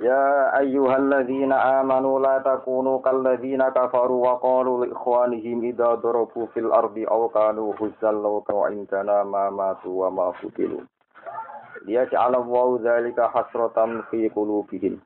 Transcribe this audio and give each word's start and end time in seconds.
يا 0.00 0.58
أيها 0.58 0.96
الذين 0.96 1.52
آمنوا 1.52 2.20
لا 2.20 2.38
تكونوا 2.38 2.98
كالذين 3.02 3.68
كفروا 3.68 4.26
وقالوا 4.28 4.86
لإخوانهم 4.86 5.62
إذا 5.64 5.94
ضربوا 5.94 6.46
في 6.46 6.60
الأرض 6.60 6.98
أو 7.10 7.28
كانوا 7.28 7.74
هزا 7.80 8.10
لو 8.12 8.40
كانوا 8.40 8.66
عندنا 8.66 9.22
ما 9.24 9.50
ماتوا 9.50 10.06
وما 10.06 10.28
قتلوا 10.30 10.80
ليجعل 11.86 12.34
الله 12.34 12.78
ذلك 12.82 13.20
حسرة 13.20 14.00
في 14.10 14.28
قلوبهم 14.28 14.98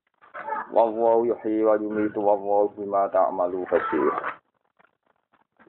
والله 0.72 1.27
يحيي 1.27 1.64
ويميت 1.64 2.16
والله 2.18 2.70
بما 2.78 3.06
تعملوا 3.06 3.64
بصير 3.64 4.12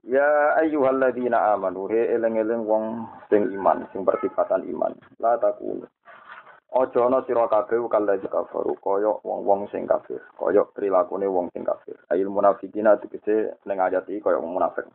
Ya 0.08 0.56
ayyuhalladzina 0.64 1.52
amanu 1.52 1.92
he 1.92 2.00
eleng-eleng 2.16 2.64
wong 2.64 3.12
sing 3.28 3.44
iman 3.60 3.84
sing 3.92 4.08
persifatan 4.08 4.64
iman 4.72 4.96
la 5.20 5.36
takunu 5.36 5.84
Ojo 6.78 7.06
ana 7.06 7.26
sira 7.26 7.48
kabeh 7.50 7.90
kalaji 7.90 8.28
kafaru 8.30 8.78
kaya 8.86 9.10
wong-wong 9.26 9.66
sing 9.74 9.90
kafir, 9.90 10.22
kaya 10.38 10.62
prilakune 10.78 11.26
wong 11.26 11.50
sing 11.50 11.66
kafir. 11.66 11.98
Ail 12.14 12.30
munafikina 12.30 13.02
tegese 13.02 13.58
ning 13.66 13.82
ayat 13.82 14.06
iki 14.06 14.22
wong 14.22 14.54
munafik. 14.54 14.86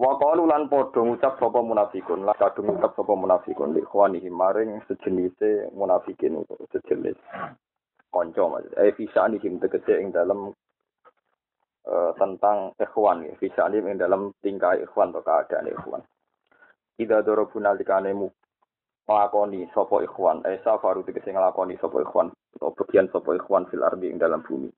Wa 0.00 0.16
qalu 0.16 0.48
lan 0.48 0.72
padha 0.72 1.04
ngucap 1.04 1.36
sapa 1.36 1.60
munafikun, 1.60 2.24
lan 2.24 2.32
kadung 2.40 2.72
ngucap 2.72 2.96
sapa 2.96 3.12
munafikun 3.12 3.76
li 3.76 3.84
ikhwanihi 3.84 4.32
maring 4.32 4.80
sejenise 4.88 5.68
munafikin 5.76 6.40
sejenis 6.72 7.20
kanca 8.08 8.48
maksud. 8.48 8.72
Eh 8.80 8.96
fisani 8.96 9.36
him 9.44 9.60
tegese 9.60 10.00
ing 10.00 10.16
dalam 10.16 10.48
uh, 11.84 12.10
tentang 12.16 12.72
ikhwan 12.80 13.28
ya, 13.28 13.36
fisani 13.36 13.84
ing 13.84 14.00
dalam 14.00 14.32
tingkah 14.40 14.80
ikhwan 14.80 15.12
atau 15.12 15.20
keadaan 15.20 15.68
ikhwan. 15.68 16.00
Ida 16.96 17.20
dorobuna 17.20 17.76
likane 17.76 18.16
nglakoni 19.08 19.68
sapa 19.74 20.00
ikhwan. 20.04 20.40
Eh 20.48 20.60
safaru 20.64 21.04
tegese 21.04 21.32
nglakoni 21.32 21.76
sapa 21.80 22.00
ikhwan. 22.00 22.32
Atau 22.56 22.72
bagian 22.76 23.08
sapa 23.12 23.36
ikhwan 23.36 23.68
fil 23.68 23.84
ardi 23.84 24.08
ing 24.10 24.18
dalam 24.18 24.40
bumi. 24.44 24.72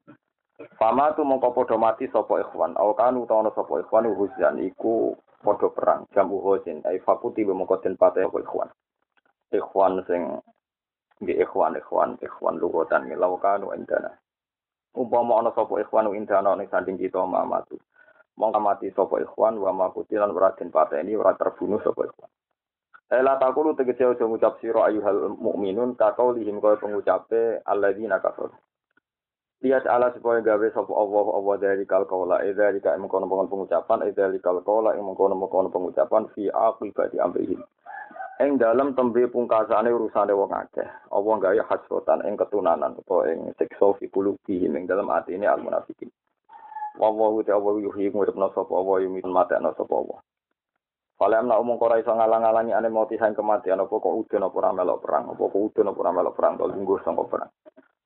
Fama 0.80 1.12
tu 1.14 1.22
mongko 1.22 1.54
padha 1.54 1.76
mati 1.78 2.10
sapa 2.10 2.42
ikhwan. 2.42 2.74
Au 2.76 2.94
kanu 2.94 3.24
utawa 3.24 3.52
sapa 3.54 3.80
ikhwan 3.80 4.10
huzan 4.10 4.58
iku 4.62 5.14
padha 5.44 5.68
perang. 5.70 6.06
Jam 6.14 6.32
uhuzin. 6.34 6.82
Ai 6.84 6.98
fakuti 6.98 7.46
mongko 7.46 7.78
den 7.82 7.94
pate 7.94 8.22
sapa 8.26 8.38
ikhwan. 8.42 8.68
Ikhwan 9.54 10.02
sing 10.10 10.22
di 11.22 11.32
ikhwan 11.38 11.78
ikhwan 11.78 12.18
ikhwan 12.18 12.58
lugotan. 12.58 13.06
Lau 13.14 13.38
kanu 13.38 13.70
indana. 13.72 14.10
Umpama 14.96 15.38
ana 15.38 15.50
sapa 15.54 15.78
ikhwan 15.78 16.10
indana 16.16 16.56
ning 16.58 16.66
sanding 16.72 16.98
kita 16.98 17.22
mamatu 17.22 17.78
mongko 18.36 18.60
mati 18.60 18.92
sapa 18.92 19.16
ikhwan 19.24 19.56
wa 19.56 19.72
ma 19.72 19.86
kutilan 19.88 20.28
ora 20.28 20.52
den 20.60 20.68
pateni 20.68 21.16
ora 21.16 21.32
terbunuh 21.40 21.80
sapa 21.80 22.04
ikhwan 22.04 22.30
Ela 23.06 23.38
takulu 23.38 23.78
tegese 23.78 24.02
aja 24.02 24.26
ngucap 24.26 24.58
sira 24.58 24.90
ayuhal 24.90 25.38
mukminun 25.38 25.94
kakau 25.94 26.34
lihim 26.34 26.58
kaya 26.58 26.74
pengucape 26.82 27.62
alladzina 27.62 28.18
kafir. 28.18 28.50
Lihat 29.62 29.86
ala 29.86 30.10
supaya 30.10 30.42
gawe 30.42 30.66
sapa 30.74 30.90
Allah 30.90 31.26
Allah 31.32 31.54
dari 31.62 31.86
kal 31.86 32.02
kaula 32.10 32.42
eh 32.42 32.50
dari 32.50 32.82
mengkono 32.82 33.30
mengkono 33.30 33.46
pengucapan 33.46 34.04
eh 34.04 34.12
dari 34.12 34.42
kal 34.42 34.58
kaula 34.66 34.98
ing 34.98 35.06
mengkono 35.06 35.38
mengkono 35.38 35.70
pengucapan 35.70 36.26
fi 36.34 36.50
aqibati 36.50 37.22
amrihim. 37.22 37.62
Ing 38.42 38.58
dalam 38.58 38.92
tembe 38.98 39.22
pungkasane 39.30 39.88
urusane 39.88 40.34
wong 40.34 40.50
akeh. 40.50 40.84
Allah 41.08 41.34
gawe 41.40 41.60
hasrotan 41.72 42.26
ing 42.26 42.34
ketunanan 42.34 42.98
utawa 43.00 43.30
ing 43.30 43.54
siksa 43.54 43.96
fi 44.02 44.10
qulubihim 44.10 44.74
ing 44.76 44.90
dalam 44.90 45.08
atine 45.14 45.46
al 45.46 45.62
munafikin. 45.62 46.10
Wallahu 46.98 47.46
ta'ala 47.46 47.80
yuhyi 47.80 48.10
nguripna 48.10 48.50
sapa 48.50 48.72
Allah 48.74 49.08
yumitun 49.08 49.30
matena 49.30 49.70
sapa 49.78 49.94
Allah. 49.94 50.20
Kalau 51.16 51.32
emna 51.32 51.56
umum 51.56 51.80
kora 51.80 51.96
iso 51.96 52.12
ngalang-alangi 52.12 52.76
ane 52.76 52.92
mati 52.92 53.16
sang 53.16 53.32
kematian 53.32 53.80
apa 53.80 53.88
kok 53.88 54.16
udan 54.20 54.52
apa 54.52 54.56
ora 54.60 55.00
perang 55.00 55.32
apa 55.32 55.44
kok 55.48 55.64
udan 55.72 55.88
apa 55.88 56.00
ora 56.04 56.28
perang 56.28 56.60
to 56.60 56.68
lungguh 56.68 57.00
sangka 57.00 57.24
perang. 57.24 57.50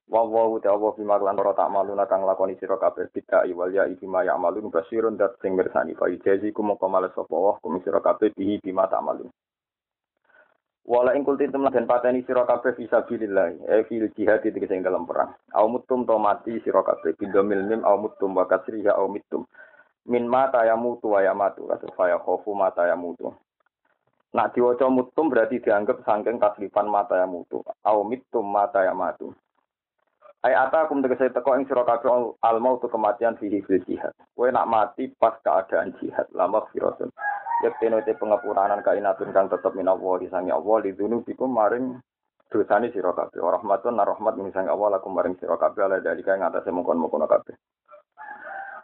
Wa 0.07 0.23
wa 0.27 0.59
ta 0.63 0.71
Allah 0.71 0.95
bima 0.95 1.19
lan 1.19 1.39
ora 1.39 1.51
tak 1.55 1.75
maluna 1.75 2.07
kang 2.07 2.23
lakoni 2.23 2.55
sira 2.63 2.79
kabeh 2.79 3.11
bid'a 3.11 3.51
wal 3.51 3.71
ya 3.75 3.91
iki 3.91 4.07
ma 4.07 4.23
ya'malun 4.23 4.71
basirun 4.71 5.19
dat 5.19 5.35
sing 5.43 5.59
mirsani 5.59 5.99
fa 5.99 6.07
jazi 6.07 6.55
ku 6.55 6.63
moko 6.63 6.87
males 6.87 7.11
sapa 7.15 7.35
Allah 7.35 7.59
kum 7.59 7.83
sira 7.83 7.99
kabeh 7.99 8.31
bihi 8.31 8.63
bima 8.63 8.87
tak 8.87 9.03
malun. 9.03 9.27
Wala 10.87 11.15
ing 11.19 11.27
kultin 11.27 11.51
temen 11.51 11.75
den 11.75 11.91
pateni 11.91 12.23
sira 12.23 12.47
kabeh 12.47 12.79
fisabilillah 12.79 13.75
e 13.75 13.87
fil 13.91 14.07
jihad 14.15 14.47
iki 14.47 14.71
sing 14.71 14.87
dalam 14.87 15.03
perang. 15.03 15.35
Au 15.55 15.67
mutum 15.67 16.07
to 16.07 16.15
mati 16.15 16.63
sira 16.63 16.87
kabeh 16.87 17.19
bidomil 17.19 17.67
mim 17.67 17.83
au 17.83 17.99
mutum 17.99 18.39
wa 18.39 18.47
min 20.07 20.25
mata 20.29 20.65
ya 20.65 20.77
mutu 20.77 21.13
wa 21.13 21.21
ya 21.21 21.35
matu 21.35 21.67
kasus 21.69 21.91
faya 21.97 22.17
khofu 22.19 22.55
mata 22.55 22.87
ya 22.87 22.97
mutu 22.97 23.35
nak 24.33 24.55
diwaca 24.55 24.87
mutum 24.87 25.29
berarti 25.29 25.59
dianggap 25.59 26.07
sangking 26.07 26.39
kaslifan 26.39 26.87
mata 26.87 27.19
ya 27.19 27.27
mutu 27.27 27.61
au 27.85 28.07
mitum 28.07 28.47
mata 28.47 28.85
ya 28.87 28.95
matu 28.95 29.35
Ai 30.41 30.57
ata 30.57 30.89
kum 30.89 31.05
tegese 31.05 31.29
teko 31.37 31.53
ing 31.53 31.69
sira 31.69 31.85
kabeh 31.85 32.33
al 32.41 32.57
mautu 32.65 32.89
kematian 32.89 33.37
fihi 33.37 33.61
fil 33.61 33.85
jihad. 33.85 34.17
Kowe 34.33 34.49
nak 34.49 34.73
mati 34.73 35.13
pas 35.21 35.37
keadaan 35.45 35.93
jihad, 36.01 36.33
lama 36.33 36.65
firatun. 36.73 37.13
Yektene 37.61 38.01
te 38.09 38.17
pengapuranan 38.17 38.81
kainatun 38.81 39.37
kang 39.37 39.53
tetep 39.53 39.77
minawa 39.77 40.17
disangi 40.17 40.49
Allah 40.49 40.81
lidunu 40.81 41.21
bikum 41.29 41.53
maring 41.53 42.01
dosane 42.49 42.89
sira 42.89 43.13
kabeh. 43.13 43.37
Rahmatun 43.37 44.01
rahmat 44.01 44.41
misangi 44.41 44.73
Allah 44.73 44.97
lakum 44.97 45.13
maring 45.13 45.37
sira 45.37 45.61
kabeh 45.61 45.85
ala 45.85 46.01
dalika 46.01 46.33
ing 46.33 46.41
atase 46.41 46.73
mungkon-mungkon 46.73 47.29
kabeh. 47.29 47.53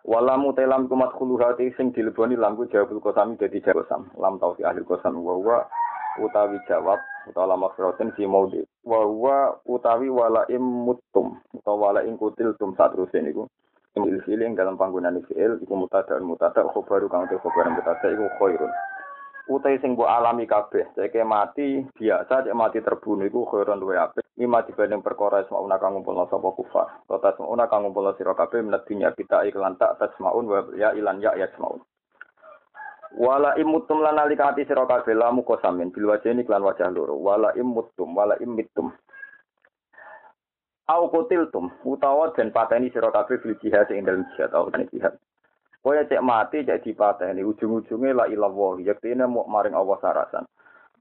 Wala 0.07 0.39
mutelam 0.39 0.87
kumat 0.87 1.11
khuluhati 1.19 1.75
sing 1.75 1.91
dileboni 1.91 2.39
lam 2.39 2.55
ku 2.55 2.71
jawabul 2.71 3.03
kosami 3.03 3.35
dadi 3.43 3.59
jawab 3.59 3.83
kosam. 3.83 4.07
Lam 4.23 4.39
tau 4.39 4.55
fi 4.55 4.63
ahli 4.63 4.87
kosam 4.87 5.19
wa 5.19 5.35
wa 5.35 5.59
utawi 6.23 6.63
jawab 6.71 7.03
utawa 7.27 7.59
maksroten 7.59 8.15
fi 8.15 8.23
maudi. 8.23 8.63
Wa 8.87 9.03
wa 9.03 9.59
utawi 9.67 10.07
wala 10.07 10.47
im 10.47 10.63
mutum 10.63 11.43
utawa 11.51 11.91
wala 11.91 12.01
ing 12.07 12.15
kutil 12.23 12.55
tum 12.55 12.79
satruse 12.79 13.19
niku. 13.19 13.51
Il 13.99 14.23
filing 14.23 14.55
dalam 14.55 14.79
panggunaan 14.79 15.19
fi'il 15.27 15.59
iku 15.59 15.75
mutada 15.75 16.23
mutada 16.23 16.63
khobaru 16.71 17.11
kang 17.11 17.27
te 17.27 17.35
khobaran 17.43 17.75
mutada 17.75 18.07
iku 18.07 18.31
khairun. 18.39 18.71
Utai 19.47 19.79
sing 19.79 19.95
mbok 19.95 20.11
alami 20.11 20.43
kabeh, 20.43 20.91
cek 20.99 21.15
mati 21.23 21.79
biasa, 21.95 22.43
cek 22.43 22.57
mati 22.59 22.83
terbunuh 22.83 23.31
iku 23.31 23.47
khairon 23.47 23.79
luwe 23.79 23.95
apik. 23.95 24.27
Lima 24.35 24.67
dibanding 24.67 25.07
perkara 25.07 25.47
ismauna 25.47 25.79
kang 25.79 25.95
ngumpulna 25.95 26.27
sapa 26.27 26.51
kufar. 26.51 27.07
Kota 27.07 27.31
ismauna 27.31 27.71
kang 27.71 27.87
ngumpulna 27.87 28.19
sira 28.19 28.35
kabeh 28.35 28.59
minat 28.67 28.83
kita 28.91 29.47
iklan 29.47 29.79
tak 29.79 30.03
tasmaun 30.03 30.51
wa 30.51 30.67
ya 30.75 30.91
ilan 30.99 31.23
ya 31.23 31.39
yasmaun. 31.39 31.79
Wala 33.15 33.55
imutum 33.55 34.03
lan 34.03 34.19
alika 34.19 34.51
ati 34.51 34.67
sira 34.67 34.83
kabeh 34.83 35.15
lamu 35.15 35.47
kosamin 35.47 35.95
bil 35.95 36.11
wajhi 36.11 36.35
iklan 36.35 36.67
wajah 36.67 36.91
loro. 36.91 37.15
Wala 37.15 37.55
imutum 37.55 38.19
wala 38.19 38.35
imitum. 38.43 38.91
Au 40.91 41.07
kutiltum 41.07 41.71
utawa 41.87 42.35
den 42.35 42.51
pateni 42.51 42.91
sira 42.91 43.15
kabeh 43.15 43.39
fil 43.39 43.55
jihad 43.63 43.87
ing 43.95 44.03
dalem 44.03 44.27
jihad 44.35 44.51
au 44.59 44.75
jihad. 44.75 45.15
Kaya 45.87 46.03
cek 46.03 46.19
mati 46.19 46.67
cek 46.67 46.83
dipateni 46.83 47.47
ujung-ujunge 47.47 48.11
la 48.11 48.27
ilallah 48.27 48.83
yaktine 48.83 49.23
mau 49.23 49.47
maring 49.47 49.71
Allah 49.71 49.95
sarasan. 50.03 50.43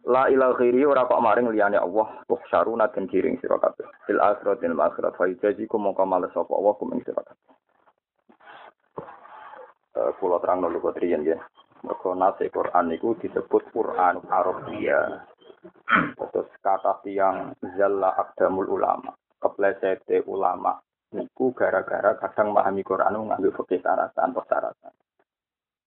La 0.05 0.29
ilal 0.29 0.53
khairi 0.53 0.85
ora 0.85 1.09
kok 1.09 1.25
maring 1.25 1.49
liyane 1.49 1.81
Allah 1.81 2.21
tuh 2.29 2.37
syaruna 2.53 2.85
den 2.93 3.09
kiring 3.09 3.41
sira 3.41 3.57
kabeh. 3.57 3.81
Fil 4.05 4.21
akhirat 4.21 4.61
dan 4.61 4.77
akhirat 4.77 5.17
fa 5.17 5.25
yajikum 5.25 5.89
mongko 5.89 6.05
males 6.05 6.29
sapa 6.37 6.53
Allah 6.53 6.77
kum 6.77 6.93
ing. 6.93 7.01
Eh 7.01 7.17
kula 10.21 10.37
terangno 10.37 10.69
lho 10.69 10.93
triyen 10.93 11.25
ya. 11.25 11.41
Mergo 11.81 12.13
nase 12.13 12.53
Quran 12.53 12.93
niku 12.93 13.17
disebut 13.17 13.65
Quran 13.73 14.21
Arabia. 14.29 15.25
Terus 16.13 16.45
kata 16.61 17.01
tiang 17.01 17.57
zalla 17.73 18.13
akdamul 18.21 18.69
ulama. 18.69 19.17
Keplesete 19.41 20.21
ulama 20.29 20.77
niku 21.15 21.55
gara-gara 21.55 22.19
kadang 22.19 22.51
memahami 22.51 22.83
Quran 22.83 23.15
ngambil 23.15 23.55
fikih 23.63 23.79
syaratan 23.79 24.35
atau 24.35 24.43
syaratan. 24.45 24.93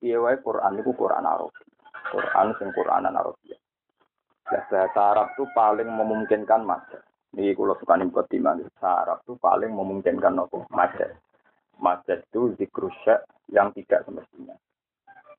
Iya 0.00 0.18
wae 0.24 0.40
Quran 0.40 0.80
niku 0.80 0.96
Quran 0.96 1.28
Arab. 1.28 1.52
Quran 2.08 2.56
sing 2.56 2.72
Quranan 2.72 3.14
Arabia. 3.14 3.56
Ya, 4.48 4.64
bahasa 4.64 5.00
Arab 5.12 5.36
itu 5.36 5.44
paling 5.52 5.90
memungkinkan 5.92 6.64
majas. 6.64 7.04
Ini 7.36 7.52
kalau 7.52 7.76
suka 7.76 8.00
nih 8.00 8.08
buat 8.08 8.24
bahasa 8.32 8.88
Arab 9.04 9.18
itu 9.28 9.36
paling 9.36 9.72
memungkinkan 9.76 10.32
nopo 10.32 10.64
majas. 10.72 11.12
Majas 11.76 12.24
itu 12.32 12.56
zikrusya 12.56 13.20
yang 13.52 13.76
tidak 13.76 14.08
semestinya. 14.08 14.56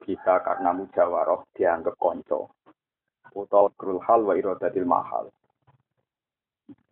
Bisa 0.06 0.40
karena 0.46 0.72
mujawaroh 0.78 1.50
dianggap 1.58 1.98
konco. 1.98 2.54
Atau 3.34 3.74
krul 3.74 3.98
hal 4.06 4.22
wa 4.26 4.38
irodatil 4.38 4.86
mahal. 4.86 5.34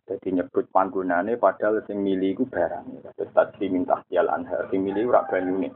Jadi 0.08 0.40
nyebut 0.40 0.64
panggonane 0.72 1.36
padahal 1.36 1.84
sing 1.84 2.00
milih 2.00 2.32
iku 2.32 2.44
barang. 2.48 3.12
Terus 3.12 3.28
tadi 3.36 3.68
minta 3.68 4.00
tial 4.08 4.32
anhar, 4.32 4.64
sing 4.72 4.80
milih 4.80 5.12
ora 5.12 5.28
banyune. 5.28 5.68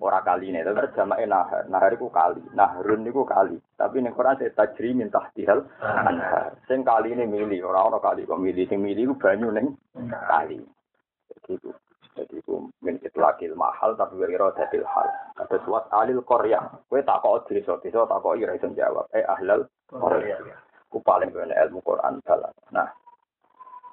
Ora 0.00 0.22
kaline, 0.24 0.64
tapi 0.64 0.94
jamake 0.96 1.26
nahar. 1.28 1.68
Nahar 1.68 1.92
iku 1.92 2.08
kali, 2.08 2.40
nahrun 2.56 3.04
iku 3.04 3.26
kali. 3.26 3.58
Tapi 3.76 4.00
ning 4.00 4.14
Quran 4.16 4.38
saya 4.38 4.54
tajri 4.54 4.94
minta 4.94 5.26
tial 5.34 5.66
anhar. 5.82 6.54
Sing 6.70 6.86
kaline 6.86 7.26
milih, 7.26 7.66
ora 7.66 7.90
ora 7.90 7.98
kali 7.98 8.24
kok 8.24 8.38
milih. 8.38 8.64
Sing 8.70 8.78
milih 8.78 9.10
iku 9.10 9.14
banyu 9.18 9.50
ning 9.50 9.74
kali. 10.08 10.62
Jadi 11.34 11.52
itu 11.58 11.70
jadi 12.14 12.34
itu 12.42 12.54
min 12.82 12.96
itlaqil 13.02 13.54
mahal 13.58 13.98
tapi 13.98 14.18
wira 14.22 14.54
dadil 14.54 14.86
hal. 14.86 15.08
Ada 15.36 15.56
suat 15.66 15.90
alil 15.90 16.22
Korea. 16.22 16.62
Kowe 16.86 17.02
takok 17.02 17.50
desa, 17.50 17.74
desa 17.82 18.06
takok 18.06 18.38
ira 18.38 18.54
iso 18.54 18.70
jawab. 18.70 19.10
Eh 19.10 19.26
ahlal 19.26 19.66
Korea. 19.90 20.38
Ku 20.90 21.02
paling 21.02 21.30
bener 21.30 21.54
ilmu 21.68 21.82
Quran 21.86 22.18
dalam. 22.26 22.50
Nah, 22.74 22.88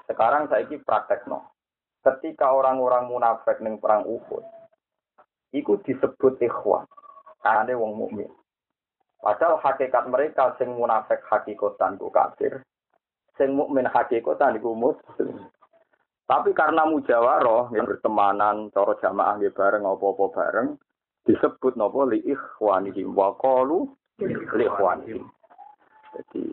sekarang 0.08 0.48
saya 0.48 0.64
ini 0.64 0.80
praktek 0.80 1.28
no. 1.28 1.52
Ketika 2.00 2.56
orang-orang 2.56 3.12
munafik 3.12 3.60
ning 3.60 3.84
perang 3.84 4.08
Uhud, 4.08 4.44
itu 5.52 5.76
disebut 5.84 6.40
ikhwan. 6.40 6.88
Karena 7.44 7.76
wong 7.76 7.94
mukmin. 8.00 8.32
Padahal 9.20 9.60
hakikat 9.60 10.08
mereka 10.08 10.56
sing 10.56 10.72
munafik 10.72 11.20
hakikatan 11.28 12.00
ku 12.00 12.08
kafir, 12.08 12.64
sing 13.36 13.52
mukmin 13.52 13.84
hakikatan 13.84 14.56
iku 14.56 14.72
muslim. 14.72 15.52
Tapi 16.28 16.52
karena 16.52 16.84
mujawaroh, 16.84 17.72
yang 17.72 17.88
bertemanan, 17.88 18.68
cara 18.76 19.00
jamaah 19.00 19.40
nggih 19.40 19.56
bareng 19.56 19.88
apa-apa 19.88 20.26
bareng, 20.36 20.70
disebut 21.24 21.76
napa 21.76 22.04
li 22.08 22.20
ikhwanihim 22.24 23.16
wa 23.16 23.36
qalu 23.40 23.88
li 24.24 24.64
ikhwanihim. 24.68 25.24
Jadi 26.16 26.44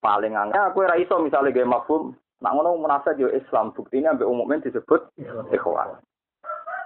paling 0.00 0.36
angel 0.36 0.70
aku 0.70 0.84
ora 0.84 0.96
iso 1.00 1.18
misale 1.18 1.50
gawe 1.50 1.66
mafhum 1.66 2.14
Nak 2.44 2.52
ngono 2.52 2.76
munafik 2.76 3.16
yo 3.16 3.32
Islam, 3.32 3.72
buktinya 3.72 4.12
ambek 4.12 4.28
umumnya 4.28 4.68
disebut 4.68 5.08
ikhwan. 5.52 5.96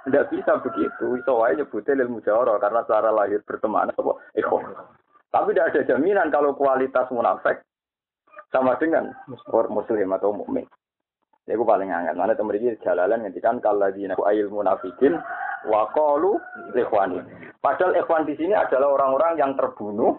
Tidak 0.07 0.31
bisa 0.33 0.57
begitu, 0.63 1.19
iso 1.19 1.33
wae 1.37 1.59
nyebutnya 1.59 1.99
lil 1.99 2.09
mujawarah 2.09 2.57
karena 2.63 2.87
cara 2.89 3.11
lahir 3.11 3.43
berteman 3.43 3.91
apa 3.91 4.13
ikhwan. 4.39 4.71
Tapi 5.31 5.55
tidak 5.55 5.75
ada 5.75 5.81
jaminan 5.95 6.31
kalau 6.31 6.55
kualitas 6.55 7.11
munafik 7.11 7.63
sama 8.51 8.79
dengan 8.79 9.11
muslim 9.47 10.11
atau 10.15 10.35
mukmin. 10.35 10.67
Ya 11.47 11.59
aku 11.59 11.67
paling 11.67 11.91
angkat. 11.91 12.15
Mana 12.15 12.33
temen 12.39 12.59
ini 12.59 12.79
jalalan 12.83 13.27
ngendikan 13.27 13.59
kalau 13.59 13.91
di 13.91 14.07
ayil 14.07 14.51
munafikin 14.55 15.19
wa 15.67 15.91
qalu 15.91 16.39
ikhwani. 16.79 17.21
Padahal 17.59 17.99
ikhwan 17.99 18.23
di 18.23 18.39
sini 18.39 18.55
adalah 18.55 18.95
orang-orang 18.95 19.35
yang 19.35 19.53
terbunuh 19.59 20.19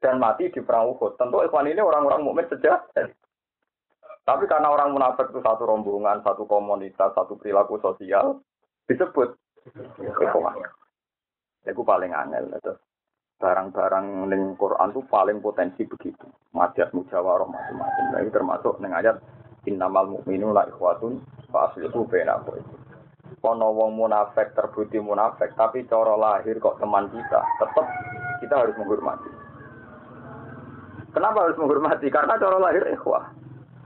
dan 0.00 0.16
mati 0.16 0.48
di 0.48 0.60
perang 0.64 0.96
Uhud. 0.96 1.20
Tentu 1.20 1.44
ikhwan 1.44 1.68
ini 1.68 1.82
orang-orang 1.82 2.24
mukmin 2.24 2.48
sejak 2.48 2.88
tapi 4.28 4.44
karena 4.44 4.68
orang 4.68 4.92
munafik 4.92 5.32
itu 5.32 5.40
satu 5.40 5.64
rombongan, 5.64 6.20
satu 6.20 6.44
komunitas, 6.44 7.16
satu 7.16 7.40
perilaku 7.40 7.80
sosial, 7.80 8.44
disebut 8.84 9.32
ikhwan. 10.04 10.68
Itu 11.64 11.80
paling 11.80 12.12
angel. 12.12 12.52
Itu. 12.52 12.76
Barang-barang 13.40 14.28
ning 14.28 14.52
Quran 14.60 14.92
itu 14.92 15.00
paling 15.08 15.40
potensi 15.40 15.88
begitu. 15.88 16.28
Madat 16.52 16.92
mujawarah 16.92 17.48
macam-macam. 17.48 18.04
Nah, 18.12 18.20
ini 18.20 18.28
termasuk 18.28 18.76
ning 18.84 18.92
ayat 18.92 19.16
innamal 19.64 20.20
mu'minu 20.20 20.52
la 20.52 20.68
ikhwatun 20.68 21.24
fa 21.48 21.72
aslihu 21.72 22.04
bainakum. 22.04 22.60
Kono 23.40 23.72
wong 23.72 23.96
munafik 23.96 24.52
terbukti 24.52 25.00
munafik, 25.00 25.56
tapi 25.56 25.88
cara 25.88 26.20
lahir 26.20 26.60
kok 26.60 26.76
teman 26.76 27.08
kita, 27.08 27.40
tetap 27.64 27.86
kita 28.44 28.54
harus 28.60 28.76
menghormati. 28.76 29.30
Kenapa 31.16 31.48
harus 31.48 31.56
menghormati? 31.56 32.12
Karena 32.12 32.36
cara 32.36 32.60
lahir 32.60 32.84
ikhwah. 32.92 33.37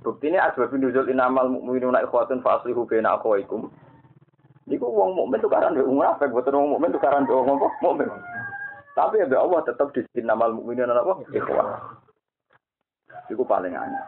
Bukti 0.02 0.34
ini 0.34 0.38
asbab 0.38 0.74
nuzul 0.74 1.06
inamal 1.06 1.46
mu'minuna 1.46 2.02
ikhwatun 2.02 2.42
fa 2.42 2.58
aslihu 2.58 2.82
baina 2.86 3.14
akhwaikum. 3.14 3.70
Niku 4.66 4.86
wong 4.86 5.14
mukmin 5.14 5.38
tukaran 5.38 5.74
mbek 5.74 5.86
munafik, 5.86 6.30
boten 6.34 6.54
wong 6.58 6.74
mukmin 6.74 6.90
tukaran 6.90 7.22
mbek 7.22 7.38
wong 7.38 7.58
mukmin. 7.82 8.10
Tapi 8.92 9.22
ya 9.22 9.38
Allah 9.38 9.60
tetap 9.62 9.94
di 9.94 10.02
inamal 10.18 10.58
mu'minuna 10.58 10.98
apa? 10.98 11.22
Ikhwah. 11.30 11.66
Iku 13.30 13.46
paling 13.46 13.78
aneh. 13.78 14.04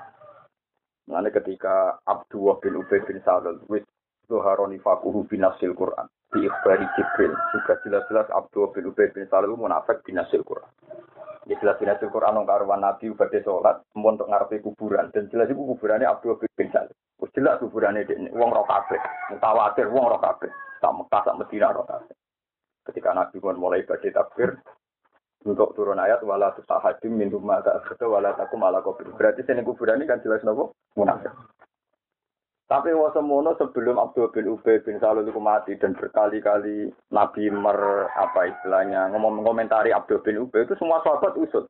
Mengenai 1.06 1.37
ketika 1.37 2.00
Abdullah 2.08 2.58
bin 2.58 2.81
Ubay 2.81 2.99
bin 3.06 3.20
Salul 3.23 3.61
wis 3.69 3.85
Zuharoni 4.25 4.81
fakuhu 4.81 5.29
binasil 5.29 5.76
Quran 5.76 6.08
di 6.34 6.50
ikhbari 6.50 6.82
Jibril 6.98 7.32
juga 7.54 7.78
jelas-jelas 7.86 8.26
Abdullah 8.34 8.75
bin 8.75 8.90
Ubay 8.90 9.08
bin 9.14 9.31
Salul 9.31 9.54
munafik 9.54 10.02
binasil 10.02 10.42
Quran 10.42 10.66
Ya 11.44 11.60
jelas 11.60 11.76
jelas 11.76 12.00
Quran 12.00 12.40
nong 12.40 12.48
karuan 12.48 12.81
Nabi 12.81 13.12
badhe 13.12 13.44
sholat, 13.44 13.84
untuk 13.92 14.32
ngarepe 14.32 14.64
kuburan 14.64 15.12
dan 15.12 15.28
jelas 15.28 15.52
itu 15.52 15.60
kuburannya 15.60 16.08
Abdul 16.08 16.40
bin. 16.56 16.72
Wis 17.20 17.31
jelas 17.36 17.60
kuburannya 17.60 18.08
ini, 18.08 18.32
wong 18.32 18.48
roh 18.48 18.64
kabeh, 18.64 18.96
mutawatir 19.28 19.92
wong 19.92 20.08
roh 20.08 20.16
kabeh, 20.25 20.48
tak 20.81 20.96
Mekah 20.96 21.20
tak 21.20 21.36
Medina 21.36 21.69
roh 21.76 21.84
kabeh. 21.84 22.16
Ketika 22.88 23.12
Nabi 23.12 23.36
pun 23.44 23.60
mulai 23.60 23.84
baca 23.84 24.08
takbir, 24.08 24.56
untuk 25.44 25.76
turun 25.76 26.00
ayat 26.00 26.25
wala 26.25 26.56
tusahadim 26.56 27.12
min 27.12 27.28
rumah 27.28 27.60
tak 27.60 28.00
wala 28.00 28.32
takum 28.32 28.64
ala 28.64 28.81
kubur. 28.81 29.12
Berarti 29.12 29.44
sini 29.44 29.60
kuburan 29.60 30.00
ini 30.00 30.08
kan 30.08 30.25
jelas 30.25 30.40
nopo 30.48 30.72
munafik. 30.96 31.28
Tapi 32.64 32.96
wasemono 32.96 33.52
sebelum 33.61 34.00
Abdul 34.00 34.32
bin 34.32 34.49
Ubay 34.49 34.81
bin 34.81 34.96
Salul 34.96 35.28
itu 35.28 35.37
mati 35.37 35.76
dan 35.76 35.93
berkali-kali 35.93 36.88
Nabi 37.12 37.52
mer 37.52 38.08
apa 38.16 38.49
istilahnya 38.49 39.12
ngomong 39.12 39.44
komentari 39.44 39.93
Abdul 39.93 40.25
bin 40.25 40.40
Ubay 40.49 40.64
itu 40.64 40.72
semua 40.81 41.05
sahabat 41.05 41.37
usut. 41.37 41.69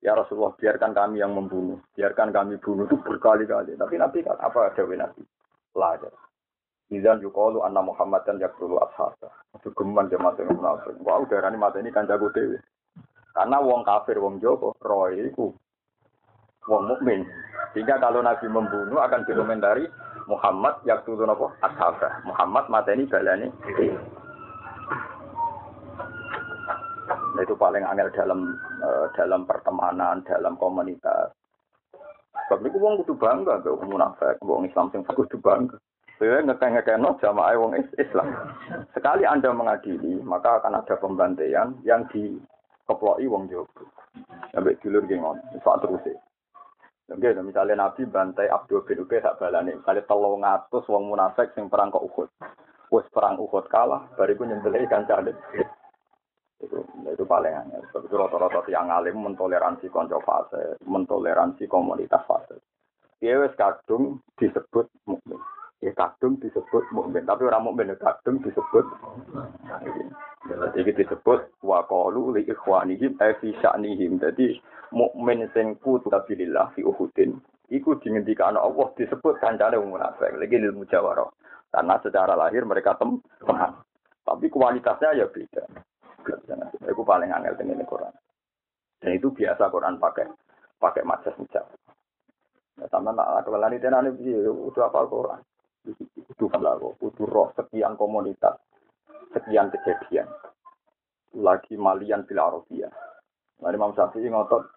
Ya 0.00 0.16
Rasulullah 0.16 0.56
biarkan 0.56 0.96
kami 0.96 1.20
yang 1.20 1.36
membunuh, 1.36 1.80
biarkan 1.96 2.32
kami 2.32 2.56
bunuh 2.64 2.88
itu 2.88 2.96
berkali-kali. 2.96 3.76
Tapi 3.76 3.94
Nabi 4.00 4.24
kan 4.24 4.40
apa 4.40 4.72
ada 4.72 4.84
Nabi? 4.88 5.22
Lah 5.76 5.96
aja. 6.00 6.08
Izan 6.92 7.20
yukalu 7.20 7.64
anna 7.64 7.80
Muhammad 7.80 8.24
dan 8.24 8.40
yaktulu 8.40 8.80
ashasa. 8.80 9.32
Itu 9.56 9.72
geman 9.76 10.08
dia 10.08 10.20
mati 10.20 10.44
munafik. 10.44 10.96
Wah 11.00 11.20
udah 11.20 11.44
ini 11.44 11.56
mati 11.60 11.80
ini 11.80 11.92
kan 11.92 12.08
jago 12.08 12.28
dewi. 12.32 12.56
Karena 13.34 13.58
wong 13.58 13.82
kafir, 13.82 14.20
wong 14.22 14.38
Joko, 14.38 14.78
roy 14.78 15.18
itu 15.18 15.50
wong 16.68 16.88
mukmin. 16.88 17.24
Sehingga 17.72 17.98
kalau 17.98 18.22
Nabi 18.22 18.46
membunuh 18.46 19.02
akan 19.02 19.26
dikomentari 19.26 19.84
Muhammad 20.30 20.80
yang 20.88 21.02
turun 21.04 21.28
apa? 21.28 21.52
Ashabah. 21.60 22.12
Muhammad 22.24 22.64
mateni 22.72 23.04
balani. 23.04 23.48
Nah, 27.34 27.42
itu 27.42 27.54
paling 27.58 27.82
angel 27.82 28.08
dalam 28.14 28.54
uh, 28.80 29.10
dalam 29.18 29.42
pertemanan, 29.44 30.22
dalam 30.22 30.54
komunitas. 30.54 31.34
Sebab 32.46 32.62
itu 32.66 32.78
wong 32.78 33.02
kudu 33.02 33.18
bangga 33.18 33.58
mbek 33.62 33.74
wong 33.74 33.90
munafik, 33.90 34.36
wong 34.42 34.70
Islam 34.70 34.90
sing 34.94 35.02
kudu 35.02 35.38
bangga. 35.42 35.76
Saya 36.14 36.46
ngekeh-ngekehno 36.46 37.18
jamaah 37.18 37.58
wong 37.58 37.74
Islam. 37.98 38.30
Sekali 38.94 39.26
Anda 39.26 39.50
mengadili, 39.50 40.22
maka 40.22 40.62
akan 40.62 40.78
ada 40.78 40.94
pembantaian 41.02 41.74
yang 41.82 42.06
dikeploki 42.14 43.26
wong 43.26 43.50
Jawa. 43.50 43.66
Sampai 44.54 44.78
dulur 44.78 45.02
nggih 45.02 45.18
ngono, 45.18 45.42
sak 45.58 45.82
terus. 45.82 46.06
Oke, 47.04 47.36
misalnya 47.44 47.84
Nabi 47.84 48.08
bantai 48.08 48.48
Abdul 48.48 48.80
bin 48.88 49.04
Ubay 49.04 49.20
tak 49.20 49.36
balani. 49.36 49.76
Misalnya 49.76 50.08
tolong 50.08 50.40
ngatus 50.40 50.88
wong 50.88 51.12
munafik 51.12 51.52
sing 51.52 51.68
perang 51.68 51.92
ke 51.92 52.00
Uhud. 52.00 52.32
Wes 52.88 53.04
perang 53.12 53.36
Uhud 53.36 53.68
kalah, 53.68 54.08
bariku 54.16 54.48
nyembelih 54.48 54.88
kancane. 54.88 55.36
Itu, 56.64 56.80
itu 57.04 57.24
paling 57.28 57.52
aneh. 57.52 57.84
Sebab 57.92 58.08
itu 58.08 58.14
rata-rata 58.16 58.64
yang 58.72 58.88
alim 58.88 59.20
mentoleransi 59.20 59.92
konco 59.92 60.16
fase, 60.24 60.80
mentoleransi 60.88 61.68
komunitas 61.68 62.24
fase. 62.24 62.56
Dia 63.20 63.36
wes 63.36 63.52
kadung 63.52 64.24
disebut 64.40 64.88
mukmin. 65.04 65.40
Ya 65.82 65.92
kadung 65.92 66.40
disebut 66.40 66.86
mukmin, 66.94 67.26
tapi 67.26 67.44
orang 67.44 67.66
mukmin 67.66 67.92
ya 67.92 67.96
kadung 67.98 68.40
disebut 68.40 68.86
jadi 70.44 70.90
disebut 70.92 71.64
wa 71.64 71.80
qalu 71.88 72.36
li 72.36 72.42
ikhwanihim 72.44 73.16
ay 73.16 73.32
fi 73.40 73.56
sya'nihim. 73.64 74.20
Jadi 74.20 74.60
mukmin 74.92 75.48
sing 75.56 75.80
kutu 75.80 76.12
sabilillah 76.12 76.76
fi 76.76 76.84
Uhudin 76.84 77.40
iku 77.72 77.96
dingendikane 77.96 78.60
Allah 78.60 78.92
disebut 78.92 79.40
kancane 79.40 79.80
wong 79.80 79.96
munafik. 79.96 80.36
Lagi 80.36 80.60
ilmu 80.60 80.84
mujawarah. 80.84 81.32
Karena 81.72 81.96
secara 82.04 82.36
lahir 82.36 82.68
mereka 82.68 82.92
tem 83.00 83.18
teman. 83.40 83.72
Tapi 84.24 84.46
kualitasnya 84.52 85.16
ya 85.16 85.26
beda. 85.32 85.64
Itu 86.84 87.02
paling 87.04 87.32
angel 87.32 87.56
dengan 87.56 87.84
Quran. 87.88 88.14
Dan 89.00 89.10
itu 89.16 89.32
biasa 89.32 89.72
Quran 89.72 89.96
pakai 89.96 90.28
pakai 90.76 91.08
majas 91.08 91.32
mujawarah. 91.40 91.80
Ya, 92.74 92.86
sama 92.90 93.16
nak 93.16 93.48
kelani 93.48 93.78
tenan 93.80 94.12
udah 94.12 94.90
apa 94.90 95.06
Quran 95.06 95.40
kudu 95.84 96.46
belago, 96.48 96.96
kudu 96.96 97.28
roh 97.28 97.52
sekian 97.54 97.94
komunitas, 98.00 98.56
sekian 99.36 99.68
kejadian. 99.68 100.28
Lagi 101.34 101.74
malian 101.76 102.24
bila 102.24 102.48
Arabia. 102.48 102.88
Nah, 103.60 103.70
Imam 103.74 103.92
Syafi'i 103.92 104.30
ngotot 104.30 104.70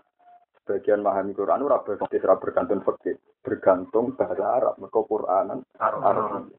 sebagian 0.67 0.99
memahami 0.99 1.31
Quran 1.31 1.63
ora 1.63 1.79
bergantung 1.79 2.41
bergantung 2.43 2.81
fakir, 2.83 3.15
bergantung 3.39 4.17
bahasa 4.19 4.43
Arab, 4.43 4.75
mereka 4.81 4.99
Quranan 5.05 5.59
Arab. 5.79 6.51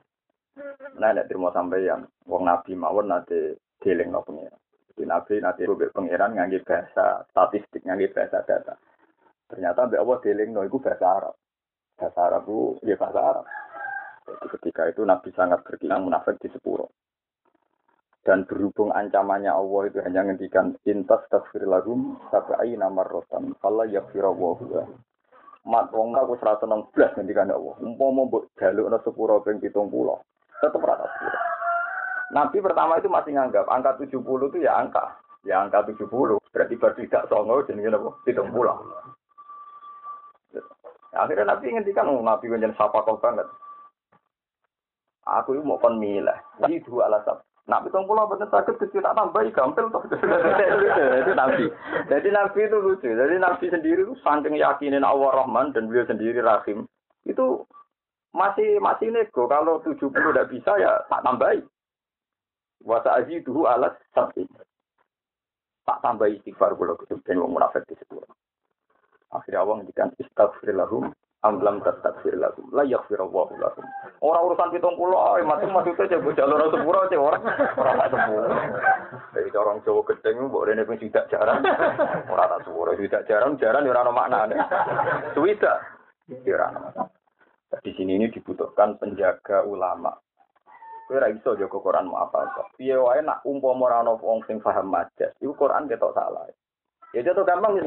Nah, 0.98 1.10
nek 1.14 1.28
terima 1.30 1.54
sampeyan 1.54 2.08
wong 2.26 2.42
nabi 2.48 2.74
mawon 2.74 3.06
nate 3.12 3.62
dieling 3.78 4.10
no 4.10 4.26
pengiran. 4.26 4.58
Jadi 4.90 5.02
nabi 5.06 5.34
nate 5.38 5.62
rubik 5.68 5.94
pengiran 5.94 6.34
ngangge 6.34 6.66
bahasa 6.66 7.22
statistik, 7.30 7.86
ngangge 7.86 8.10
bahasa 8.10 8.42
data. 8.42 8.74
Ternyata 9.46 9.86
mbak 9.86 10.02
Allah 10.02 10.18
dieling 10.24 10.50
no 10.50 10.66
iku 10.66 10.82
bahasa 10.82 11.06
Arab. 11.06 11.34
Bahasa 11.94 12.20
Arab 12.26 12.42
itu 12.50 12.58
ya 12.90 12.96
bahasa 12.98 13.20
Arab. 13.22 13.46
Jadi 14.28 14.46
ketika 14.60 14.82
itu 14.92 15.02
Nabi 15.08 15.32
sangat 15.32 15.64
berkilang 15.64 16.04
munafik 16.04 16.36
di 16.36 16.52
sepuro. 16.52 16.92
Dan 18.20 18.44
berhubung 18.44 18.92
ancamannya 18.92 19.48
Allah 19.48 19.82
itu 19.88 20.04
hanya 20.04 20.28
ngendikan 20.28 20.76
intas 20.84 21.24
tafsir 21.32 21.64
lahum 21.64 22.20
sabai 22.28 22.76
namar 22.76 23.08
rotan. 23.08 23.56
Fala 23.56 23.88
wa 23.88 24.84
Mat 25.68 25.92
wong 25.92 26.16
aku 26.16 26.36
116 26.36 27.16
ngendikan 27.16 27.48
Allah. 27.48 27.76
Umpama 27.80 28.28
mbok 28.28 28.52
jalukna 28.60 29.00
sepuro 29.00 29.40
ping 29.40 29.60
70. 29.60 29.72
Tetep 30.60 30.80
rata 30.80 31.08
sepuro. 31.08 31.38
Nabi 32.28 32.60
pertama 32.60 33.00
itu 33.00 33.08
masih 33.08 33.32
nganggap 33.32 33.64
angka 33.72 33.96
70 33.96 34.20
itu 34.52 34.58
ya 34.60 34.76
angka. 34.76 35.16
Ya 35.48 35.64
angka 35.64 35.88
70. 35.88 36.40
Berarti 36.52 36.74
baru 36.76 36.94
tidak 37.00 37.28
songo 37.32 37.64
jenenge 37.64 37.96
apa? 37.96 38.10
70. 38.28 38.44
Akhirnya 41.18 41.50
Nabi 41.50 41.66
ngendikan, 41.72 42.06
oh, 42.12 42.20
Nabi 42.20 42.52
menjadi 42.52 42.76
sapa 42.76 43.00
kau 43.02 43.16
banget. 43.16 43.48
Aku 45.28 45.60
mau 45.60 45.76
kon 45.76 46.00
milah. 46.00 46.40
Jadi 46.64 46.80
dua 46.88 47.12
alasan. 47.12 47.36
Nak 47.68 47.84
pitung 47.84 48.08
pulau 48.08 48.24
betul 48.24 48.48
sakit 48.48 48.80
kecil 48.80 49.04
tak 49.04 49.12
tambah 49.12 49.44
gampil 49.52 49.92
toh. 49.92 50.00
itu 51.20 51.32
Nabi. 51.36 51.68
Jadi 52.08 52.28
Nabi 52.32 52.60
itu 52.64 52.76
lucu. 52.80 53.12
Jadi 53.12 53.36
Nabi 53.36 53.68
sendiri 53.68 54.08
itu 54.08 54.16
saking 54.24 54.56
yakinin 54.56 55.04
Allah 55.04 55.44
Rahman 55.44 55.76
dan 55.76 55.92
beliau 55.92 56.08
sendiri 56.08 56.40
Rahim. 56.40 56.88
Itu 57.28 57.68
masih 58.32 58.80
masih 58.80 59.12
nego. 59.12 59.44
Kalau 59.52 59.84
70 59.84 60.00
tidak 60.00 60.48
bisa 60.48 60.80
ya 60.80 60.96
tak 61.12 61.20
tambahi. 61.20 61.60
Wasa 62.88 63.20
aji 63.20 63.44
dulu 63.44 63.68
alat 63.68 64.00
sapi. 64.16 64.48
Tak 65.84 66.00
tambah 66.00 66.24
istighfar 66.24 66.72
kalau 66.72 66.96
ketemu 66.96 67.20
dan 67.28 67.36
munafik 67.44 67.84
di 67.84 68.00
situ. 68.00 68.16
Akhirnya 69.28 69.60
Allah 69.60 69.84
ngendikan 69.84 70.08
istighfar 70.16 70.72
lahum 70.72 71.12
Amlam 71.46 71.78
tastaghfir 71.86 72.34
lahum 72.34 72.66
la 72.74 72.82
yaghfirullahu 72.82 73.54
lahum. 73.62 73.86
Ora 74.26 74.42
urusan 74.42 74.74
70 74.74 74.82
ae 74.98 75.46
mati 75.46 75.70
maksudnya 75.70 76.18
coba 76.18 76.34
jalur 76.34 76.66
sepuro 76.66 77.00
cek 77.06 77.20
ora 77.22 77.38
ora 77.78 77.92
tak 77.94 78.10
sepuro. 78.10 78.46
Dari 79.30 79.50
orang 79.54 79.78
Jawa 79.86 80.02
gedeng 80.02 80.50
mbok 80.50 80.66
rene 80.66 80.82
ping 80.82 80.98
tidak 80.98 81.30
jarang. 81.30 81.62
Ora 82.26 82.50
tak 82.50 82.66
sepuro 82.66 82.90
tidak 82.98 83.22
jarang 83.30 83.54
jarang 83.54 83.86
ya 83.86 83.94
ora 83.94 84.02
ono 84.02 84.12
maknane. 84.18 84.56
Suwida 85.30 85.78
ya 86.26 86.52
ora 86.58 86.66
ono 86.74 86.78
makna. 86.90 87.04
Di 87.86 87.90
sini 87.94 88.18
ini 88.18 88.34
dibutuhkan 88.34 88.98
penjaga 88.98 89.62
ulama. 89.62 90.10
Kowe 91.06 91.22
ora 91.22 91.30
iso 91.30 91.54
jaga 91.54 91.78
Quran 91.78 92.10
mau 92.10 92.26
apa 92.26 92.50
kok. 92.50 92.74
Piye 92.74 92.98
wae 92.98 93.22
nak 93.22 93.46
umpama 93.46 93.86
ora 93.86 94.02
ono 94.02 94.18
wong 94.18 94.42
sing 94.50 94.58
paham 94.58 94.90
majas, 94.90 95.30
iku 95.38 95.54
Quran 95.54 95.86
ketok 95.86 96.18
salah. 96.18 96.50
Ya 97.14 97.22
jatuh 97.22 97.46
gampang 97.46 97.78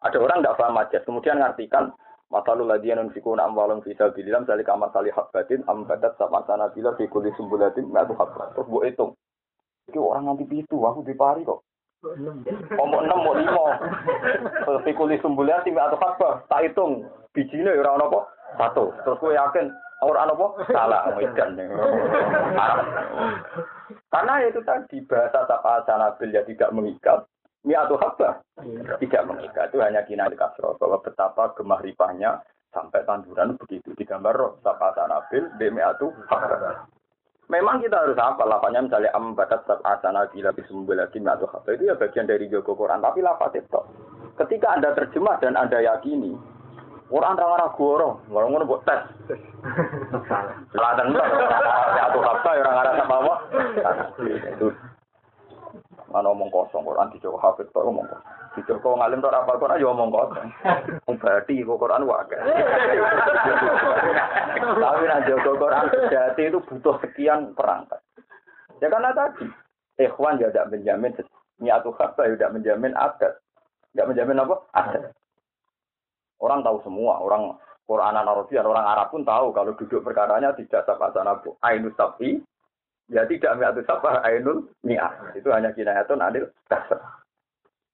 ada 0.00 0.16
orang 0.22 0.46
tidak 0.46 0.56
paham 0.62 0.78
majas, 0.78 1.02
kemudian 1.02 1.42
ngartikan 1.42 1.90
Masalul 2.30 2.70
ladiyan 2.70 3.10
unfikuna 3.10 3.42
amwalum 3.50 3.82
fi 3.82 3.90
sabilillah 3.98 4.46
misalnya 4.46 4.62
kama 4.62 4.86
salih 4.94 5.10
habbatin 5.10 5.66
ambadat 5.66 6.14
sama 6.14 6.46
sana 6.46 6.70
bila 6.70 6.94
fi 6.94 7.10
kulli 7.10 7.34
sumbulatin 7.34 7.90
ma'atu 7.90 8.14
habbat. 8.14 8.54
Terus 8.54 8.70
buat 8.70 8.86
hitung. 8.86 9.18
Iki 9.90 9.98
orang 9.98 10.30
nanti 10.30 10.46
pitu, 10.46 10.78
aku 10.78 11.02
dipari 11.02 11.42
kok. 11.42 11.66
Omok 12.78 13.02
enam, 13.02 13.18
mau 13.26 13.34
lima. 13.34 13.66
Fi 14.86 14.94
kulli 14.94 15.18
sumbulatin 15.18 15.74
habbat. 15.74 16.46
Tak 16.46 16.62
hitung. 16.70 17.02
Bijine 17.34 17.74
ya 17.74 17.82
orang 17.82 18.06
apa? 18.06 18.20
Satu. 18.58 18.94
Terus 19.02 19.18
gue 19.18 19.34
yakin 19.34 19.66
orang 20.06 20.30
apa? 20.30 20.46
Salah. 20.70 21.02
Medan. 21.18 21.58
Karena 24.10 24.32
itu 24.46 24.62
tadi 24.62 25.02
bahasa 25.06 25.46
tapa 25.50 25.82
sanabil 25.86 26.34
ya 26.34 26.42
tidak 26.46 26.70
mengikat. 26.74 27.26
Mi'atu 27.60 28.00
habba 28.00 28.40
iya. 28.64 28.96
tidak 28.96 29.28
mengikat 29.28 29.68
itu 29.68 29.84
hanya 29.84 30.00
kina 30.08 30.32
kasro 30.32 30.80
bahwa 30.80 30.96
betapa 31.04 31.52
gemah 31.52 31.80
ripahnya 31.84 32.40
sampai 32.72 33.04
tanduran 33.04 33.52
begitu 33.60 33.92
digambar 34.00 34.32
roh 34.32 34.52
sapa 34.64 34.96
sanabil 34.96 35.44
di 35.60 35.68
mi'atu 35.68 36.08
habba. 36.32 36.88
Memang 37.52 37.84
kita 37.84 38.00
harus 38.00 38.16
apa 38.16 38.48
lafanya 38.48 38.88
misalnya 38.88 39.12
am 39.12 39.36
batat 39.36 39.60
sab 39.68 39.84
asana 39.84 40.24
bisumbil 40.32 41.04
lagi 41.04 41.20
mi'atu 41.20 41.44
habba 41.52 41.76
itu 41.76 41.92
ya 41.92 42.00
bagian 42.00 42.24
dari 42.24 42.48
Joko 42.48 42.72
Quran 42.72 43.04
tapi 43.04 43.20
lafaz 43.20 43.52
itu 43.52 43.80
ketika 44.40 44.72
anda 44.72 44.96
terjemah 44.96 45.36
dan 45.44 45.52
anda 45.52 45.84
yakini 45.84 46.32
Quran 47.10 47.34
orang 47.34 47.54
orang 47.58 47.74
goro, 47.74 48.08
orang 48.30 48.54
orang 48.54 48.70
buat 48.70 48.86
tes. 48.86 49.02
Salah 50.70 50.94
tentu, 50.94 51.18
satu 51.18 52.18
habba 52.22 52.50
orang 52.54 52.76
arah 52.78 52.92
sama 53.02 53.16
apa? 53.18 53.34
Itu 54.54 54.70
Mana 56.10 56.34
omong 56.34 56.50
kosong 56.50 56.82
Quran 56.82 57.10
dicoba 57.14 57.38
hafid 57.38 57.70
tok 57.70 57.86
omong 57.86 58.02
kosong. 58.10 58.26
Dicoba 58.58 58.98
ngalim 58.98 59.22
tok 59.22 59.30
apa 59.30 59.52
Quran 59.62 59.78
ya 59.78 59.88
omong 59.94 60.10
kosong. 60.10 60.48
Badi 61.22 61.62
kok 61.62 61.78
Quran 61.78 62.06
wae. 62.06 62.38
Tapi 64.58 65.04
nek 65.06 65.24
jaga 65.30 65.52
Quran 65.54 65.86
sejati 65.94 66.42
itu 66.50 66.58
butuh 66.66 66.96
sekian 66.98 67.54
perangkat. 67.54 68.02
Ya 68.82 68.90
karena 68.90 69.14
tadi 69.14 69.46
ikhwan 70.02 70.42
ya 70.42 70.50
tidak 70.50 70.74
menjamin 70.74 71.14
niatu 71.62 71.94
kata 71.94 72.26
ya 72.26 72.34
tidak 72.34 72.54
menjamin 72.58 72.92
adat. 72.98 73.38
Tidak 73.94 74.06
menjamin 74.10 74.42
apa? 74.42 74.54
Adat. 74.74 75.14
Orang 76.40 76.64
tahu 76.64 76.80
semua, 76.82 77.20
orang 77.20 77.54
Quranan 77.84 78.22
Arabian, 78.22 78.70
orang 78.70 78.86
Arab 78.86 79.10
pun 79.10 79.26
tahu 79.26 79.50
kalau 79.50 79.74
duduk 79.74 80.06
perkaranya 80.06 80.54
tidak 80.54 80.86
sapa 80.86 81.10
sanabu. 81.10 81.58
Ainus 81.66 81.92
tapi 81.98 82.38
Ya 83.10 83.26
tidak 83.26 83.58
mi'atu 83.58 83.82
sabah 83.84 84.22
ainul 84.22 84.70
mi'ah. 84.86 85.34
Itu 85.34 85.50
hanya 85.50 85.74
kinayatun 85.74 86.22
adil 86.22 86.46
dasar. 86.70 87.02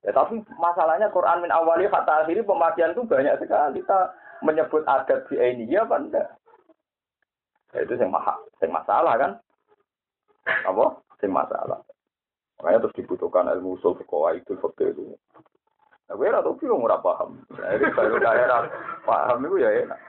Ya 0.04 0.12
tapi 0.12 0.44
masalahnya 0.60 1.08
Quran 1.08 1.40
min 1.40 1.50
awali 1.50 1.88
kata 1.88 2.22
akhiri 2.24 2.44
pemakaian 2.44 2.92
itu 2.92 3.02
banyak 3.08 3.40
sekali. 3.40 3.80
Kita 3.80 4.12
menyebut 4.44 4.84
adat 4.84 5.24
di 5.32 5.40
ini 5.40 5.72
ya 5.72 5.88
apa 5.88 5.96
enggak? 5.96 6.28
Ya, 7.74 7.82
itu 7.82 7.98
yang 7.98 8.12
maha, 8.12 8.36
yang 8.62 8.72
masalah 8.72 9.14
kan? 9.18 9.32
Apa? 10.68 11.00
Yang 11.24 11.32
masalah. 11.34 11.78
Makanya 12.60 12.78
terus 12.86 12.96
dibutuhkan 13.02 13.50
ilmu 13.52 13.76
usul 13.76 13.96
fikih 13.98 14.40
itu 14.40 14.52
fakir 14.62 14.94
itu. 14.94 15.16
Nah, 16.06 16.14
gue 16.14 16.30
rata 16.30 16.54
bingung 16.54 16.86
ora 16.86 17.02
paham. 17.02 17.42
Jadi 17.50 17.84
baru 17.90 18.16
daerah 18.22 18.70
paham 19.02 19.42
itu 19.42 19.56
ya 19.58 19.70
enak. 19.82 20.00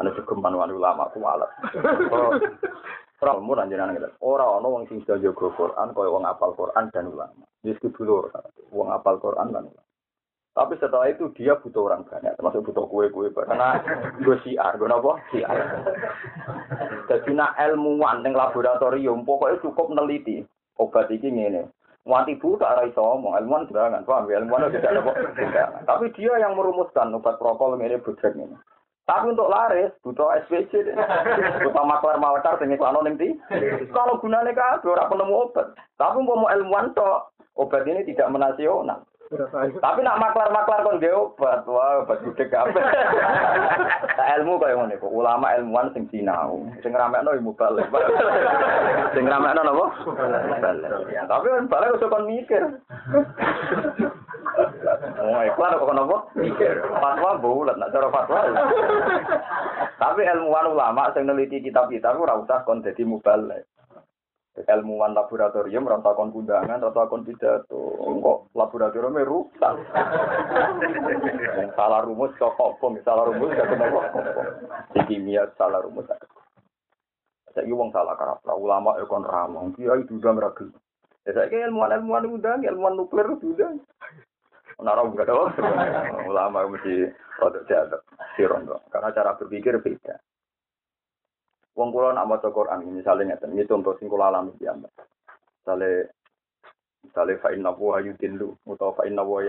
Ana 0.00 0.10
sugeman 0.16 0.56
ulama 0.56 1.12
ku 1.12 1.20
malas. 1.20 1.52
Ora 3.22 3.38
mun 3.38 3.62
anjenengan 3.62 3.94
ngene. 3.94 4.10
Ora 4.20 4.58
ana 4.58 4.66
wong 4.66 4.84
sing 4.90 5.00
bisa 5.00 5.16
jaga 5.16 5.48
Quran 5.54 5.94
kaya 5.94 6.08
wong 6.10 6.24
apal 6.26 6.52
Quran 6.58 6.90
dan 6.90 7.08
ulama. 7.08 7.44
Wis 7.62 7.78
dulur. 7.80 8.28
Wong 8.74 8.88
apal 8.90 9.22
Quran 9.22 9.54
dan 9.54 9.70
ulama. 9.70 9.84
Tapi 10.54 10.78
setelah 10.78 11.10
itu 11.10 11.34
dia 11.34 11.58
butuh 11.58 11.90
orang 11.90 12.06
banyak, 12.06 12.30
termasuk 12.38 12.62
butuh 12.62 12.86
kue-kue. 12.86 13.26
Karena 13.34 13.74
gue 14.22 14.38
siar, 14.46 14.78
gue 14.78 14.86
apa? 14.86 15.18
Siar. 15.34 15.56
Jadi 17.10 17.34
nak 17.34 17.58
ilmuwan 17.58 18.22
yang 18.22 18.38
laboratorium, 18.38 19.26
pokoknya 19.26 19.58
cukup 19.66 19.90
neliti. 19.90 20.46
Obat 20.78 21.10
ini 21.10 21.50
ini. 21.50 21.62
Mati 22.06 22.38
bu 22.38 22.54
tak 22.54 22.70
arah 22.70 22.86
iso 22.86 23.02
ngomong, 23.02 23.34
ilmuwan 23.34 23.66
jangan, 23.66 24.06
paham 24.06 24.30
ya? 24.30 24.38
Ilmuwan 24.38 24.70
tidak 24.70 24.94
ada 24.94 25.02
Tapi 25.90 26.14
dia 26.14 26.38
yang 26.38 26.54
merumuskan 26.54 27.10
obat 27.18 27.34
prokol 27.40 27.74
ini, 27.80 27.98
budget 27.98 28.38
ini. 28.38 28.54
Tapi 29.04 29.36
untuk 29.36 29.52
laris 29.52 29.92
butuh 30.00 30.32
SPC, 30.48 30.96
butuh 31.64 31.84
maklar 31.84 32.16
malakar 32.16 32.56
sing 32.56 32.72
iklano 32.72 33.04
ning 33.04 33.20
di. 33.20 33.36
Kalau 33.92 34.16
gunanya 34.16 34.56
kabeh 34.56 34.88
ora 34.88 35.12
penemu 35.12 35.44
obat. 35.44 35.76
Tapi 36.00 36.24
mau 36.24 36.48
ilmuwan 36.48 36.96
tok, 36.96 37.36
obat 37.60 37.84
ini 37.84 38.00
tidak 38.08 38.32
menasional. 38.32 39.04
Tapi 39.80 40.00
nak 40.04 40.20
maklar-maklar 40.20 40.84
kon 40.88 40.96
nggih 40.96 41.12
obat, 41.12 41.68
wah 41.68 42.00
obat 42.00 42.24
kabeh. 42.24 42.84
Nah, 44.14 44.30
ilmu 44.40 44.62
kaya 44.62 44.78
ngene 44.78 44.96
kok, 45.02 45.10
ulama 45.10 45.52
ilmuwan 45.58 45.90
sing 45.90 46.06
sinau, 46.08 46.64
sing 46.80 46.94
ramekno 46.94 47.34
ilmu 47.34 47.50
balik. 47.58 47.90
Sing 49.12 49.26
ramekno 49.26 49.60
napa? 49.66 49.86
Balik. 50.62 50.88
Tapi 51.28 51.46
kan 51.50 51.66
balik 51.68 51.98
kok 51.98 52.08
kon 52.08 52.24
mikir. 52.24 52.62
Oh, 55.24 55.42
iklan 55.42 55.78
kok 55.80 55.88
kenapa? 55.88 56.16
Fatwa 57.00 57.30
bulat, 57.40 57.76
nak 57.80 57.90
cara 57.90 58.08
fatwa. 58.12 58.40
Tapi 59.98 60.20
ilmuwan 60.26 60.72
ulama 60.72 61.10
sing 61.12 61.24
neliti 61.24 61.64
kitab-kitab 61.64 62.20
ora 62.20 62.38
usah 62.38 62.62
kon 62.62 62.84
dadi 62.84 63.02
mubalik. 63.02 63.64
Ilmuwan 64.54 65.18
laboratorium 65.18 65.88
rasa 65.88 66.14
kon 66.14 66.30
kundangan, 66.30 66.78
rasa 66.78 67.10
kon 67.10 67.26
pidato. 67.26 67.98
Kok 67.98 68.54
laboratorium 68.54 69.18
rusak. 69.24 69.74
salah 71.74 72.00
rumus 72.06 72.30
kok 72.38 72.54
kok 72.54 72.78
salah 73.02 73.26
rumus 73.26 73.50
gak 73.56 73.66
kenapa. 73.66 74.00
Di 74.94 75.00
kimia 75.10 75.48
salah 75.58 75.82
rumus 75.82 76.06
saya 77.54 77.70
wong 77.70 77.94
salah 77.94 78.18
karakter 78.18 78.50
ulama 78.58 78.98
ya 78.98 79.06
kon 79.06 79.22
ramong 79.22 79.78
kiai 79.78 80.02
juga 80.10 80.34
ragu 80.34 80.66
ya 81.22 81.30
saya 81.30 81.70
ilmuwan 81.70 82.02
ilmuwan 82.02 82.26
muda 82.26 82.58
ilmuwan 82.58 82.98
nuklir 82.98 83.30
sudah 83.38 83.70
Nara 84.82 85.06
enggak 85.06 85.30
ada 85.30 85.54
ulama 86.26 86.66
mesti 86.66 87.06
rada 87.38 87.60
jadak 87.70 88.02
sirondo 88.34 88.82
karena 88.90 89.14
cara 89.14 89.38
berpikir 89.38 89.78
beda. 89.78 90.18
Wong 91.74 91.90
kula 91.90 92.14
nak 92.14 92.30
maca 92.30 92.48
Quran 92.54 92.86
misalnya 92.94 93.34
ngeten, 93.34 93.54
ini 93.54 93.66
contoh 93.66 93.98
sing 93.98 94.06
kula 94.06 94.30
alami 94.30 94.54
ya. 94.62 94.74
Misale 94.74 96.14
misale 97.02 97.38
fa 97.42 97.50
inna 97.50 97.74
wa 97.74 97.98
yudillu 97.98 98.54
utawa 98.66 98.94
fa 98.94 99.06
inna 99.06 99.26
wa 99.26 99.42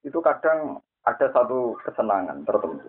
Itu 0.00 0.24
kadang 0.24 0.80
ada 1.04 1.26
satu 1.32 1.76
kesenangan 1.84 2.44
tertentu. 2.48 2.88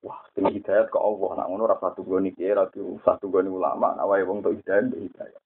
Wah, 0.00 0.20
ini 0.36 0.60
hidayat 0.60 0.88
ke 0.88 0.96
Allah. 0.96 1.30
Nah, 1.36 1.46
ngono 1.48 1.68
rasa 1.68 1.92
satu 1.92 2.08
goni 2.08 2.32
kira, 2.32 2.64
satu 3.04 3.28
goni 3.28 3.52
ulama. 3.52 3.92
Nah, 3.96 4.08
wae 4.08 4.24
wong 4.24 4.40
untuk 4.40 4.56
hidayat, 4.56 4.88
hidayat. 4.88 5.42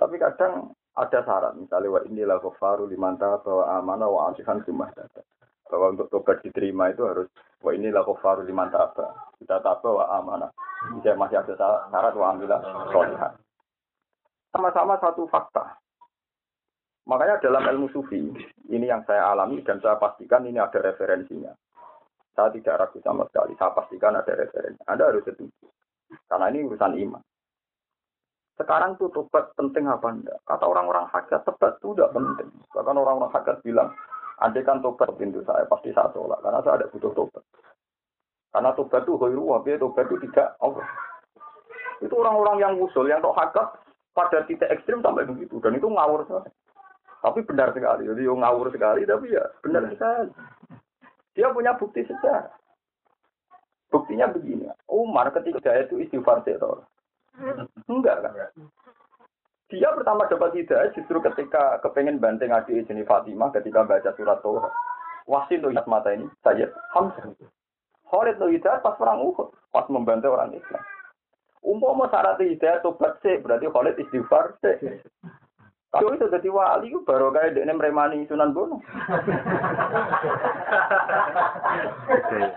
Tapi 0.00 0.16
kadang 0.16 0.72
ada 1.00 1.18
syarat. 1.24 1.52
Misalnya, 1.56 1.96
wa 1.96 2.00
inilah 2.04 2.38
kufaru 2.44 2.84
limanta 2.84 3.40
bahwa 3.40 3.64
amanah 3.80 4.08
wa 4.08 4.20
asihan 4.30 4.60
sumah. 4.68 4.92
Bahwa 5.70 5.96
untuk 5.96 6.12
tobat 6.12 6.44
diterima 6.44 6.92
itu 6.92 7.06
harus, 7.08 7.28
wa 7.64 7.70
inilah 7.72 8.04
kufaru 8.04 8.44
limanta 8.44 8.92
apa. 8.92 9.32
Kita 9.40 9.64
tabah 9.64 9.92
wa 9.96 10.06
amanah. 10.20 10.50
Bisa 11.00 11.16
masih 11.16 11.40
ada 11.40 11.54
syarat 11.56 12.14
wa 12.14 12.26
amilah 12.36 12.60
solihan. 12.92 13.32
Sama-sama 14.52 14.98
satu 15.00 15.24
fakta. 15.30 15.78
Makanya 17.08 17.42
dalam 17.42 17.64
ilmu 17.64 17.88
sufi, 17.90 18.20
ini 18.68 18.86
yang 18.86 19.02
saya 19.08 19.32
alami 19.32 19.64
dan 19.64 19.80
saya 19.80 19.96
pastikan 19.96 20.46
ini 20.46 20.60
ada 20.60 20.78
referensinya. 20.78 21.50
Saya 22.36 22.54
tidak 22.54 22.76
ragu 22.86 22.98
sama 23.02 23.26
sekali. 23.26 23.56
Saya 23.58 23.74
pastikan 23.74 24.14
ada 24.14 24.32
referensi. 24.36 24.78
Anda 24.86 25.10
harus 25.10 25.26
setuju. 25.26 25.66
Karena 26.30 26.50
ini 26.54 26.66
urusan 26.66 26.94
iman. 27.08 27.22
Sekarang 28.60 28.92
tuh 29.00 29.08
tobat 29.08 29.56
penting 29.56 29.88
apa 29.88 30.12
enggak? 30.12 30.36
Kata 30.44 30.68
orang-orang 30.68 31.08
hakikat, 31.08 31.48
tobat 31.48 31.80
itu 31.80 31.96
tidak 31.96 32.12
penting. 32.12 32.52
Bahkan 32.76 32.92
orang-orang 32.92 33.32
hakikat 33.32 33.56
bilang, 33.64 33.88
andai 34.36 34.60
kan 34.60 34.84
tobat 34.84 35.08
pintu 35.16 35.40
saya, 35.48 35.64
pasti 35.64 35.88
saya 35.96 36.12
tolak. 36.12 36.44
Karena 36.44 36.60
saya 36.60 36.84
ada 36.84 36.92
butuh 36.92 37.08
tobat. 37.16 37.40
Karena 38.52 38.76
tobat 38.76 39.08
itu 39.08 39.16
hoiru, 39.16 39.56
tapi 39.56 39.80
tobat 39.80 40.04
itu 40.12 40.28
tidak 40.28 40.60
Allah. 40.60 40.84
Itu 42.04 42.12
orang-orang 42.20 42.56
yang 42.60 42.72
usul, 42.76 43.08
yang 43.08 43.24
tok 43.24 43.32
hakikat 43.32 43.80
pada 44.12 44.44
titik 44.44 44.68
ekstrim 44.68 45.00
sampai 45.00 45.24
begitu. 45.24 45.56
Dan 45.64 45.80
itu 45.80 45.88
ngawur 45.88 46.28
sekali. 46.28 46.52
Tapi 47.24 47.40
benar 47.48 47.72
sekali. 47.72 48.12
Jadi 48.12 48.28
ngawur 48.28 48.68
sekali, 48.68 49.08
tapi 49.08 49.32
ya 49.32 49.44
benar 49.64 49.88
sekali. 49.88 50.28
Dia 51.32 51.48
punya 51.48 51.72
bukti 51.80 52.04
sejarah. 52.04 52.52
Buktinya 53.88 54.28
begini. 54.28 54.68
Umar 54.84 55.32
ketika 55.32 55.72
itu 55.80 55.96
istighfar 55.96 56.44
sektor. 56.44 56.84
Enggak 57.86 58.16
kan? 58.24 58.32
Dia 59.70 59.94
pertama 59.94 60.26
dapat 60.26 60.50
hidayah 60.58 60.90
justru 60.98 61.22
ketika 61.22 61.78
kepengen 61.86 62.18
banting 62.18 62.50
adik 62.50 62.90
jenis 62.90 63.06
Fatimah 63.06 63.54
ketika 63.54 63.86
baca 63.86 64.10
surat 64.18 64.42
Torah. 64.42 64.74
Wasin 65.30 65.62
lihat 65.62 65.86
mata 65.86 66.10
ini, 66.10 66.26
saya 66.42 66.66
Hamzah. 66.90 67.30
Khalid 68.10 68.42
tuh 68.42 68.50
hidayah 68.50 68.82
pas 68.82 68.98
perang 68.98 69.22
Uhud, 69.22 69.54
pas 69.70 69.86
membantu 69.86 70.34
orang 70.34 70.58
Islam. 70.58 70.82
Umpama 71.62 72.10
syarat 72.10 72.42
hidayah 72.42 72.82
tobat 72.82 73.22
sih, 73.22 73.38
berarti 73.38 73.70
Khalid 73.70 73.94
istighfar 74.02 74.58
sih. 74.58 74.98
Kalau 75.90 76.14
itu 76.14 76.30
jadi 76.30 76.46
wali, 76.50 76.94
baru 77.02 77.34
kayak 77.34 77.58
dia 77.58 77.66
meremani 77.70 78.26
Sunan 78.26 78.54
Bono. 78.54 78.78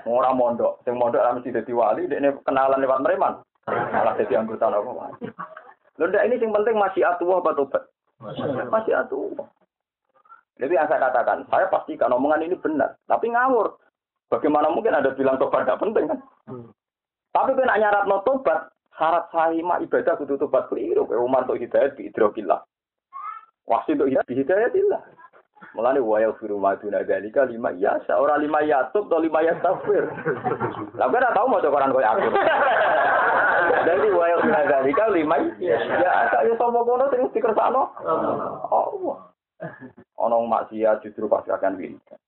Orang 0.06 0.38
mondok, 0.38 0.86
yang 0.86 1.02
mondok 1.02 1.42
mesti 1.42 1.50
jadi 1.50 1.74
wali, 1.74 2.06
dia 2.06 2.30
kenalan 2.46 2.82
lewat 2.82 3.02
mereman. 3.02 3.42
Malah 3.68 4.14
jadi 4.20 4.44
anggota 4.44 4.68
apa 4.68 4.92
wali. 4.92 5.28
Lalu 6.02 6.18
ini 6.26 6.42
yang 6.42 6.52
penting 6.52 6.76
masih 6.76 7.06
atuh 7.06 7.40
apa 7.40 7.56
tobat? 7.56 7.84
Masih 8.74 8.94
atuh. 8.98 9.32
Jadi 10.60 10.74
yang 10.74 10.86
saya 10.90 11.10
katakan, 11.10 11.48
saya 11.50 11.66
pastikan 11.70 12.14
omongan 12.14 12.46
ini 12.46 12.58
benar, 12.60 12.94
tapi 13.10 13.32
ngawur. 13.32 13.78
Bagaimana 14.30 14.70
mungkin 14.74 14.98
ada 14.98 15.14
bilang 15.14 15.38
tobat 15.38 15.66
tidak 15.66 15.82
penting 15.82 16.10
kan? 16.10 16.20
Tapi 17.34 17.58
kena 17.58 17.78
nyarat 17.78 18.06
no 18.10 18.22
tobat, 18.26 18.74
syarat 18.98 19.30
sahih 19.34 19.62
ibadah 19.62 20.14
kudu 20.18 20.38
tobat 20.38 20.70
keliru. 20.70 21.06
Umar 21.10 21.46
untuk 21.46 21.62
hidayat 21.62 21.98
bi 21.98 22.10
idrokillah. 22.10 22.62
Wasi 23.66 23.96
untuk 23.96 24.10
hidayah 24.10 24.34
hidayatillah. 24.34 25.02
Mulane 25.74 26.04
wa 26.04 26.20
yaghfiru 26.20 26.60
ma 26.60 26.76
duna 26.76 27.02
lima 27.48 27.70
ya 27.80 27.96
seorang 28.06 28.44
lima 28.44 28.60
yatub 28.62 29.08
atau 29.08 29.24
lima 29.24 29.40
yastafir. 29.42 30.06
Lah 31.00 31.08
kan 31.08 31.34
tahu 31.34 31.48
mau 31.50 31.64
koran 31.64 31.96
koyo 31.96 32.06
aku. 32.06 32.30
Jadi 33.84 34.08
wa 34.16 34.26
yaghfiru 34.32 34.64
dzalika 34.68 35.06
lima 35.12 35.38
ya 35.60 35.78
saya 36.32 36.54
sama 36.56 36.84
kono 36.88 37.06
sing 37.12 37.28
dikersakno. 37.36 37.84
Allah. 38.72 39.18
Ono 40.20 40.38
maksiat 40.48 41.04
justru 41.04 41.28
pasti 41.32 41.52
akan 41.52 41.80
wiridan. 41.80 42.20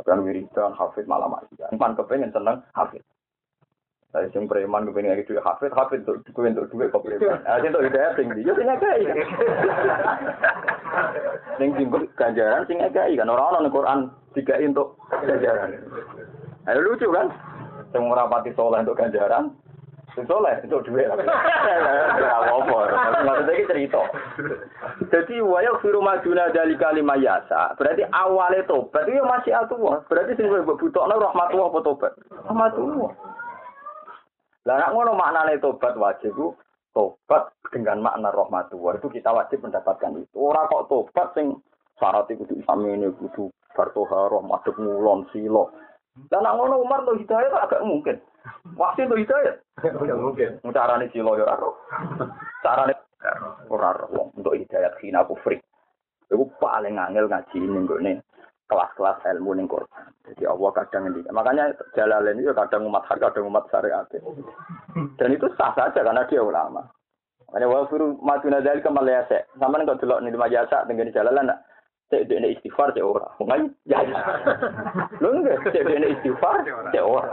Akan 0.00 0.24
wiridan 0.24 0.72
hafid 0.76 1.04
malah 1.08 1.28
maksiat. 1.28 1.72
Pan 1.76 1.96
kepengen 1.96 2.32
seneng 2.32 2.64
hafid. 2.72 3.04
Saya 4.12 4.28
sing 4.36 4.44
preman 4.44 4.84
kepengen 4.84 5.16
ngeki 5.16 5.32
duit 5.32 5.44
hafid, 5.44 5.72
hafid 5.72 6.04
untuk 6.04 6.20
duit 6.36 6.52
untuk 6.52 6.68
duit 6.68 6.92
kok 6.92 7.00
preman. 7.00 7.40
Ah 7.48 7.56
sing 7.60 7.72
untuk 7.72 7.88
hidayah 7.88 8.12
sing 8.12 8.28
ndi? 8.28 8.44
Yo 8.44 8.52
sing 8.52 8.68
ngekei. 8.68 9.08
Sing 11.56 11.68
timbul 11.76 12.04
ganjaran 12.20 12.68
sing 12.68 12.76
ngekei 12.80 13.16
kan 13.16 13.32
ora 13.32 13.56
ono 13.56 13.72
Quran 13.72 14.12
dikai 14.36 14.68
untuk 14.68 15.00
ganjaran. 15.08 15.76
Ayo 16.68 16.78
lucu 16.84 17.08
kan? 17.08 17.32
Sing 17.92 18.04
ora 18.08 18.28
pati 18.28 18.52
soleh 18.56 18.80
untuk 18.80 18.96
ganjaran, 18.96 19.52
soleh 20.16 20.54
untuk 20.64 20.84
duit. 20.84 21.08
Apa-apa. 22.38 22.78
Maksudnya 23.24 23.52
iki 23.56 23.68
cerita. 23.68 24.02
Jadi 25.08 25.40
waya 25.40 25.72
firu 25.80 26.04
maduna 26.04 26.52
dari 26.52 26.76
kalimah 26.76 27.16
yasa. 27.16 27.72
Berarti 27.80 28.04
awalnya 28.12 28.66
tobat 28.68 29.08
itu 29.08 29.24
masih 29.24 29.52
atuh. 29.56 30.04
Berarti 30.06 30.36
sing 30.36 30.48
butuhno 30.48 31.14
rahmatullah 31.16 31.68
apa 31.72 31.78
tobat? 31.80 32.12
Rahmatullah. 32.44 33.10
Lah 34.62 34.76
nak 34.78 34.92
ngono 34.94 35.12
maknane 35.18 35.58
tobat 35.58 35.98
wajib 35.98 36.36
ku 36.38 36.54
tobat 36.92 37.50
dengan 37.72 38.04
makna 38.04 38.30
rahmatullah 38.30 39.00
itu 39.00 39.08
kita 39.10 39.32
wajib 39.32 39.64
mendapatkan 39.64 40.12
itu. 40.20 40.36
Ora 40.36 40.68
kok 40.68 40.86
tobat 40.92 41.34
sing 41.34 41.56
syarat 41.96 42.28
itu 42.30 42.44
kudu 42.44 42.62
ini 42.86 43.08
kudu 43.16 43.48
fartoha 43.72 44.28
rahmatuk 44.28 44.76
ngulon 44.76 45.26
silo. 45.32 45.72
Dan 46.28 46.44
nak 46.44 46.60
ngono 46.60 46.84
Umar 46.84 47.08
tuh 47.08 47.16
hidayah 47.16 47.64
agak 47.64 47.82
mungkin. 47.88 48.20
Waktu 48.74 49.06
itu 49.06 49.14
hidayah. 49.26 49.54
Enggak 49.82 50.18
mungkin. 50.18 50.50
Carane 50.72 51.06
silo 51.10 51.38
ya 51.38 51.46
ora. 51.46 51.70
Carane 52.62 52.94
ora 53.70 53.90
wong 54.10 54.34
untuk 54.38 54.56
hidayah 54.58 54.92
hina 55.02 55.22
kufri. 55.26 55.58
Iku 56.32 56.48
paling 56.56 56.96
angel 56.96 57.28
ngaji 57.28 57.58
ning 57.60 57.84
gone 57.84 58.24
kelas-kelas 58.72 59.20
ilmu 59.36 59.52
ning 59.52 59.68
Quran. 59.68 60.08
Jadi 60.24 60.48
Allah 60.48 60.70
kadang 60.72 61.12
ini. 61.12 61.20
Makanya 61.28 61.76
Jalalain 61.92 62.40
itu 62.40 62.56
kadang 62.56 62.88
umat 62.88 63.04
har, 63.04 63.20
kadang 63.20 63.52
umat 63.52 63.68
syariat. 63.68 64.08
Dan 65.20 65.28
itu 65.36 65.46
sah 65.60 65.76
saja 65.76 66.00
karena 66.00 66.24
dia 66.24 66.40
ulama. 66.40 66.80
Makanya 67.52 67.68
wa 67.68 67.84
firu 67.92 68.16
maduna 68.24 68.64
dari 68.64 68.80
kemalaya 68.80 69.28
Sama 69.60 69.76
nih 69.76 69.84
kalau 69.92 70.24
nih 70.24 70.32
majasa 70.32 70.88
dengan 70.88 71.12
Jalalan 71.12 71.52
nak. 71.52 71.60
Cek 72.08 72.28
dia 72.28 72.44
istighfar 72.44 72.92
cek 72.92 73.04
ora. 73.04 73.24
Mengai 73.40 73.68
ya. 73.88 74.00
Lu 75.24 75.32
enggak 75.36 75.64
cek 75.68 75.84
dia 75.84 76.12
istighfar 76.12 76.64
cek 76.64 77.04
ora. 77.04 77.28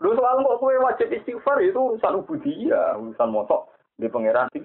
Lu 0.00 0.12
soal 0.12 0.44
kok 0.44 0.60
kue 0.60 0.76
wajib 0.76 1.08
istighfar 1.08 1.60
itu 1.64 1.76
urusan 1.76 2.20
ubudiyah, 2.20 3.00
urusan 3.00 3.32
motok 3.32 3.72
di 3.96 4.08
pangeran 4.12 4.50
sih. 4.52 4.62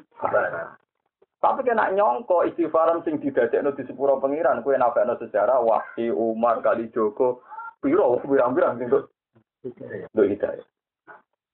Tapi 1.41 1.65
kena 1.65 1.89
nyongko 1.95 2.45
istighfaran 2.51 3.01
sing 3.01 3.17
didadekno 3.17 3.73
di 3.73 3.87
sepuro 3.87 4.21
pengiran 4.21 4.61
kue 4.61 4.77
nabakno 4.77 5.17
sejarah 5.17 5.63
Wahsi 5.63 6.11
Umar 6.13 6.61
kali 6.61 6.91
Joko 6.93 7.41
piro 7.81 8.21
pirang-pirang 8.21 8.77
sing 8.77 8.91
untuk 8.91 10.25
hidayah. 10.27 10.67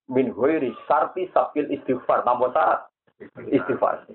Min 0.08 0.32
huiri 0.32 0.72
sarti 0.88 1.28
sapil 1.32 1.72
istighfar 1.72 2.24
tanpa 2.28 2.52
syarat 2.52 2.80
istighfar. 3.48 4.08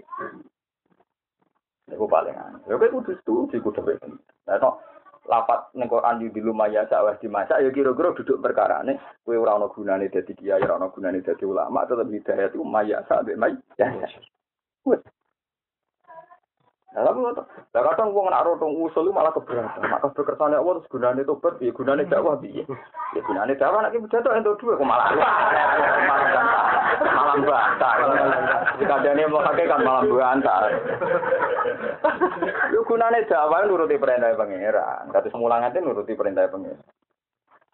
Iku 1.93 2.07
paling 2.09 2.33
aneh. 2.33 2.61
Ya 2.71 2.79
kowe 2.79 2.89
kudu 2.89 3.13
setuju 3.21 3.57
kudu 3.61 3.81
bener. 3.85 4.17
Nah, 4.49 4.57
no, 4.57 4.81
lapat 5.31 5.71
ning 5.79 5.87
Quran 5.87 6.19
di 6.19 6.41
lumaya 6.43 6.83
sawah 6.91 7.15
di 7.15 7.31
masa 7.31 7.63
ya 7.63 7.71
kira-kira 7.71 8.11
duduk 8.19 8.43
perkara 8.43 8.83
nih 8.83 8.99
kowe 9.23 9.39
ora 9.39 9.55
ana 9.55 9.71
gunane 9.71 10.11
dadi 10.11 10.35
kiai 10.35 10.63
ora 10.67 10.83
ana 10.83 10.91
gunane 10.91 11.23
dadi 11.23 11.47
ulama 11.47 11.87
tetep 11.87 12.11
hidayah 12.11 12.51
itu 12.51 12.65
maya 12.67 13.07
sak 13.07 13.23
mai 13.39 13.55
ya. 13.79 13.87
Wes. 14.83 14.99
Lah 16.93 17.09
tapi 17.09 17.25
lah 17.25 17.83
kadang 17.89 18.13
wong 18.13 18.29
nak 18.29 18.45
rotong 18.45 18.77
usul 18.77 19.09
malah 19.17 19.33
keberatan. 19.33 19.81
Mak 19.89 20.05
kabeh 20.05 20.29
kersane 20.29 20.61
Allah 20.61 20.77
terus 20.77 20.93
gunane 20.93 21.25
tobat 21.25 21.57
piye 21.57 21.73
gunane 21.73 22.05
dakwah 22.05 22.37
piye? 22.37 22.69
Ya 23.17 23.21
gunane 23.25 23.57
dakwah 23.57 23.81
nek 23.81 23.97
bejato 23.97 24.29
entuk 24.35 24.61
dhuwit 24.61 24.77
kok 24.77 24.85
malah 24.85 25.09
malah 27.09 27.37
bantah. 27.41 27.95
Kadane 28.77 29.25
mau 29.31 29.41
kan 29.41 29.81
malah 29.81 30.03
bantah. 30.05 30.69
Yo 32.83 32.91
gunane 32.91 33.23
dakwah 33.31 33.63
nuruti 33.63 33.95
perintah 33.95 34.35
pangeran. 34.35 35.07
Kados 35.15 35.39
mulang 35.39 35.63
ate 35.63 35.79
nuruti 35.79 36.19
perintah 36.19 36.51
pangeran. 36.51 36.83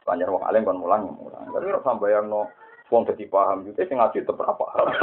Banyak 0.04 0.28
wong 0.28 0.44
alim 0.44 0.68
kon 0.68 0.84
mulang 0.84 1.16
mulang. 1.16 1.48
Tapi 1.48 1.64
ora 1.64 1.80
sambayangno 1.80 2.52
wong 2.92 3.08
dadi 3.08 3.24
paham 3.24 3.64
gitu 3.64 3.88
sing 3.88 3.96
ngaji 3.96 4.20
tetep 4.20 4.36
paham. 4.36 4.92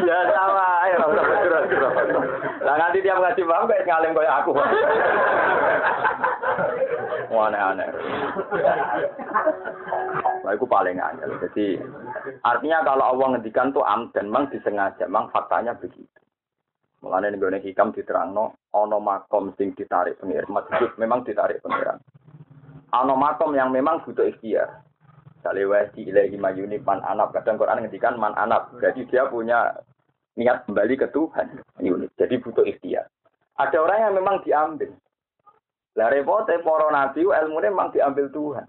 Ya 0.00 0.16
sama, 0.32 0.88
ayo 0.88 0.96
ora 0.96 1.12
usah 1.12 1.92
Lah 2.64 2.80
nanti 2.80 3.04
dia 3.04 3.12
ngaji 3.12 3.44
paham 3.44 3.68
kayak 3.68 3.84
ngalim 3.84 4.16
kayak 4.16 4.40
aku. 4.40 4.56
Aneh-aneh. 7.36 7.88
Nah, 10.40 10.56
itu 10.56 10.64
paling 10.64 10.96
angel. 10.96 11.36
Jadi 11.44 11.84
artinya 12.48 12.80
kalau 12.80 13.12
Allah 13.12 13.36
ngendikan 13.36 13.76
tuh 13.76 13.84
am 13.84 14.08
dan 14.16 14.32
mang 14.32 14.48
disengaja, 14.48 15.04
mang 15.04 15.28
faktanya 15.28 15.76
begitu. 15.76 16.19
Mulane 17.00 17.32
ning 17.32 17.40
gone 17.40 17.58
hikam 17.64 17.96
diterangno 17.96 18.60
ana 18.76 18.98
makom 19.00 19.56
sing 19.56 19.72
ditarik 19.72 20.20
pengiran, 20.20 20.52
hidup 20.68 20.92
memang 21.00 21.24
ditarik 21.24 21.64
pengiran. 21.64 21.96
Ano 22.92 23.16
makom 23.16 23.56
yang 23.56 23.72
memang 23.72 24.04
butuh 24.04 24.28
ikhtiar. 24.28 24.84
Misalnya 25.40 25.64
wasi 25.72 26.04
ilahi 26.04 26.36
mayuni 26.36 26.76
man 26.84 27.00
anab. 27.00 27.32
Kadang 27.32 27.56
Quran 27.56 27.80
ngendikan 27.80 28.20
man 28.20 28.36
anab. 28.36 28.68
Jadi 28.76 29.08
dia 29.08 29.24
punya 29.32 29.72
niat 30.36 30.68
kembali 30.68 31.00
ke 31.00 31.08
Tuhan. 31.08 31.64
Ini 31.80 32.12
Jadi 32.20 32.34
butuh 32.44 32.68
ikhtiar. 32.68 33.08
Ada 33.56 33.80
orang 33.80 34.00
yang 34.04 34.14
memang 34.20 34.36
diambil. 34.44 34.92
Lah 35.96 36.12
repotnya 36.12 36.60
para 36.60 36.88
nabi 36.92 37.24
ilmunya 37.24 37.72
memang 37.72 37.90
diambil 37.96 38.26
Tuhan. 38.28 38.66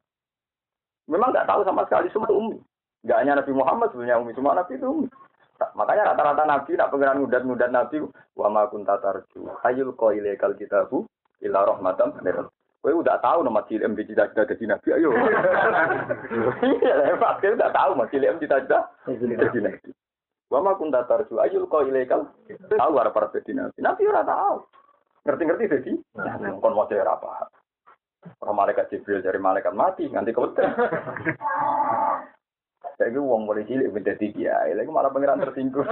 Memang 1.12 1.36
nggak 1.36 1.48
tahu 1.52 1.62
sama 1.68 1.84
sekali 1.86 2.08
semua 2.16 2.32
umi. 2.32 2.56
Gak 3.02 3.18
hanya 3.26 3.42
Nabi 3.42 3.52
Muhammad 3.58 3.90
sebenarnya 3.90 4.22
umi, 4.22 4.32
semua 4.38 4.54
nabi 4.54 4.78
itu 4.78 4.86
umi. 4.86 5.08
Makanya 5.78 6.14
rata-rata 6.14 6.44
nabi 6.48 6.72
nak 6.74 6.90
pengiran 6.90 7.20
ngudat-ngudat 7.22 7.70
nabi 7.70 7.98
wa 8.38 8.48
ma 8.50 8.66
kunta 8.72 8.98
tarju 8.98 9.46
ayul 9.68 9.94
qailekal 9.94 10.58
kitabu 10.58 11.06
illa 11.44 11.66
rahmatan 11.66 12.18
min 12.26 12.48
Kowe 12.82 12.98
udah 12.98 13.22
tahu 13.22 13.46
nama 13.46 13.62
cilik 13.70 13.94
di 13.94 14.10
cita-cita 14.10 14.42
jadi 14.42 14.74
nabi, 14.74 14.90
ayo. 14.98 15.14
Iya, 16.66 17.14
pasti 17.22 17.54
udah 17.54 17.70
tahu 17.70 17.94
mas 17.94 18.10
cilik 18.10 18.42
cita-cita 18.42 18.90
jadi 19.06 19.60
nabi. 19.62 19.90
Wa 20.50 20.66
ma 20.66 20.74
kunta 20.74 21.06
tarju 21.06 21.38
ayul 21.46 21.70
qailekal 21.70 22.26
tahu 22.74 22.94
arep 22.98 23.14
para 23.14 23.30
jadi 23.38 23.54
nabi. 23.54 23.78
Nabi 23.86 24.02
ora 24.10 24.26
tahu. 24.26 24.66
Ngerti-ngerti 25.30 25.70
jadi. 25.70 25.94
Kon 26.58 26.74
mau 26.74 26.90
apa. 26.90 27.54
Orang 28.42 28.58
malaikat 28.58 28.90
Jibril 28.90 29.22
dari 29.22 29.38
malaikat 29.42 29.74
mati, 29.74 30.06
nganti 30.06 30.34
kau 30.34 30.50
Saya 33.02 33.18
uang 33.18 33.50
boleh 33.50 33.66
cilik 33.66 33.90
minta 33.90 34.14
tiga, 34.14 34.62
lagi 34.78 34.86
malah 34.94 35.10
pangeran 35.10 35.42
tersinggung. 35.42 35.90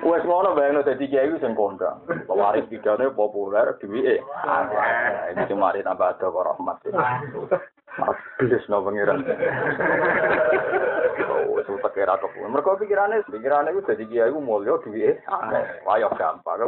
Wes 0.00 0.24
ngono 0.24 0.56
bayangno 0.56 0.80
dadi 0.80 1.04
kiai 1.12 1.28
wis 1.28 1.44
sing 1.44 1.52
kondang. 1.52 2.00
Pewaris 2.24 2.64
pidane 2.72 3.12
populer 3.12 3.76
duwike. 3.84 4.24
Iki 5.36 5.52
cuma 5.52 5.76
tambah 5.76 6.08
ada 6.08 6.24
kok 6.24 6.40
rahmat. 6.40 6.80
Abis 8.00 8.64
no 8.72 8.80
pangeran. 8.80 9.28
Oh, 11.28 11.60
itu 11.60 11.76
tak 11.84 11.92
kira 11.92 12.16
kok. 12.16 12.32
Mereka 12.32 12.80
pikirannya, 12.80 13.28
pikirannya 13.28 13.76
itu 13.76 13.84
jadi 13.92 14.04
kiai 14.08 14.32
itu 14.32 14.40
mulia 14.40 14.80
duit. 14.80 15.20
Ayo 15.84 16.08
gampang. 16.16 16.64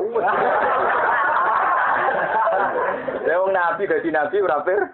Ya 3.22 3.38
wong 3.40 3.54
nabi 3.56 3.88
dadi 3.88 4.12
nabi 4.12 4.44
ora 4.44 4.60
per. 4.60 4.92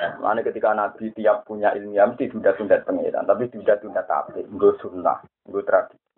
Lalu 0.00 0.48
ketika 0.48 0.72
Nabi 0.72 1.12
tiap 1.12 1.44
punya 1.44 1.76
ilmiah 1.76 2.08
mesti 2.08 2.32
tunda-tunda 2.32 2.80
pengiran, 2.88 3.28
tapi 3.28 3.52
tunda-tunda 3.52 4.00
tapi 4.08 4.40
nggak 4.48 4.80
sunnah, 4.80 5.20
nggak 5.44 5.64
tradisi. 5.68 6.08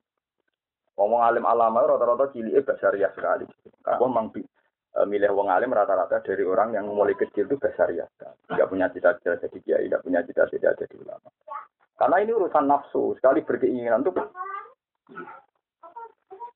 Ngomong 0.95 1.25
alim 1.25 1.43
alama 1.43 1.83
rata-rata 1.83 2.31
cilik 2.31 2.63
basaria 2.63 3.11
sekali. 3.17 3.43
Kalau 3.83 4.07
memang 4.07 4.31
e, 4.39 5.01
milih 5.09 5.35
wong 5.35 5.51
alim 5.51 5.75
rata-rata 5.75 6.23
dari 6.23 6.47
orang 6.47 6.79
yang 6.79 6.87
mulai 6.87 7.17
kecil 7.19 7.49
itu 7.51 7.59
basaria 7.59 8.07
Tidak 8.21 8.69
punya 8.71 8.87
cita-cita 8.93 9.35
jadi 9.41 9.59
kiai, 9.65 9.87
tidak 9.91 10.05
punya 10.07 10.21
cita-cita 10.23 10.79
jadi 10.79 10.95
ulama. 11.03 11.33
Karena 11.99 12.17
ini 12.23 12.31
urusan 12.39 12.67
nafsu, 12.71 13.19
sekali 13.19 13.43
berkeinginan 13.43 14.07
tuh 14.07 14.15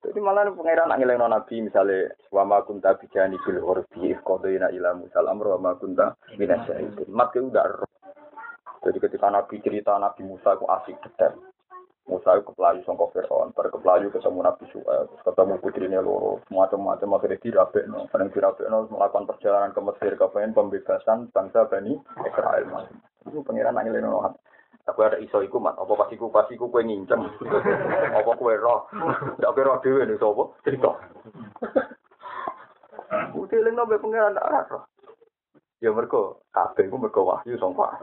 jadi 0.06 0.18
malah 0.22 0.46
pangeran 0.54 0.94
angin 0.94 1.10
yang 1.10 1.26
nabi 1.26 1.66
misalnya 1.66 2.14
wama 2.30 2.62
kunta 2.62 2.94
bijani 2.94 3.34
bil 3.42 3.58
horbi 3.58 4.14
ifkodoina 4.14 4.70
ila 4.70 4.94
musal 4.94 5.26
amro 5.26 5.58
wama 5.58 5.74
kunta 5.74 6.14
minasyahidin. 6.38 7.10
Mat 7.10 7.34
itu 7.34 7.50
udah 7.50 7.82
Jadi 8.86 8.98
ketika 9.02 9.26
nabi 9.34 9.58
cerita 9.66 9.98
nabi 9.98 10.22
Musa 10.22 10.54
itu 10.54 10.66
asik 10.70 10.96
detail. 11.02 11.34
Musa 12.06 12.38
itu 12.38 12.46
kepelayu 12.46 12.86
songkok 12.86 13.10
Fir'aun, 13.18 13.50
berkepelayu 13.50 14.14
ketemu 14.14 14.46
Nabi 14.46 14.62
Su'aib, 14.70 15.10
ketemu 15.26 15.58
putrinya 15.58 15.98
loro, 15.98 16.38
macam-macam 16.54 17.18
akhirnya 17.18 17.42
dirabekno, 17.42 18.06
kadang 18.14 18.30
dirabekno 18.30 18.86
melakukan 18.94 19.26
perjalanan 19.26 19.74
ke 19.74 19.82
Mesir, 19.82 20.14
kepengen 20.14 20.54
pembebasan 20.54 21.34
bangsa 21.34 21.66
Bani 21.66 21.98
Israel. 22.22 22.86
Itu 23.26 23.42
pengiran 23.42 23.74
nangil 23.74 23.98
nono 23.98 24.38
Aku 24.86 25.02
ada 25.02 25.18
iso 25.18 25.42
iku 25.42 25.58
mat, 25.58 25.74
apa 25.74 25.98
pas 25.98 26.10
iku 26.14 26.30
pas 26.30 26.46
iku 26.46 26.70
kowe 26.70 26.78
ngincem. 26.78 27.18
Apa 28.22 28.38
kowe 28.38 28.54
roh? 28.54 28.86
Ndak 29.34 29.50
kowe 29.50 29.66
roh 29.66 29.78
dhewe 29.82 30.06
nek 30.06 30.22
sapa? 30.22 30.44
Cerita. 30.62 30.90
Udah 33.38 33.58
eling 33.58 33.74
nabe 33.74 33.98
pengiran 33.98 34.38
ndak 34.38 34.70
roh. 34.70 34.86
Ya 35.82 35.90
mergo 35.90 36.46
kabeh 36.54 36.86
ku 36.86 37.02
mergo 37.02 37.26
wahyu 37.26 37.58
sangka. 37.58 37.98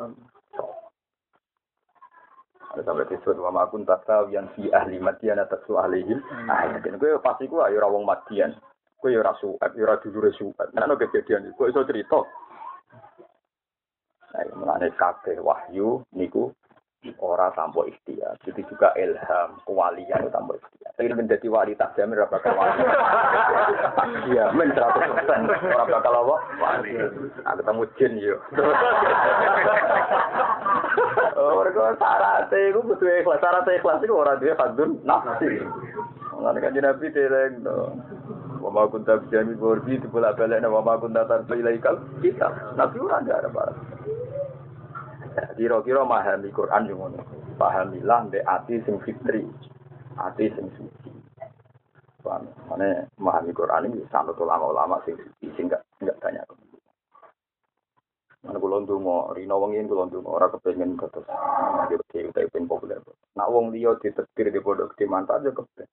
Ada 2.73 2.81
sampai 2.83 3.05
disebut 3.05 3.37
wa 3.37 3.53
makun 3.53 3.87
tata 3.87 4.27
yang 4.33 4.49
si 4.57 4.67
ahli 4.73 4.99
matian 4.99 5.39
atas 5.39 5.61
su 5.63 5.79
ahlihim. 5.79 6.19
Ah, 6.49 6.67
jadi 6.81 6.99
gue 6.99 7.21
pasti 7.21 7.45
gue 7.45 7.61
ayo 7.63 7.79
rawong 7.79 8.03
matian. 8.03 8.59
Gue 8.97 9.13
ya 9.13 9.21
rasu, 9.21 9.55
ya 9.61 9.83
ra 9.85 10.01
dulure 10.01 10.33
suat. 10.33 10.73
Nah, 10.73 10.89
no 10.89 10.97
kejadian 10.97 11.47
itu, 11.47 11.53
gue 11.53 11.69
iso 11.69 11.85
cerita. 11.85 12.17
Nah, 14.33 14.41
mengenai 14.57 14.89
kabeh 14.97 15.37
wahyu 15.37 16.01
niku 16.17 16.49
ora 17.23 17.47
tanpa 17.55 17.87
ikhtiar. 17.87 18.35
Jadi 18.43 18.67
juga 18.67 18.91
ilham, 18.99 19.55
kewalian 19.63 20.27
tanpa 20.27 20.59
ikhtiar. 20.59 20.91
Tapi 20.99 21.07
menjadi 21.15 21.47
wali 21.47 21.73
tak 21.79 21.95
jamin 21.95 22.19
ora 22.19 22.27
bakal 22.27 22.51
wali. 22.59 22.83
Iya, 24.35 24.51
men 24.51 24.75
100% 24.75 25.71
ora 25.71 25.85
bakal 25.87 26.13
apa? 26.13 26.35
Wali. 26.59 26.91
Nah, 27.47 27.55
ketemu 27.55 27.83
jin 27.95 28.13
yo. 28.19 28.37
Oh, 31.33 31.63
mereka 31.63 31.95
syaratnya 31.97 32.57
itu 32.69 32.79
butuh 32.83 33.07
ikhlas. 33.07 33.39
Syaratnya 33.39 33.79
ikhlas 33.79 34.03
itu 34.03 34.13
orang 34.13 34.37
dia 34.43 34.53
fadun 34.59 34.99
nafsi. 35.07 35.63
Mengenai 36.35 36.61
kan 36.61 36.75
Nabi 36.75 37.05
tereng 37.15 37.63
dong. 37.63 38.03
Wama 38.59 38.87
kunta 38.87 39.19
bijami 39.19 39.59
borbi 39.59 39.99
itu 39.99 40.07
bolak 40.07 40.39
balik 40.39 40.63
nama 40.63 40.79
wama 40.79 40.99
kunta 40.99 41.27
tarfa 41.27 41.55
ilaikal 41.55 41.99
kita. 42.23 42.47
Nabi 42.79 42.95
orang 42.99 43.27
ada 43.27 43.49
barang. 43.51 43.79
Kira-kira 45.63 46.03
memahami 46.03 46.51
Quran 46.51 46.91
yang 46.91 46.99
ngono. 46.99 47.23
Pahamilah 47.55 48.27
mbek 48.27 48.43
ati 48.43 48.83
sing 48.83 48.99
fitri, 48.99 49.47
ati 50.19 50.51
sing 50.51 50.67
suci. 50.75 51.07
Paham? 52.19 52.51
Mana 52.67 53.07
memahami 53.15 53.55
Quran 53.55 53.87
ini 53.87 54.03
sangat 54.11 54.35
ulama-ulama 54.35 54.99
sing 55.07 55.15
suci, 55.15 55.47
sing 55.55 55.71
enggak 55.71 55.87
enggak 56.03 56.19
banyak. 56.19 56.43
Mana 58.43 58.59
kulo 58.59 58.83
ndonga, 58.83 59.39
rino 59.39 59.55
wengi 59.63 59.87
kulo 59.87 60.03
ndonga 60.11 60.35
ora 60.35 60.51
kepengin 60.51 60.99
terus. 60.99 61.31
Dia 61.31 62.27
tapi 62.35 62.51
pengen 62.51 62.67
populer. 62.67 62.99
Nak 63.39 63.47
wong 63.47 63.71
liya 63.71 63.95
ditetir 64.03 64.51
di 64.51 64.59
bodoh 64.59 64.91
gede 64.91 65.07
mantap 65.07 65.39
aja 65.39 65.55
kepen. 65.55 65.87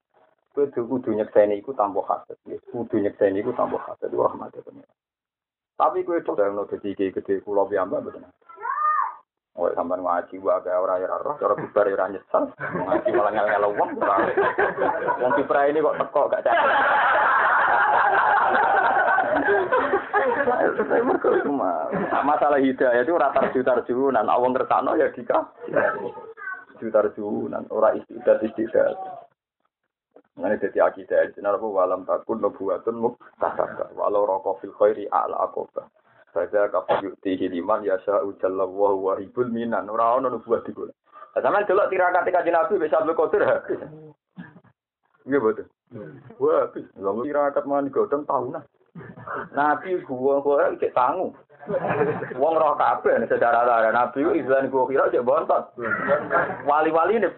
Kowe 0.51 0.67
kudu 0.67 1.15
nyekseni 1.15 1.63
iku 1.63 1.79
tanpa 1.79 2.03
hasad. 2.11 2.35
Kudu 2.43 2.99
nyekseni 2.99 3.39
iku 3.39 3.55
tanpa 3.55 3.79
hasad. 3.87 4.11
Wah, 4.19 4.35
mati 4.35 4.59
pengen. 4.67 4.83
Tapi 5.79 6.03
kowe 6.03 6.19
coba 6.27 6.51
ngono 6.51 6.67
dadi 6.67 6.91
gede 6.99 7.39
kulo 7.47 7.71
betul. 7.71 8.27
Oh, 9.59 9.67
sampai 9.75 9.99
ngaji 9.99 10.39
gua 10.39 10.63
kayak 10.63 10.79
orang 10.79 11.03
yang 11.03 11.21
roh, 11.27 11.35
cara 11.43 11.59
bubar 11.59 11.91
ya 11.91 12.07
nyesal, 12.07 12.55
ngaji 12.55 13.09
malah 13.11 13.33
ngel 13.35 13.47
ngel 13.51 13.67
uang, 13.75 13.91
uang 15.19 15.33
kipra 15.37 15.67
ini 15.67 15.83
kok 15.83 15.99
teko 15.99 16.31
gak 16.31 16.47
cari. 16.47 16.71
Masalah 22.23 22.63
hidayah 22.63 23.03
itu 23.03 23.19
rata 23.19 23.51
juta 23.51 23.83
junan, 23.91 24.31
awang 24.31 24.55
kertano 24.55 24.95
ya 24.95 25.11
dika, 25.11 25.43
juta 26.79 27.11
junan, 27.19 27.67
orang 27.75 27.99
istiqdat 27.99 28.47
istiqdat. 28.47 28.95
Ini 30.41 30.57
jadi 30.57 30.79
akidah, 30.89 31.27
apa? 31.37 31.67
Walam 31.67 32.07
takun 32.09 32.41
nubuatun 32.41 32.97
muktasabah, 32.97 33.93
walau 33.99 34.25
rokok 34.25 34.63
fil 34.63 34.73
khairi 34.79 35.05
ala 35.11 35.51
akobah. 35.51 35.85
Baca 36.31 36.71
kapal 36.71 37.03
yukti 37.03 37.35
hiliman 37.35 37.83
ya 37.83 37.99
ujalla 38.23 38.65
wa 38.67 38.95
wa 38.95 39.13
hibul 39.19 39.51
minan. 39.51 39.91
Ora 39.91 40.15
ono 40.15 40.31
nubuat 40.31 40.63
iku. 40.71 40.87
Lah 41.35 41.63
delok 41.67 41.91
tirakat 41.91 42.27
kanjeng 42.31 42.55
Nabi 42.55 42.79
wis 42.79 42.95
Abdul 42.95 43.19
habis. 43.47 43.81
Nggih 45.27 45.41
betul. 45.43 45.67
Wah, 46.39 46.67
habis. 46.67 46.87
Lalu 46.99 47.31
tirakat 47.31 47.65
man 47.67 47.91
godhong 47.91 48.27
tahunan. 48.27 48.63
Nabi 49.55 50.03
gua 50.07 50.43
gua 50.43 50.75
cek 50.79 50.95
tanggung. 50.95 51.35
Wong 52.41 52.55
roh 52.57 52.73
kabeh 52.81 53.21
nek 53.21 53.29
sejarah 53.29 53.69
ada 53.69 53.93
nabi 53.93 54.25
ku 54.25 54.33
gua 54.73 54.89
kira 54.89 55.13
cek 55.13 55.21
bontot. 55.21 55.77
Wali-wali 56.65 57.21
ini. 57.21 57.29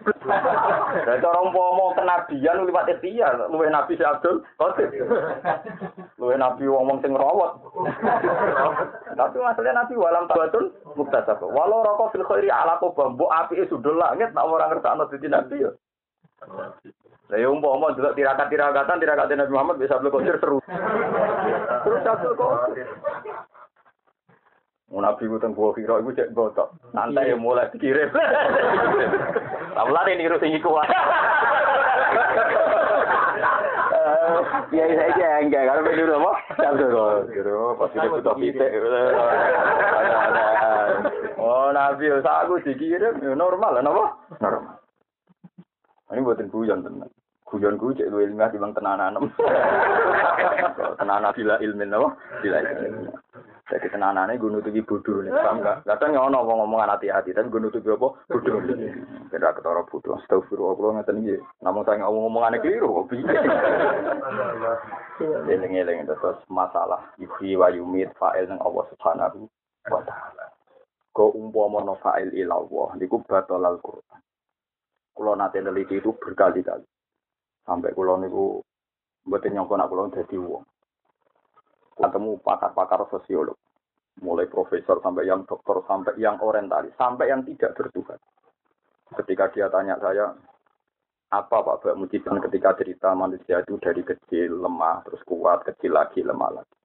Dan 1.03 1.19
cara 1.19 1.39
umpama 1.43 1.91
kenabian 1.91 2.63
liwat 2.63 2.87
ikhtiar, 2.87 3.51
luwih 3.51 3.67
nabi 3.67 3.99
si 3.99 4.03
Abdul 4.07 4.39
Qadir. 4.55 4.87
Luwih 6.15 6.39
nabi 6.39 6.63
wong-wong 6.71 7.03
sing 7.03 7.11
rawat. 7.11 7.51
Tapi 9.11 9.37
masalahnya 9.43 9.83
nabi 9.83 9.93
walam 9.99 10.31
tabatun 10.31 10.71
muktasab. 10.95 11.43
Walau 11.43 11.83
rokok 11.83 12.15
fil 12.15 12.23
khairi 12.23 12.47
ala 12.47 12.79
qobah 12.79 13.11
mbok 13.11 13.33
apike 13.43 13.67
sudul 13.67 13.99
langit 13.99 14.31
tak 14.31 14.47
ora 14.47 14.71
ngertakno 14.71 15.11
dadi 15.11 15.27
nabi 15.27 15.67
ya. 15.67 15.71
Saya 17.27 17.47
umpama 17.51 17.91
juga 17.95 18.15
tirakat-tirakatan 18.15 18.99
tirakat 18.99 19.31
Nabi 19.31 19.51
Muhammad 19.51 19.79
bisa 19.79 19.95
Abdul 19.99 20.11
Qadir 20.11 20.37
seru. 20.39 20.59
Terus 21.83 22.03
Abdul 22.07 22.35
Qadir. 22.35 22.87
Nabi 25.01 25.25
ku 25.25 25.41
teng 25.41 25.57
gua 25.57 25.73
kira 25.73 25.97
iku 25.97 26.13
cek 26.13 26.37
gotok. 26.37 26.69
Nanti 26.93 27.33
ya 27.33 27.33
mulai 27.33 27.65
dikirim. 27.73 28.13
Lah 29.73 30.05
ini 30.05 30.21
niru 30.21 30.37
sing 30.37 30.53
iku 30.53 30.77
Iya 34.73 34.85
iya 34.89 35.05
iya 35.13 35.29
enggak 35.41 35.69
kalau 35.69 35.85
bener 35.85 36.09
apa? 36.17 36.31
Sabdo 36.57 37.29
kiro 37.29 37.77
pasti 37.77 37.97
butuh 38.09 38.35
pitik. 38.37 38.69
Oh 41.43 41.75
nabi 41.75 42.07
aku 42.07 42.63
dikirim 42.63 43.19
normal 43.35 43.75
lah 43.75 43.81
napa? 43.83 44.05
Normal. 44.39 44.79
Ini 46.13 46.23
buatin 46.23 46.47
guyon 46.49 46.85
tenan. 46.85 47.09
Guyon 47.49 47.77
gue 47.77 47.97
cek 47.99 48.09
luwih 48.09 48.29
ilmiah 48.29 48.49
bang 48.49 48.73
tenanan. 48.73 49.17
Tenanan 50.97 51.35
bila 51.35 51.59
ilmin 51.59 51.93
apa? 51.93 52.09
Bila 52.41 52.57
ilmin. 52.63 53.11
Jadi 53.63 53.87
tenanane 53.87 54.35
gue 54.35 54.51
nutupi 54.51 54.83
bodoh 54.83 55.23
nih, 55.23 55.31
paham 55.31 55.63
gak? 55.63 55.87
Kadang 55.87 56.19
ono 56.19 56.43
ngomong 56.43 56.67
ngomongan 56.67 56.99
hati-hati, 56.99 57.31
tapi 57.31 57.47
gue 57.47 57.63
nutupi 57.63 57.95
apa? 57.95 58.11
Bodoh. 58.27 58.59
Tidak 59.31 59.53
ketara 59.55 59.87
bodoh. 59.87 60.19
Astagfirullah, 60.19 60.75
kalau 60.75 60.91
ngeten 60.99 61.23
iki. 61.23 61.39
Namun 61.63 61.87
saya 61.87 62.03
ngomong 62.03 62.27
ngomongannya 62.27 62.59
keliru, 62.59 62.91
kok 62.91 63.07
piye? 63.15 63.23
Eling-eling 65.47 66.03
terus 66.11 66.43
masalah 66.51 67.07
yuhi 67.15 67.55
wa 67.55 67.71
yumit 67.71 68.11
fa'il 68.19 68.51
nang 68.51 68.59
Allah 68.59 68.83
Subhanahu 68.91 69.47
wa 69.87 70.01
taala. 70.03 70.45
Ko 71.15 71.31
umpama 71.31 71.87
no 71.87 71.95
fa'il 72.03 72.35
ilallah 72.35 72.99
niku 72.99 73.23
batal 73.23 73.63
Al-Qur'an. 73.63 74.19
Kulo 75.15 75.39
nate 75.39 75.63
neliti 75.63 76.03
itu 76.03 76.11
berkali-kali. 76.19 76.83
Sampai 77.63 77.95
kulo 77.95 78.19
niku 78.19 78.59
mboten 79.23 79.55
nyangka 79.55 79.79
nak 79.79 79.87
kulo 79.87 80.11
dadi 80.11 80.35
wong. 80.35 80.65
Ketemu 81.93 82.41
pakar-pakar 82.41 83.05
sosiolog, 83.13 83.57
mulai 84.21 84.49
profesor 84.49 85.01
sampai 85.01 85.29
yang 85.29 85.45
dokter 85.45 85.77
sampai 85.85 86.17
yang 86.17 86.37
orientalis 86.41 86.93
sampai 86.97 87.29
yang 87.29 87.41
tidak 87.45 87.73
bertuhan. 87.77 88.17
Ketika 89.13 89.53
dia 89.53 89.69
tanya 89.69 89.97
saya, 90.01 90.33
apa 91.33 91.65
Pak 91.65 91.81
Bak 91.81 91.97
Mujiban 91.97 92.37
ketika 92.45 92.77
cerita 92.77 93.13
manusia 93.17 93.65
itu 93.65 93.77
dari 93.81 94.05
kecil 94.05 94.61
lemah 94.61 95.01
terus 95.05 95.21
kuat 95.25 95.65
kecil 95.65 95.97
lagi 95.97 96.21
lemah 96.21 96.61
lagi. 96.61 96.77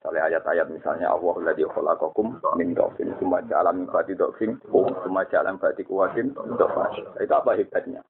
Misalnya 0.00 0.32
ayat-ayat 0.32 0.66
misalnya 0.72 1.06
Allah 1.12 1.34
ladzi 1.44 1.62
khalaqakum 1.68 2.40
min 2.56 2.72
dhafin 2.72 3.14
tsumma 3.20 3.44
ja'ala 3.46 3.70
min 3.76 3.86
ba'di 3.86 4.16
dhafin 4.16 4.56
tsumma 4.64 5.22
ja'ala 5.28 5.54
min 5.54 5.60
ba'di 5.60 5.84
quwwatin. 5.84 6.32
Itu 7.20 7.34
apa 7.36 7.50
hebatnya? 7.54 8.00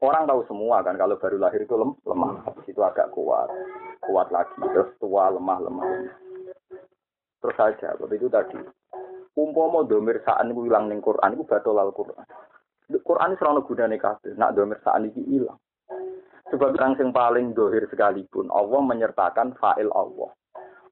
Orang 0.00 0.28
tahu 0.28 0.44
semua 0.46 0.84
kan 0.84 0.96
kalau 1.00 1.16
baru 1.16 1.36
lahir 1.36 1.64
itu 1.64 1.76
lem, 1.76 1.92
lemah, 2.08 2.44
habis 2.44 2.64
itu 2.72 2.80
agak 2.80 3.12
kuat, 3.12 3.52
kuat 4.00 4.32
lagi, 4.32 4.56
terus 4.58 4.90
tua, 4.98 5.30
lemah, 5.30 5.58
lemah. 5.60 5.86
Terus 7.40 7.56
saja, 7.56 7.96
waktu 7.96 8.16
itu 8.20 8.28
tadi. 8.28 8.60
Umpama 9.38 9.86
domir 9.86 10.20
saan 10.26 10.52
itu 10.52 10.66
hilang 10.66 10.90
ning 10.90 11.00
Quran, 11.00 11.32
itu 11.32 11.44
batal 11.46 11.78
al 11.78 11.94
Quran. 11.94 12.24
Quran 12.90 13.32
itu 13.32 13.38
selalu 13.40 13.60
gunane 13.64 13.96
kabeh, 13.96 14.34
nak 14.34 14.52
domir 14.58 14.76
saan 14.82 15.06
itu 15.06 15.22
hilang. 15.24 15.56
Sebab 16.50 16.74
yang 16.74 16.98
yang 16.98 17.14
paling 17.14 17.54
dohir 17.54 17.86
sekalipun, 17.86 18.50
Allah 18.50 18.80
menyertakan 18.82 19.54
fa'il 19.54 19.86
Allah. 19.94 20.34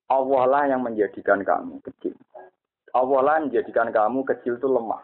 Allah 0.09 0.43
lah 0.47 0.63
yang 0.71 0.87
menjadikan 0.87 1.43
kamu 1.43 1.83
kecil. 1.85 2.15
Allah 2.95 3.21
lah 3.21 3.33
yang 3.43 3.51
menjadikan 3.51 3.91
kamu 3.91 4.25
kecil 4.25 4.57
itu 4.57 4.69
lemah. 4.71 5.03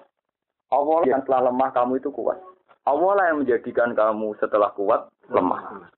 Allah 0.73 1.01
yang 1.05 1.21
telah 1.27 1.51
lemah 1.51 1.71
kamu 1.75 2.01
itu 2.01 2.09
kuat. 2.15 2.39
Allah 2.87 3.13
lah 3.19 3.25
yang 3.35 3.45
menjadikan 3.45 3.93
kamu 3.93 4.33
setelah 4.39 4.71
kuat 4.73 5.11
lemah. 5.29 5.91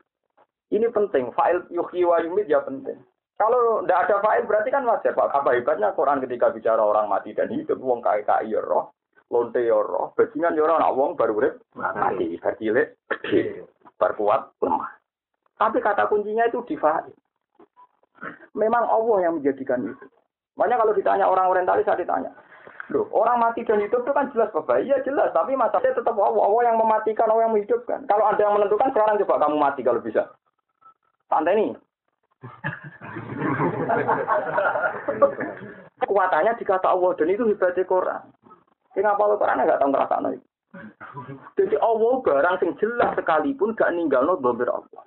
Ini 0.70 0.86
penting. 0.90 1.30
Fa'il 1.30 1.62
yuhyi 1.70 2.02
wa 2.02 2.18
yumit 2.18 2.50
ya 2.50 2.62
penting. 2.62 2.98
Kalau 3.36 3.84
tidak 3.84 4.08
ada 4.08 4.16
fa'il 4.24 4.48
berarti 4.48 4.70
kan 4.72 4.88
wajar 4.88 5.12
Pak. 5.12 5.30
Apa 5.30 5.54
hebatnya 5.54 5.92
Quran 5.92 6.24
ketika 6.24 6.50
bicara 6.50 6.80
orang 6.80 7.06
mati 7.06 7.36
dan 7.36 7.52
hidup, 7.52 7.76
wong 7.78 8.00
kaya 8.00 8.24
kaya 8.24 8.48
ya 8.48 8.60
roh, 8.64 8.96
lonte 9.28 9.60
ya 9.60 9.76
roh, 9.76 10.16
bajingan 10.16 10.56
ya 10.56 10.64
roh, 10.64 10.80
nak 10.80 10.96
wong 10.96 11.14
baru 11.20 11.36
urip 11.36 11.54
mati, 11.76 12.40
cilik, 12.40 12.96
gede, 13.12 13.68
berkuat 14.00 14.56
lemah. 14.64 14.88
Tapi 15.60 15.78
kata 15.84 16.08
kuncinya 16.08 16.48
itu 16.48 16.64
di 16.64 16.80
fa'il. 16.80 17.12
Memang 18.56 18.88
Allah 18.88 19.28
yang 19.28 19.36
menjadikan 19.36 19.84
itu. 19.84 20.06
Makanya 20.56 20.80
kalau 20.80 20.96
ditanya 20.96 21.24
orang 21.28 21.52
orientalis 21.52 21.84
saya 21.84 22.00
ditanya, 22.00 22.32
Loh, 22.88 23.10
orang 23.10 23.42
mati 23.42 23.66
dan 23.66 23.82
hidup 23.82 24.06
itu 24.06 24.12
kan 24.14 24.30
jelas 24.30 24.48
Bapak. 24.54 24.78
Iya 24.86 25.02
jelas, 25.02 25.34
tapi 25.34 25.58
masalahnya 25.58 25.98
tetap 25.98 26.14
Allah. 26.14 26.38
Allah 26.38 26.62
yang 26.70 26.78
mematikan, 26.78 27.26
Allah 27.26 27.50
yang 27.50 27.52
menghidupkan. 27.58 28.06
Kalau 28.06 28.24
ada 28.30 28.38
yang 28.38 28.54
menentukan, 28.54 28.94
sekarang 28.94 29.18
coba 29.26 29.42
kamu 29.42 29.56
mati 29.58 29.80
kalau 29.82 29.98
bisa. 29.98 30.22
Santai 31.26 31.54
nih. 31.58 31.70
Kekuatannya 35.96 36.58
dikata 36.60 36.88
Allah 36.92 37.10
dan 37.16 37.32
itu 37.32 37.48
hebatnya 37.48 37.84
Quran. 37.88 38.22
Kenapa 38.92 39.22
lo 39.26 39.40
Quran 39.40 39.64
nggak 39.64 39.80
tahu 39.80 39.90
ngerasa 39.92 40.16
nih? 40.22 40.40
Jadi 41.56 41.76
Allah 41.80 42.12
barang 42.20 42.56
sing 42.60 42.70
jelas 42.76 43.16
sekalipun 43.16 43.72
gak 43.72 43.96
ninggal 43.96 44.28
no 44.28 44.36
domir 44.36 44.68
Allah. 44.68 45.02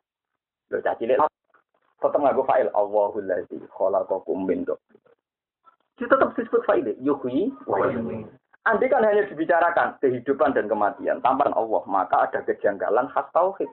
Lo 0.73 0.77
caci. 0.81 1.05
Tetap 1.05 2.19
nggak 2.19 2.41
file 2.47 2.73
Allahul 2.73 3.27
ladzi 3.27 3.59
khalaqakum 3.69 4.49
min 4.49 4.65
dia 5.99 6.07
tetap 6.07 6.31
disebut 6.39 6.63
faile. 6.63 6.95
Yuhi 7.03 7.51
Andai 8.67 8.91
kan 8.91 9.03
hanya 9.03 9.23
dibicarakan 9.27 9.99
kehidupan 10.03 10.51
dan 10.51 10.67
kematian 10.67 11.23
tanpa 11.23 11.47
Allah, 11.51 11.83
maka 11.87 12.27
ada 12.27 12.39
kejanggalan 12.43 13.07
khas 13.11 13.27
tauhid. 13.31 13.67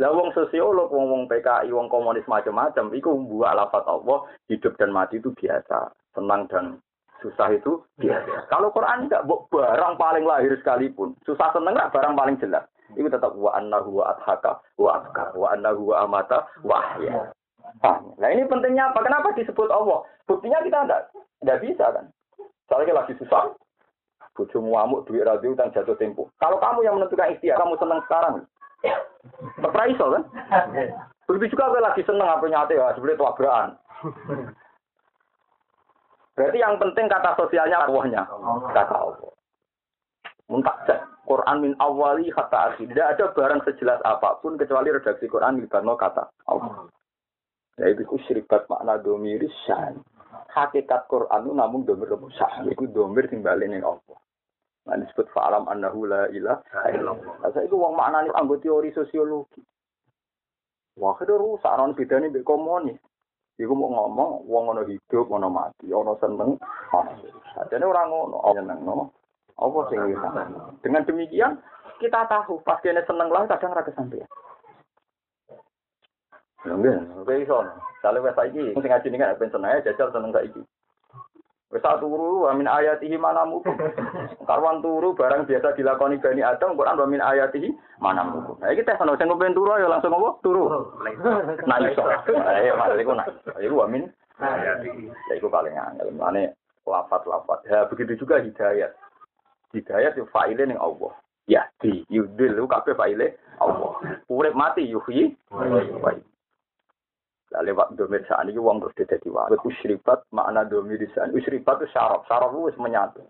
Lah 0.00 0.16
wong 0.16 0.32
sosiolog, 0.32 0.88
wong 0.88 1.12
wong 1.12 1.22
PKI, 1.28 1.68
wong 1.76 1.92
komunis 1.92 2.24
macam-macam, 2.24 2.88
itu 2.96 3.12
buat 3.28 3.52
lafaz 3.52 3.84
Allah, 3.84 4.24
hidup 4.48 4.72
dan 4.80 4.96
mati 4.96 5.20
itu 5.20 5.28
biasa, 5.36 5.92
senang 6.16 6.48
dan 6.48 6.80
susah 7.20 7.52
itu 7.52 7.84
biasa. 8.00 8.48
Kalau 8.48 8.72
Quran 8.72 9.12
tidak 9.12 9.28
barang 9.28 9.94
paling 10.00 10.24
lahir 10.24 10.56
sekalipun, 10.56 11.12
susah 11.28 11.52
senang 11.52 11.76
nggak 11.76 11.92
barang 11.92 12.16
paling 12.16 12.40
jelas. 12.40 12.64
Itu 12.96 13.12
tetap 13.12 13.36
wa 13.36 13.52
annahu 13.54 14.00
wa 14.00 14.16
adhaka 14.16 14.58
wa 14.80 14.98
abka 14.98 15.36
wa 15.36 15.52
annahu 15.52 15.92
wa 15.92 16.08
amata 16.08 16.48
wa 16.64 16.80
ahya. 16.80 17.30
Nah 18.18 18.28
ini 18.32 18.48
pentingnya 18.48 18.90
apa? 18.90 19.04
Kenapa 19.04 19.36
disebut 19.36 19.68
Allah? 19.68 20.02
Buktinya 20.26 20.64
kita 20.64 20.88
tidak 20.88 21.02
tidak 21.44 21.60
bisa 21.60 21.86
kan. 21.92 22.04
Soalnya 22.66 23.04
lagi 23.04 23.14
susah. 23.20 23.52
Bujumu 24.34 24.72
amuk, 24.78 25.04
duit 25.04 25.26
radio, 25.26 25.52
dan 25.52 25.68
jatuh 25.74 25.98
tempo. 26.00 26.32
Kalau 26.40 26.56
kamu 26.62 26.86
yang 26.86 26.96
menentukan 26.96 27.34
ikhtiar, 27.36 27.60
kamu 27.60 27.76
senang 27.76 28.00
sekarang. 28.08 28.34
Tetap 29.60 29.84
iso 29.88 30.06
kan? 30.12 30.22
Begitu 31.28 31.54
juga 31.54 31.70
kalau 31.70 31.84
lagi 31.84 32.02
senang 32.02 32.26
apa 32.26 32.44
nyate 32.48 32.74
ya, 32.74 32.90
sebenarnya 32.96 33.20
tabrakan. 33.20 33.68
Berarti 36.34 36.58
yang 36.58 36.74
penting 36.80 37.06
kata 37.06 37.30
sosialnya 37.36 37.84
Allahnya. 37.84 38.22
Kata 38.72 38.94
Allah. 38.96 39.30
Muntak 40.50 40.82
Quran 41.28 41.56
min 41.62 41.72
awali 41.78 42.32
kata 42.32 42.74
akhir. 42.74 42.90
Tidak 42.90 43.06
ada 43.14 43.24
barang 43.30 43.62
sejelas 43.62 44.02
apa 44.02 44.40
pun 44.42 44.58
kecuali 44.58 44.90
redaksi 44.90 45.30
Quran 45.30 45.62
di 45.62 45.68
kata 45.70 46.22
Allah. 46.48 46.90
Yaitu 47.78 48.02
syirikat 48.26 48.66
makna 48.66 48.98
domiri 48.98 49.46
syan 49.64 50.02
hakikat 50.54 51.06
Quran 51.06 51.46
itu 51.46 51.52
namun 51.54 51.86
domir 51.86 52.10
sah. 52.34 52.62
Iku 52.66 52.90
domir 52.90 53.30
sing 53.30 53.42
balik 53.42 53.70
ning 53.70 53.82
Allah. 53.82 54.18
Nah 54.88 54.96
disebut 54.96 55.28
fa'alam 55.36 55.68
annahu 55.68 56.08
la 56.08 56.30
ilaha 56.32 56.88
illallah. 56.94 57.52
Saya 57.52 57.68
itu 57.68 57.76
wong 57.76 57.92
maknane 57.96 58.32
anggota 58.32 58.64
teori 58.64 58.90
sosiologi. 58.96 59.60
Wah, 61.00 61.16
itu 61.20 61.32
rusak 61.36 61.72
non 61.76 61.96
bedane 61.96 62.28
mbek 62.28 62.44
komunis. 62.44 63.00
Iku 63.60 63.76
mau 63.76 63.92
ngomong 63.92 64.48
wong 64.48 64.64
ono 64.72 64.82
hidup, 64.88 65.28
ono 65.28 65.52
mati, 65.52 65.92
ono 65.92 66.16
seneng, 66.16 66.56
ono. 66.96 67.12
Sajane 67.52 67.84
ora 67.84 68.08
ngono, 68.08 68.40
seneng 68.56 68.80
no. 68.88 69.12
Apa 69.60 69.92
sing 69.92 70.00
Dengan 70.80 71.04
demikian 71.04 71.60
kita 72.00 72.24
tahu 72.24 72.64
pas 72.64 72.80
kene 72.80 73.04
seneng 73.04 73.28
lah 73.28 73.44
kadang 73.44 73.76
ra 73.76 73.84
kesampean. 73.84 74.24
Nggih, 76.64 77.20
oke 77.20 77.34
iso. 77.36 77.60
Sale 78.00 78.24
wis 78.24 78.32
saiki 78.32 78.72
sing 78.72 78.88
ngaji 78.88 79.08
ning 79.12 79.20
ben 79.36 79.52
seneng 79.52 79.84
jajal 79.84 80.08
seneng 80.08 80.32
saiki. 80.32 80.60
Wis 81.70 81.86
turu 82.02 82.50
wa 82.50 82.52
min 82.58 82.66
ayatihi 82.66 83.14
manamu. 83.14 83.62
Karwan 84.48 84.82
turu 84.82 85.14
barang 85.14 85.46
biasa 85.46 85.78
dilakoni 85.78 86.18
Bani 86.18 86.42
Adam 86.42 86.74
Quran 86.74 86.98
wa 86.98 87.06
min 87.06 87.22
ayatihi 87.22 87.70
manamu. 88.02 88.58
Nah 88.58 88.74
iki 88.74 88.82
tes 88.82 88.98
ono 88.98 89.14
sing 89.14 89.30
kepen 89.30 89.54
turu 89.54 89.78
ya 89.78 89.86
langsung 89.86 90.10
apa? 90.10 90.34
Turu. 90.42 90.66
Nah 91.70 91.78
iso. 91.86 92.02
Ayo 92.26 92.74
mari 92.74 93.06
iku 93.06 93.14
nak. 93.14 93.30
Iku 93.62 93.74
wa 93.78 93.86
min 93.86 94.10
ayatihi. 94.42 95.14
Ya 95.30 95.32
iku 95.38 95.46
paling 95.46 95.78
angel. 95.78 96.10
Mane 96.10 96.58
lafat-lafat. 96.82 97.62
Ya 97.70 97.86
begitu 97.86 98.26
juga 98.26 98.42
hidayat. 98.42 98.90
Hidayat 99.70 100.18
itu 100.18 100.26
faile 100.34 100.66
ning 100.66 100.80
Allah. 100.82 101.14
Ya 101.46 101.70
di 101.78 102.02
yudil 102.10 102.66
kabeh 102.66 102.98
faile 102.98 103.38
Allah. 103.62 103.94
Urip 104.26 104.58
mati 104.58 104.90
yuhyi 104.90 105.38
wa 105.54 106.10
lah 107.50 107.66
lewat 107.66 107.98
domir 107.98 108.22
saat 108.30 108.46
ini 108.46 108.54
uang 108.54 108.78
terus 108.78 108.94
jadi 109.10 109.26
wajib. 109.26 109.58
Usribat 109.66 110.22
makna 110.30 110.62
domir 110.62 111.02
saat 111.10 111.34
Usribat 111.34 111.82
itu 111.82 111.90
syaraf. 111.90 112.22
Syaraf 112.30 112.54
itu 112.54 112.78
menyatu. 112.78 113.26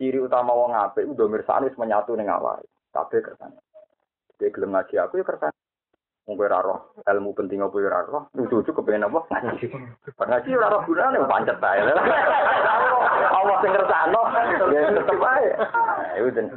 Ciri 0.00 0.16
utama 0.16 0.56
wong 0.56 0.72
ape 0.72 1.04
itu 1.04 1.12
domir 1.12 1.44
saat 1.44 1.68
itu 1.68 1.76
menyatu 1.76 2.16
dengan 2.16 2.40
awal. 2.40 2.64
Tapi 2.88 3.20
kersane. 3.20 3.60
Dia 4.40 4.48
gelem 4.48 4.72
ngaji 4.72 4.94
aku 4.96 5.20
ya 5.20 5.24
kersane. 5.28 5.52
Mungkin 6.28 6.52
roh 6.52 6.92
ilmu 7.08 7.32
penting 7.36 7.60
apa 7.60 7.76
ya 7.80 8.04
roh. 8.08 8.28
Lucu-lucu 8.32 8.72
kepengen 8.72 9.08
apa? 9.08 9.20
Ngaji. 9.28 9.66
Ngaji 10.16 10.48
ora 10.56 10.72
roh 10.72 10.82
gunane 10.88 11.20
pancet 11.28 11.56
bae. 11.60 11.84
Allah 13.28 13.56
sing 13.60 13.72
kersano 13.76 14.20
ya 14.72 14.80
tetep 14.92 15.20
ae. 15.20 15.46
Nah, 15.52 16.48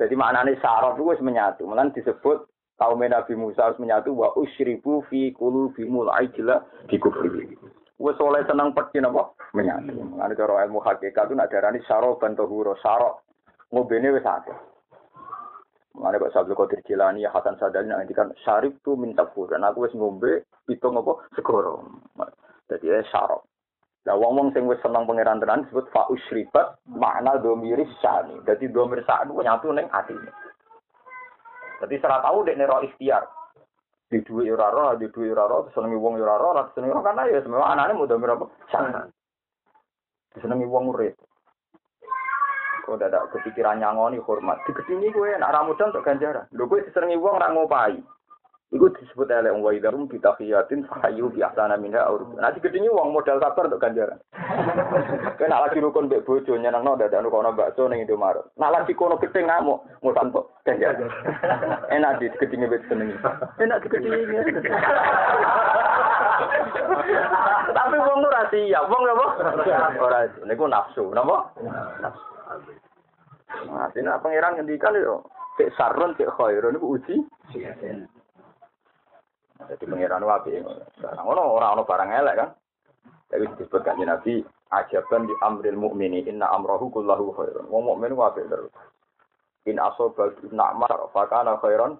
jadi 0.00 0.14
maknane 0.16 0.56
syaraf 0.60 0.96
itu 0.96 1.20
menyatu. 1.20 1.68
Mulan 1.68 1.92
disebut 1.92 2.48
kaum 2.78 3.00
Nabi 3.00 3.34
Musa 3.38 3.70
harus 3.70 3.78
menyatu 3.78 4.14
wa 4.14 4.34
usyribu 4.34 5.06
fi 5.06 5.30
qulubihimul 5.34 6.10
ajla 6.10 6.64
di 6.90 6.98
kufri. 6.98 7.54
Wes 7.98 8.18
oleh 8.18 8.42
seneng 8.50 8.74
peti 8.74 8.98
napa? 8.98 9.30
Menyatu. 9.54 9.94
Ngene 9.94 10.34
cara 10.34 10.66
ilmu 10.66 10.82
hakikat 10.82 11.30
itu 11.30 11.34
nak 11.38 11.50
darani 11.54 11.78
saroban 11.86 12.34
tahura, 12.34 12.74
sarok. 12.82 13.22
Ngobene 13.70 14.18
wis 14.18 14.26
akeh. 14.26 14.58
Mana 15.94 16.18
kok 16.18 16.34
Sabtu 16.34 16.58
Qadir 16.58 16.82
Jilani 16.82 17.22
ya 17.22 17.30
Hasan 17.30 17.54
Sadali 17.54 17.86
nanti 17.86 18.10
kan 18.18 18.34
syarif 18.42 18.74
tu 18.82 18.98
minta 18.98 19.22
dan 19.30 19.62
aku 19.62 19.86
wis 19.86 19.94
ngombe 19.94 20.42
pitung 20.66 20.98
apa 20.98 21.22
segoro. 21.38 21.86
Jadi 22.66 22.90
eh 22.90 23.06
syarok. 23.14 23.46
Lah 24.04 24.18
wong-wong 24.18 24.50
sing 24.52 24.66
wis 24.66 24.82
seneng 24.82 25.06
pangeran 25.06 25.38
tenan 25.38 25.64
disebut 25.64 25.88
fa 25.94 26.10
usribat 26.10 26.82
makna 26.90 27.38
domiris 27.38 27.88
sani. 28.02 28.42
Dadi 28.42 28.66
domir 28.68 29.06
sa'nu 29.06 29.38
nyatu 29.38 29.70
ning 29.70 29.86
atine. 29.94 30.34
Jadi 31.82 31.94
serah 31.98 32.20
tahu 32.22 32.46
dek 32.46 32.58
nero 32.58 32.82
ikhtiar. 32.84 33.24
Di 34.04 34.20
dua 34.22 34.46
yuraro, 34.46 34.94
di 34.94 35.10
dua 35.10 35.24
yuraro, 35.26 35.72
senengi 35.74 35.98
wong 35.98 36.20
yuraro, 36.20 36.54
rat 36.54 36.70
senengi 36.76 36.94
wong 36.94 37.02
karena 37.02 37.26
ya 37.26 37.40
semua 37.42 37.72
anaknya 37.72 37.98
mudah 37.98 38.16
berapa? 38.20 38.44
Sangat. 38.70 39.10
Senengi 40.38 40.68
wong 40.68 40.92
murid. 40.92 41.16
Kau 42.84 43.00
dadak 43.00 43.32
kepikiran 43.32 43.80
nyangoni 43.80 44.20
hormat. 44.20 44.60
Di 44.68 44.76
kesini 44.76 45.08
gue, 45.08 45.40
nak 45.40 45.56
ramu 45.56 45.72
contoh 45.72 46.04
ganjaran. 46.04 46.44
Lu 46.52 46.68
gue 46.68 46.84
senengi 46.92 47.16
wong 47.16 47.40
ramu 47.40 47.64
pai. 47.64 47.96
Iku 48.74 48.90
disebut 48.90 49.30
oleh 49.30 49.54
wa 49.54 49.70
idarum 49.70 50.10
bitahiyatin 50.10 50.82
fahayu 50.90 51.30
bi 51.30 51.46
ahsana 51.46 51.78
minha 51.78 52.02
aur. 52.10 52.26
Nanti 52.34 52.58
gedenge 52.58 52.90
wong 52.90 53.14
modal 53.14 53.38
sabar 53.38 53.70
untuk 53.70 53.78
ganjaran. 53.78 54.18
Kena 55.38 55.62
lagi 55.62 55.78
rukun 55.78 56.10
mbek 56.10 56.26
bojo 56.26 56.58
nyenengno 56.58 56.98
dadak 56.98 57.22
nukono 57.22 57.54
bakso 57.54 57.86
ning 57.86 58.02
Indomaret. 58.02 58.42
Nak 58.58 58.74
lagi 58.74 58.98
kono 58.98 59.14
gedeng 59.22 59.46
ngamuk 59.46 59.78
mutan 60.02 60.34
kok 60.34 60.50
ganjaran. 60.66 61.06
Enak 61.94 62.18
di 62.18 62.26
gedenge 62.34 62.66
mbek 62.66 62.82
senengi. 62.90 63.14
Enak 63.62 63.78
di 63.86 63.88
gedenge. 63.94 64.42
Tapi 67.78 67.96
wong 67.98 68.26
ora 68.26 68.42
siap, 68.50 68.90
wong 68.90 69.02
apa? 69.06 69.26
Ora 70.02 70.26
niku 70.50 70.66
nafsu, 70.66 71.14
napa? 71.14 71.46
Nafsu. 72.02 72.22
Nah, 73.70 73.86
sini 73.94 74.10
pangeran 74.18 74.58
ngendikan 74.58 74.98
yo, 74.98 75.22
cek 75.62 75.70
sarun, 75.78 76.18
cek 76.18 76.34
khairun 76.34 76.74
niku 76.74 76.98
uji. 76.98 77.22
Jadi 79.54 79.84
pangeran 79.86 80.26
wapi. 80.26 80.58
Sekarang 80.98 81.26
ono 81.30 81.42
orang 81.54 81.78
ono 81.78 81.82
barang 81.86 82.10
elek 82.10 82.36
kan. 82.36 82.50
Tapi 83.30 83.44
disebut 83.54 83.82
kan 83.86 83.98
Nabi 84.02 84.42
ajaban 84.74 85.30
di 85.30 85.34
amril 85.42 85.78
mukmini 85.78 86.26
inna 86.26 86.50
amrohu 86.50 86.90
kullahu 86.90 87.30
khairun. 87.38 87.70
Wong 87.70 87.86
mukmin 87.86 88.18
wapi 88.18 88.42
terus. 88.50 88.74
In 89.64 89.78
asobat 89.80 90.36
na'mar 90.50 91.08
fa 91.14 91.24
kana 91.30 91.56
khairan. 91.62 91.96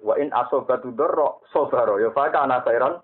Wa 0.00 0.14
in 0.16 0.32
asobatu 0.32 0.90
darra 0.96 1.36
sabara 1.52 2.00
ya 2.00 2.08
fa 2.10 2.32
kana 2.32 2.64
khairan. 2.64 2.98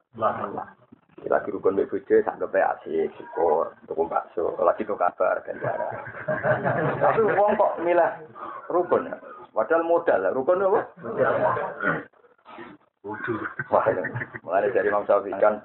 Lagi 1.22 1.54
rukun 1.54 1.78
mbek 1.78 1.86
bojo 1.86 2.18
sanggep 2.26 2.50
asik 2.50 3.14
syukur 3.14 3.70
tuku 3.86 4.10
bakso, 4.10 4.58
lagi 4.58 4.82
tuh 4.82 4.98
kabar 4.98 5.38
ganjaran. 5.46 5.94
Tapi 6.98 7.22
wong 7.38 7.54
kok 7.54 7.78
milah 7.86 8.18
rukun. 8.66 9.06
Padahal 9.54 9.86
modal, 9.86 10.34
rukun 10.34 10.66
apa? 10.66 10.80
Wah, 13.02 13.82
mulai 14.46 14.70
dari 14.70 14.86
Imam 14.86 15.02
Syafi'i 15.02 15.34
kan 15.42 15.58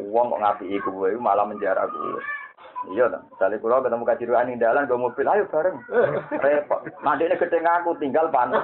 uang 0.00 0.32
kok 0.32 0.40
ngapi 0.40 0.64
iku 0.80 0.88
gue 0.96 1.20
malah 1.20 1.44
menjara 1.44 1.84
gue. 1.84 2.22
Iya 2.92 3.08
dong. 3.08 3.24
Misalnya 3.32 3.60
kalau 3.60 3.84
ketemu 3.84 4.04
kaji 4.04 4.24
ruan 4.28 4.52
di 4.52 4.60
dalam, 4.60 4.84
gue 4.84 4.96
mobil, 4.96 5.24
ayo 5.28 5.44
bareng. 5.48 5.76
Repot. 6.40 6.84
Ini 6.84 7.36
gede 7.36 7.58
ngaku, 7.64 7.96
tinggal 7.96 8.28
panas. 8.28 8.60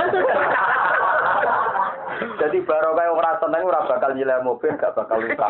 Jadi 2.40 2.60
baru 2.68 2.92
kayak 2.96 3.16
orang 3.16 3.40
seneng, 3.40 3.64
orang 3.64 3.88
bakal 3.88 4.10
nyilai 4.12 4.44
mobil, 4.44 4.76
gak 4.76 4.92
bakal 4.92 5.20
luka. 5.20 5.46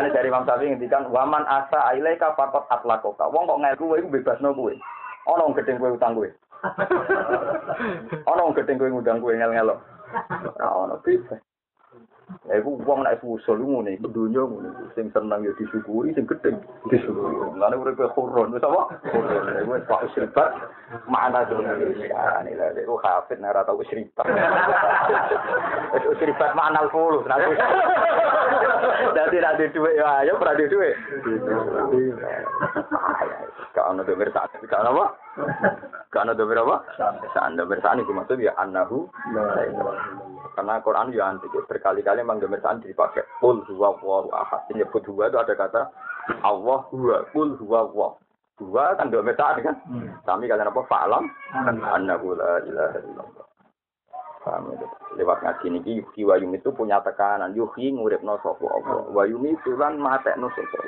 Ini 0.00 0.12
dari 0.12 0.28
Imam 0.28 0.44
Syafi'i 0.44 0.76
ngendikan, 0.76 1.08
waman 1.08 1.44
asa 1.48 1.92
ailaika 1.92 2.36
fakot 2.36 2.68
atlakoka. 2.68 3.28
Wong 3.32 3.48
kok 3.48 3.60
ngaku 3.64 3.84
gue, 3.96 4.20
bebas 4.20 4.40
no 4.44 4.52
gue. 4.52 4.76
Ono 5.28 5.56
gede 5.56 5.76
gue 5.76 5.92
utang 5.96 6.16
gue. 6.16 6.28
Ono 8.28 8.52
gede 8.52 8.76
gue 8.76 8.92
ngundang 8.92 9.20
gue 9.24 9.36
ngel-ngelo. 9.40 9.76
Ora 10.56 10.68
ono 10.74 10.96
bebas. 11.02 11.40
Ya 12.50 12.58
iku 12.58 12.74
wong 12.82 13.06
nek 13.06 13.22
usul 13.22 13.62
ngene 13.62 14.02
donya 14.02 14.42
ngene 14.42 14.70
sing 14.98 15.06
seneng 15.14 15.46
ya 15.46 15.54
disyukuri 15.54 16.10
sing 16.10 16.26
gedhe 16.26 16.58
disyukuri. 16.90 17.54
Lane 17.54 17.78
uripe 17.78 18.02
khurun 18.18 18.50
wis 18.50 18.66
apa? 18.66 18.98
Khurun. 19.14 19.62
Iku 19.62 19.70
wis 19.78 19.86
pak 19.86 20.02
usribat 20.10 20.50
mana 21.06 21.46
donya. 21.46 21.78
Ya 22.02 22.42
lha 22.42 22.74
iku 22.74 22.98
hafid 22.98 23.38
nek 23.38 23.54
ora 23.54 23.62
tau 23.62 23.78
usribat. 23.78 24.26
Wis 25.94 26.04
usribat 26.18 26.50
makna 26.58 26.82
al-fulu. 26.82 27.22
Dadi 29.14 29.38
nek 29.38 29.56
di 29.62 29.70
dhuwit 29.70 29.94
ya 29.94 30.26
ayo 30.26 30.34
dhuwit. 30.42 30.96
Gak 33.70 33.86
ono 33.92 34.02
domir 34.02 34.32
saat, 34.32 34.50
gak 34.66 34.82
ono 34.82 34.90
apa? 34.98 35.25
Gak 36.08 36.24
ono 36.24 36.32
domir 36.32 36.56
apa? 36.64 36.76
Saat 37.36 37.52
domir 37.60 37.78
saat 37.84 38.00
itu 38.00 38.12
maksud 38.12 38.40
ya 38.40 38.56
annahu. 38.56 39.04
Karena 40.56 40.80
Quran 40.80 41.12
ya 41.12 41.28
antik 41.28 41.52
berkali-kali 41.52 42.24
memang 42.24 42.40
domir 42.40 42.60
saat 42.64 42.80
dipakai. 42.80 43.26
Kul 43.44 43.60
huwa 43.68 43.92
wallahu 44.00 44.32
ahad. 44.32 44.64
Menyebut 44.72 45.04
huwa 45.04 45.28
itu 45.28 45.36
ada 45.36 45.52
kata 45.52 45.82
Allah 46.40 46.78
huwa 46.88 47.16
kul 47.36 47.52
huwa 47.60 47.80
wa 47.92 48.08
huwa 48.56 48.96
kan 48.96 49.12
domir 49.12 49.36
saat 49.36 49.60
kan? 49.60 49.76
Kami 50.24 50.48
kalian 50.48 50.72
apa? 50.72 50.80
Fa'lam. 50.88 51.28
Annahu 51.84 52.32
la 52.32 52.64
ilaha 52.64 52.98
illallah. 53.04 53.46
Paham 54.46 54.72
itu. 54.78 54.86
Lewat 55.18 55.42
ngaji 55.42 55.66
niki 55.74 55.92
yuhi 55.98 56.22
wayum 56.22 56.54
itu 56.54 56.70
punya 56.70 57.02
tekanan. 57.02 57.50
Yuhi 57.52 57.92
nguripno 57.92 58.38
sapa 58.40 58.62
Allah. 58.62 59.26
Itu 59.26 59.74
kan 59.74 59.98
matekno 59.98 60.48
sapa 60.54 60.78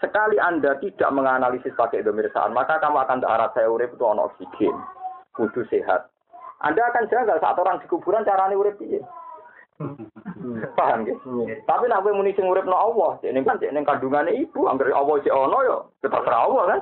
Sekali 0.00 0.40
Anda 0.40 0.80
tidak 0.80 1.12
menganalisis 1.12 1.76
pakai 1.76 2.00
domir 2.00 2.32
saat, 2.32 2.48
maka 2.56 2.80
kamu 2.80 3.04
akan 3.04 3.20
arah 3.20 3.52
saya 3.52 3.68
urip 3.68 3.92
itu 3.92 4.00
ono 4.00 4.32
oksigen, 4.32 4.72
kudu 5.36 5.60
sehat. 5.68 6.08
Anda 6.64 6.88
akan 6.88 7.08
janggal 7.12 7.36
saat 7.36 7.56
orang 7.60 7.84
di 7.84 7.86
kuburan 7.88 8.24
carane 8.24 8.56
urip 8.56 8.80
piye. 8.80 9.04
Paham 10.76 11.08
ya? 11.08 11.16
Tapi 11.64 11.84
nak 11.88 12.04
kowe 12.04 12.12
muni 12.16 12.32
sing 12.32 12.48
urip 12.48 12.64
no 12.64 12.76
Allah, 12.76 13.20
ini 13.24 13.44
kan 13.44 13.60
ini 13.60 13.80
kandungannya 13.84 14.36
ibu, 14.40 14.68
angger 14.68 14.92
Allah 14.92 15.20
sik 15.20 15.36
ono 15.36 15.58
ya, 15.64 15.76
terserah 16.04 16.40
Allah 16.48 16.62
kan. 16.64 16.80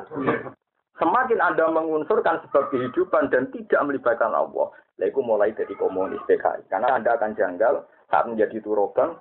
Semakin 0.98 1.38
Anda 1.38 1.70
mengunsurkan 1.70 2.42
sebab 2.46 2.74
kehidupan 2.74 3.30
dan 3.30 3.50
tidak 3.54 3.82
melibatkan 3.86 4.34
Allah, 4.34 4.70
lah 4.98 5.06
itu 5.06 5.22
mulai 5.22 5.54
dari 5.54 5.74
komunis 5.78 6.18
PKI. 6.26 6.66
Karena 6.66 6.98
Anda 6.98 7.14
akan 7.14 7.38
janggal 7.38 7.86
saat 8.10 8.26
menjadi 8.26 8.58
turogan, 8.58 9.14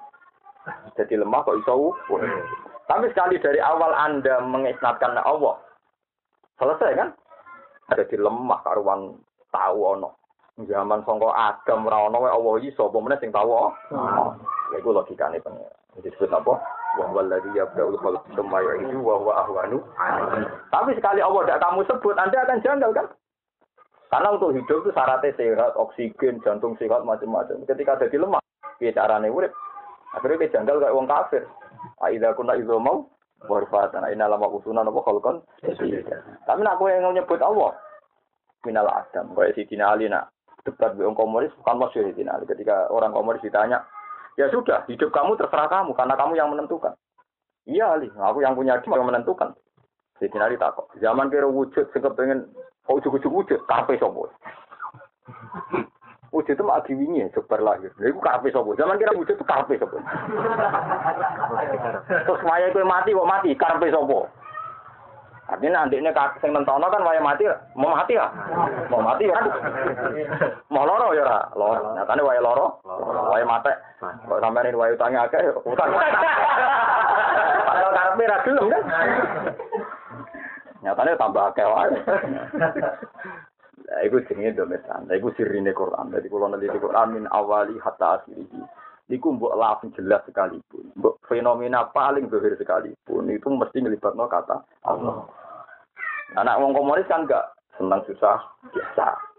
jadi 0.98 1.22
lemah 1.22 1.46
kok 1.46 1.58
iso 1.62 1.94
tapi 2.88 3.12
sekali 3.12 3.36
dari 3.44 3.60
awal 3.60 3.92
Anda 3.92 4.40
mengisnatkan 4.48 5.20
Allah, 5.20 5.60
selesai 6.56 6.96
kan? 6.96 7.10
Ada 7.92 8.08
di 8.08 8.16
lemah 8.16 8.64
karuan 8.64 9.20
tahu 9.52 9.80
ono. 9.84 10.16
Zaman 10.58 11.06
songko 11.06 11.36
Adam 11.36 11.86
ora 11.86 12.08
ono 12.08 12.18
wae 12.24 12.34
Allah 12.34 12.54
iso 12.64 12.88
apa 12.90 12.98
meneh 12.98 13.20
sing 13.20 13.30
tahu. 13.30 13.52
Ya 14.74 14.78
iku 14.80 14.96
logikane 14.96 15.44
pengen. 15.44 15.68
Disebut 16.00 16.32
apa? 16.32 16.58
Wa 16.98 17.06
huwal 17.12 17.30
ladzi 17.30 17.54
yabda'ul 17.54 18.00
khalq 18.00 18.24
tsumma 18.34 18.64
yu'idu 18.64 19.04
wa 19.04 19.20
huwa 19.22 19.34
ahwanu. 19.46 19.84
Tapi 20.72 20.98
sekali 20.98 21.22
Allah 21.22 21.46
tidak 21.46 21.62
kamu 21.62 21.80
sebut, 21.86 22.16
Anda 22.18 22.38
akan 22.42 22.64
janggal 22.64 22.92
kan? 22.96 23.08
Karena 24.08 24.32
untuk 24.32 24.56
hidup 24.56 24.88
itu 24.88 24.92
syaratnya 24.96 25.36
sehat, 25.36 25.76
oksigen, 25.76 26.40
jantung 26.40 26.80
sehat, 26.80 27.04
macam-macam. 27.04 27.60
Ketika 27.68 28.00
ada 28.00 28.08
di 28.08 28.16
lemah, 28.16 28.40
piye 28.80 28.96
carane 28.96 29.28
urip? 29.28 29.52
Akhirnya 30.16 30.48
dia 30.48 30.54
janggal 30.56 30.80
kayak 30.80 30.96
wong 30.96 31.08
kafir. 31.12 31.44
Aida 32.02 32.34
kuna 32.38 32.54
itu 32.58 32.78
mau 32.78 33.10
warfatan. 33.46 34.06
Aina 34.06 34.30
lama 34.30 34.50
usunan 34.50 34.86
apa 34.86 35.00
kalkon. 35.02 35.42
Tapi 36.46 36.60
nak 36.62 36.78
kowe 36.78 36.90
yang 36.90 37.14
nyebut 37.14 37.42
Allah. 37.42 37.74
Minal 38.66 38.90
Adam. 38.90 39.34
Kayak 39.34 39.54
si 39.56 39.70
Tina 39.70 39.94
Ali 39.94 40.10
nak 40.10 40.34
debat 40.66 40.94
dengan 40.98 41.16
komunis 41.16 41.54
bukan 41.62 41.78
masyur 41.80 42.10
Tina 42.14 42.38
Ali. 42.38 42.50
Ketika 42.50 42.92
orang 42.92 43.16
komunis 43.16 43.42
ditanya, 43.42 43.86
ya 44.36 44.52
sudah 44.52 44.84
hidup 44.92 45.10
kamu 45.14 45.40
terserah 45.40 45.70
kamu 45.72 45.96
karena 45.96 46.14
kamu 46.20 46.34
yang 46.36 46.50
menentukan. 46.52 46.94
Iya 47.68 48.00
Ali, 48.00 48.08
aku 48.12 48.40
yang 48.44 48.56
punya 48.56 48.80
hidup 48.80 48.96
yang 48.96 49.08
menentukan. 49.08 49.56
Si 50.20 50.28
Tina 50.30 50.50
Ali 50.50 50.58
takut. 50.60 50.90
Zaman 50.98 51.30
kira 51.30 51.46
wujud, 51.48 51.88
sing 51.94 52.02
pengen 52.02 52.50
kok 52.88 52.98
ujuk-ujuk 53.04 53.32
wujud, 53.32 53.60
karpe 53.68 54.00
sopo. 54.00 54.32
Wujud 56.38 56.54
itu 56.54 56.62
mah 56.62 56.86
diwingi 56.86 57.26
ya, 57.26 57.34
sebar 57.34 57.58
lahir. 57.66 57.90
Lha 57.98 58.14
iku 58.14 58.22
karepe 58.22 58.54
sapa? 58.54 58.70
Zaman 58.78 59.02
kira 59.02 59.18
wujud 59.18 59.34
itu 59.34 59.42
karepe 59.42 59.74
sapa? 59.82 59.98
Terus 62.06 62.42
waya 62.46 62.70
kowe 62.70 62.86
mati 62.86 63.18
kok 63.18 63.26
mati, 63.26 63.58
karepe 63.58 63.90
sapa? 63.90 64.30
Artinya 65.50 65.90
ini 65.90 66.14
sing 66.38 66.54
nentono 66.54 66.94
kan 66.94 67.02
waya 67.02 67.18
mati, 67.18 67.50
mau 67.74 67.90
mati 67.90 68.14
ya? 68.14 68.30
Mau 68.94 69.02
mati 69.02 69.26
kan? 69.26 69.50
Mau 70.70 70.86
loro 70.86 71.18
ya 71.18 71.26
ora? 71.26 71.40
Loro. 71.58 71.98
Nyatane 71.98 72.22
waya 72.22 72.42
loro, 72.46 72.86
waya 73.34 73.42
mate. 73.42 73.74
Kok 74.30 74.38
ini 74.38 74.78
waya 74.78 74.94
utangnya 74.94 75.26
akeh, 75.26 75.42
utang. 75.66 75.90
Padahal 77.66 77.92
karepe 77.98 78.30
ra 78.30 78.38
gelem 78.46 78.66
kan? 78.70 78.84
Nyatane 80.86 81.18
tambah 81.18 81.50
akeh 81.50 81.66
wae. 81.66 81.98
Nah, 83.88 84.04
iku 84.04 84.20
jenenge 84.28 84.60
domir 84.60 84.84
tanda, 84.84 85.16
iku 85.16 85.32
sirine 85.40 85.72
Quran. 85.72 86.12
Jadi 86.12 86.28
kalau 86.28 86.52
nanti 86.52 86.68
Quran 86.68 87.08
min 87.16 87.26
awali 87.32 87.80
hatta 87.80 88.20
akhirihi. 88.20 88.62
Iku 89.08 89.40
mbok 89.40 89.56
langsung 89.56 89.96
jelas 89.96 90.20
sekalipun. 90.28 90.92
Mbok 91.00 91.24
fenomena 91.32 91.88
paling 91.96 92.28
zahir 92.28 92.60
sekalipun 92.60 93.32
itu 93.32 93.48
mesti 93.48 93.80
ngelibatno 93.80 94.28
kata 94.28 94.60
Allah. 94.84 95.24
Anak 96.36 96.60
wong 96.60 96.76
komunis 96.76 97.08
kan 97.08 97.24
enggak 97.24 97.56
senang 97.80 98.04
susah 98.04 98.36
biasa 98.76 99.37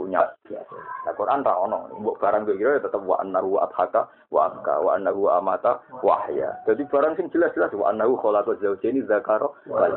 punya 0.00 0.24
biasa. 0.48 0.76
Nah, 1.04 1.12
Quran 1.12 1.44
ra 1.44 1.60
ono, 1.60 1.92
mbok 2.00 2.16
barang 2.16 2.48
kira 2.48 2.80
ya 2.80 2.84
tetep 2.88 3.04
wa 3.04 3.20
annahu 3.20 3.60
adhaka 3.60 4.08
wa 4.32 4.48
abka 4.48 4.80
wa 4.80 4.96
annahu 4.96 5.28
amata 5.28 5.84
wa 6.00 6.24
ahya. 6.24 6.56
Jadi 6.64 6.88
barang 6.88 7.20
sing 7.20 7.28
jelas-jelas 7.28 7.68
wa 7.76 7.92
annahu 7.92 8.16
khalaqa 8.16 8.56
zawjaini 8.64 9.04
dzakara 9.04 9.44
wal 9.68 9.92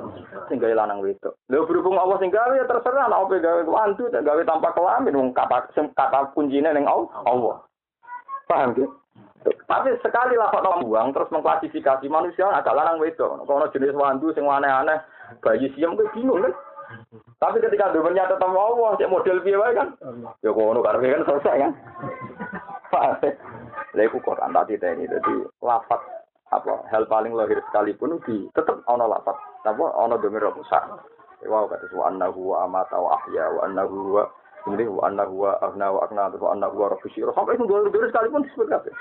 sing 0.52 0.60
lanang 0.60 1.00
wedok. 1.00 1.40
Lha 1.48 1.64
berhubung 1.64 1.96
Allah 1.96 2.20
sing 2.20 2.36
ya 2.36 2.68
terserah 2.68 3.08
nek 3.08 3.24
opo 3.24 3.40
gawe 3.40 3.64
wantu 3.64 4.12
tak 4.12 4.28
gawe 4.28 4.44
tanpa 4.44 4.76
kelamin 4.76 5.16
wong 5.16 5.30
kata 5.32 5.72
kata 5.72 6.20
kuncine 6.36 6.68
ning 6.76 6.84
Allah. 6.84 7.64
Paham 8.44 8.76
gitu? 8.76 8.92
Tapi 9.44 9.92
sekali 10.00 10.40
lah 10.40 10.52
kok 10.52 10.84
buang 10.84 11.12
terus 11.12 11.32
mengklasifikasi 11.32 12.08
manusia 12.08 12.48
ada 12.48 12.72
lanang 12.72 13.00
wedok. 13.00 13.44
Kalau 13.44 13.72
jenis 13.72 13.96
wantu 13.96 14.32
sing 14.36 14.44
aneh-aneh 14.48 15.00
bayi 15.44 15.68
siam 15.76 15.96
gue 15.96 16.08
bingung? 16.16 16.44
Tapi 17.38 17.58
ketika 17.60 17.92
domennya 17.92 18.28
tetap 18.32 18.50
Allah, 18.50 18.96
cek 18.96 19.12
model 19.12 19.44
piye 19.44 19.60
kan? 19.76 19.94
Ya 20.40 20.52
kono 20.56 20.80
karepe 20.80 21.12
kan 21.12 21.28
selesai 21.28 21.58
kan. 21.60 21.72
Lha 23.94 24.04
iku 24.10 24.18
Quran 24.22 24.54
tadi 24.54 24.78
ini 24.78 25.06
dadi 25.06 25.36
lafat 25.62 26.02
apa 26.54 26.86
hal 26.94 27.10
paling 27.10 27.34
lahir 27.34 27.58
sekalipun 27.70 28.22
di 28.26 28.50
tetep 28.54 28.82
ana 28.90 29.06
lafat 29.10 29.38
apa 29.66 29.86
ana 29.98 30.18
domir 30.18 30.46
besar. 30.54 31.02
Wow 31.44 31.68
kata 31.68 31.92
wa 31.92 32.08
annahu 32.08 32.56
wa 32.56 32.64
amata 32.64 32.96
wa 32.96 33.20
ahya 33.20 33.52
wa 33.52 33.68
annahu 33.68 34.24
ini 34.72 34.88
wa 34.88 35.12
annahu 35.12 35.44
wa 35.44 35.60
aghna 35.60 35.92
wa 35.92 36.00
aghna 36.08 36.32
wa 36.32 36.50
annahu 36.56 36.88
sampai 37.36 37.60
itu 37.60 37.68
dua 37.68 38.08
sekalipun 38.10 38.48
disebut 38.48 38.68
kabeh. 38.72 38.94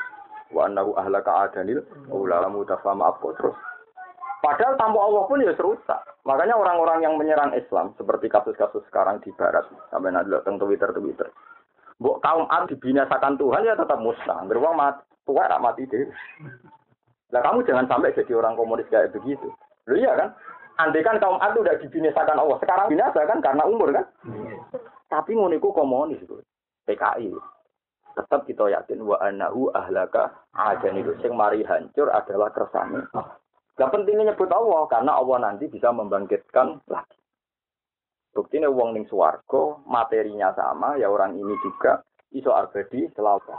Wa 0.51 0.69
annahu 0.69 0.93
ahlaka 0.99 1.49
adanil 1.49 1.81
ulama 2.11 2.67
tafama 2.67 3.15
apa 3.15 3.29
terus. 3.39 3.57
Padahal 4.43 4.75
tanpa 4.75 4.99
Allah 4.99 5.23
pun 5.31 5.39
ya 5.39 5.55
serusak. 5.55 6.03
Makanya 6.27 6.59
orang-orang 6.59 7.07
yang 7.07 7.15
menyerang 7.15 7.55
Islam 7.55 7.95
seperti 7.95 8.27
kasus-kasus 8.27 8.83
sekarang 8.91 9.23
di 9.23 9.31
Barat 9.39 9.71
sampai 9.95 10.11
nanti 10.11 10.35
tentang 10.35 10.59
Twitter 10.59 10.91
Twitter. 10.91 11.31
Buk 12.03 12.19
kaum 12.19 12.51
Ad 12.51 12.67
dibinasakan 12.67 13.39
Tuhan 13.39 13.63
ya 13.63 13.79
tetap 13.79 14.03
musnah. 14.03 14.43
Beruang 14.51 14.75
mati, 14.75 15.07
tua 15.23 15.47
tak 15.47 15.63
mati 15.63 15.87
deh. 15.87 16.11
Nah 17.31 17.39
kamu 17.39 17.63
jangan 17.63 17.87
sampai 17.87 18.19
jadi 18.19 18.35
orang 18.35 18.59
komunis 18.59 18.91
kayak 18.91 19.15
begitu. 19.15 19.47
Lu 19.87 19.95
iya 19.95 20.19
kan? 20.19 20.35
Andai 20.83 21.07
kan 21.07 21.23
kaum 21.23 21.39
Ad 21.39 21.55
udah 21.55 21.79
dibinasakan 21.79 22.43
Allah, 22.43 22.59
sekarang 22.59 22.91
binasa 22.91 23.23
kan 23.23 23.39
karena 23.39 23.63
umur 23.63 23.95
kan? 23.95 24.11
Tapi 25.07 25.39
nguniku 25.39 25.71
komunis 25.71 26.19
itu, 26.19 26.43
PKI. 26.91 27.31
Tetap 28.19 28.43
kita 28.45 28.67
yakin 28.69 29.07
wa 29.07 29.23
anahu 29.23 29.71
ahlaka 29.71 30.35
ajan 30.57 30.99
itu 30.99 31.15
sing 31.23 31.33
mari 31.33 31.63
hancur 31.63 32.11
adalah 32.11 32.51
kersane. 32.51 33.07
Gak 33.83 33.91
pentingnya 33.91 34.31
nyebut 34.31 34.47
Allah 34.47 34.87
karena 34.87 35.19
Allah 35.19 35.43
nanti 35.43 35.67
bisa 35.67 35.91
membangkitkan 35.91 36.87
lagi. 36.87 37.19
Buktinya 38.31 38.71
uang 38.71 38.95
ning 38.95 39.11
suwargo 39.11 39.83
materinya 39.91 40.55
sama 40.55 40.95
ya 41.03 41.11
orang 41.11 41.35
ini 41.35 41.59
juga 41.59 41.99
iso 42.31 42.55
abadi 42.55 43.11
selalu. 43.11 43.51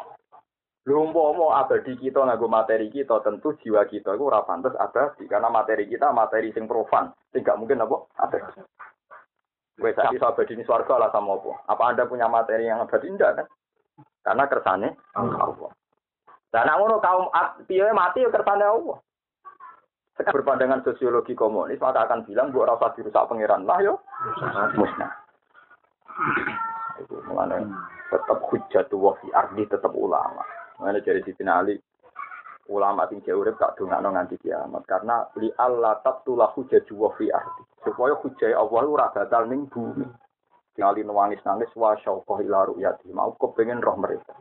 Lu 0.88 1.12
mau 1.12 1.52
abadi 1.52 2.00
kita 2.00 2.24
ngaku 2.24 2.48
materi 2.48 2.88
kita 2.88 3.20
tentu 3.20 3.52
jiwa 3.60 3.84
kita 3.84 4.16
itu 4.16 4.24
ora 4.24 4.48
pantes 4.48 4.72
abadi 4.80 5.28
karena 5.28 5.52
materi 5.52 5.92
kita 5.92 6.16
materi 6.16 6.56
sing 6.56 6.72
profan 6.72 7.12
sing 7.36 7.44
gak 7.44 7.60
mungkin 7.60 7.84
apa 7.84 8.08
abadi. 8.24 8.64
Wes 9.84 10.00
iso 10.08 10.24
abadi 10.24 10.56
ini 10.56 10.64
swarga 10.64 11.04
lah 11.04 11.12
sama 11.12 11.36
apa? 11.36 11.68
Apa 11.68 11.84
Anda 11.92 12.08
punya 12.08 12.32
materi 12.32 12.72
yang 12.72 12.80
abadi 12.80 13.12
ndak 13.12 13.44
kan? 13.44 13.48
Karena 14.24 14.48
kersane 14.48 14.96
Allah. 15.20 15.72
Dan 16.48 16.72
ngono 16.80 17.04
kaum 17.04 17.28
piye 17.68 17.92
mati 17.92 18.24
ya 18.24 18.32
kersane 18.32 18.64
Allah. 18.64 19.04
Berpandangan 20.14 20.86
sosiologi 20.86 21.34
komunis, 21.34 21.82
maka 21.82 22.06
akan 22.06 22.22
bilang, 22.30 22.54
buat 22.54 22.70
rasa 22.70 22.94
dirusak 22.94 23.26
pangeran 23.26 23.66
lah 23.66 23.82
yo, 23.82 23.98
musnah. 24.78 25.10
Itu 27.02 27.18
mengenai 27.26 27.66
tetap 28.14 28.38
hujat 28.46 28.86
fi 28.94 29.28
ardi 29.34 29.64
tetap 29.66 29.90
ulama. 29.98 30.46
Mengenai 30.78 31.02
dari 31.02 31.26
Siti 31.26 31.42
Ali, 31.50 31.74
ulama 32.70 33.10
sing 33.10 33.26
urip 33.26 33.58
tak 33.58 33.74
dongakno 33.82 34.14
nganti 34.14 34.38
kiamat 34.38 34.86
karena 34.86 35.26
li 35.42 35.50
Allah 35.58 35.98
tabtulah 36.06 36.54
hujat 36.54 36.86
fi 36.86 37.26
ardi. 37.34 37.64
Supaya 37.82 38.14
hujat 38.14 38.54
Allah 38.54 38.86
ora 38.86 39.10
batal 39.10 39.50
ning 39.50 39.66
bumi. 39.66 40.06
Tinggal 40.74 40.98
nangis-nangis 41.06 41.70
wa 41.78 41.94
syauqah 42.02 42.42
ila 42.42 42.70
ru'yati. 42.70 43.10
Mau 43.14 43.34
kepengen 43.38 43.82
roh 43.82 43.94
mereka. 43.98 44.34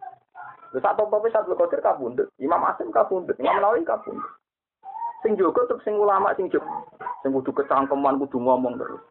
Terus 0.73 0.81
satu 0.81 1.05
topi 1.13 1.29
satu 1.29 1.53
kotir 1.53 1.85
kabundut. 1.85 2.33
Imam 2.41 2.65
Asim 2.65 2.89
kabundut. 2.89 3.37
Imam 3.37 3.61
Nawawi 3.61 3.85
kabundut. 3.85 4.25
Sing 5.23 5.39
jogo 5.39 5.63
tuh 5.71 5.79
sing 5.87 5.95
ulama 5.95 6.35
sing 6.35 6.51
jogo. 6.51 6.87
Sing 7.23 7.31
kudu 7.31 7.55
kecangkeman 7.55 8.19
kudu 8.27 8.43
ngomong 8.43 8.75
terus. 8.79 9.03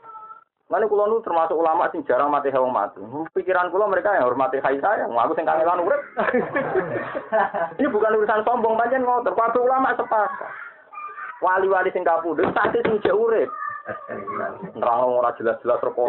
Mana 0.72 0.88
kulo 0.88 1.04
nu 1.04 1.20
termasuk 1.20 1.60
ulama 1.60 1.92
sing 1.92 2.00
jarang 2.08 2.32
mati 2.32 2.48
hewan 2.48 2.72
mati. 2.72 3.04
Pikiran 3.36 3.68
kulo 3.76 3.92
mereka 3.92 4.16
yang 4.16 4.24
hormati 4.24 4.56
hai 4.64 4.80
saya, 4.80 5.04
aku 5.04 5.36
sing 5.36 5.44
kangelan 5.44 5.84
urip. 5.84 6.00
Ini 7.80 7.92
bukan 7.92 8.16
urusan 8.16 8.48
sombong 8.48 8.80
panjen 8.80 9.04
ngotot. 9.04 9.36
Kabeh 9.36 9.60
ulama 9.60 9.92
sepakat. 10.00 10.48
Wali-wali 11.44 11.92
sing 11.92 12.08
kapundhut 12.08 12.48
pasti 12.56 12.80
sing 12.88 13.04
jek 13.04 13.12
urip. 13.12 13.52
Nerang 14.80 15.12
ora 15.12 15.36
jelas-jelas 15.36 15.84
rokok. 15.84 16.08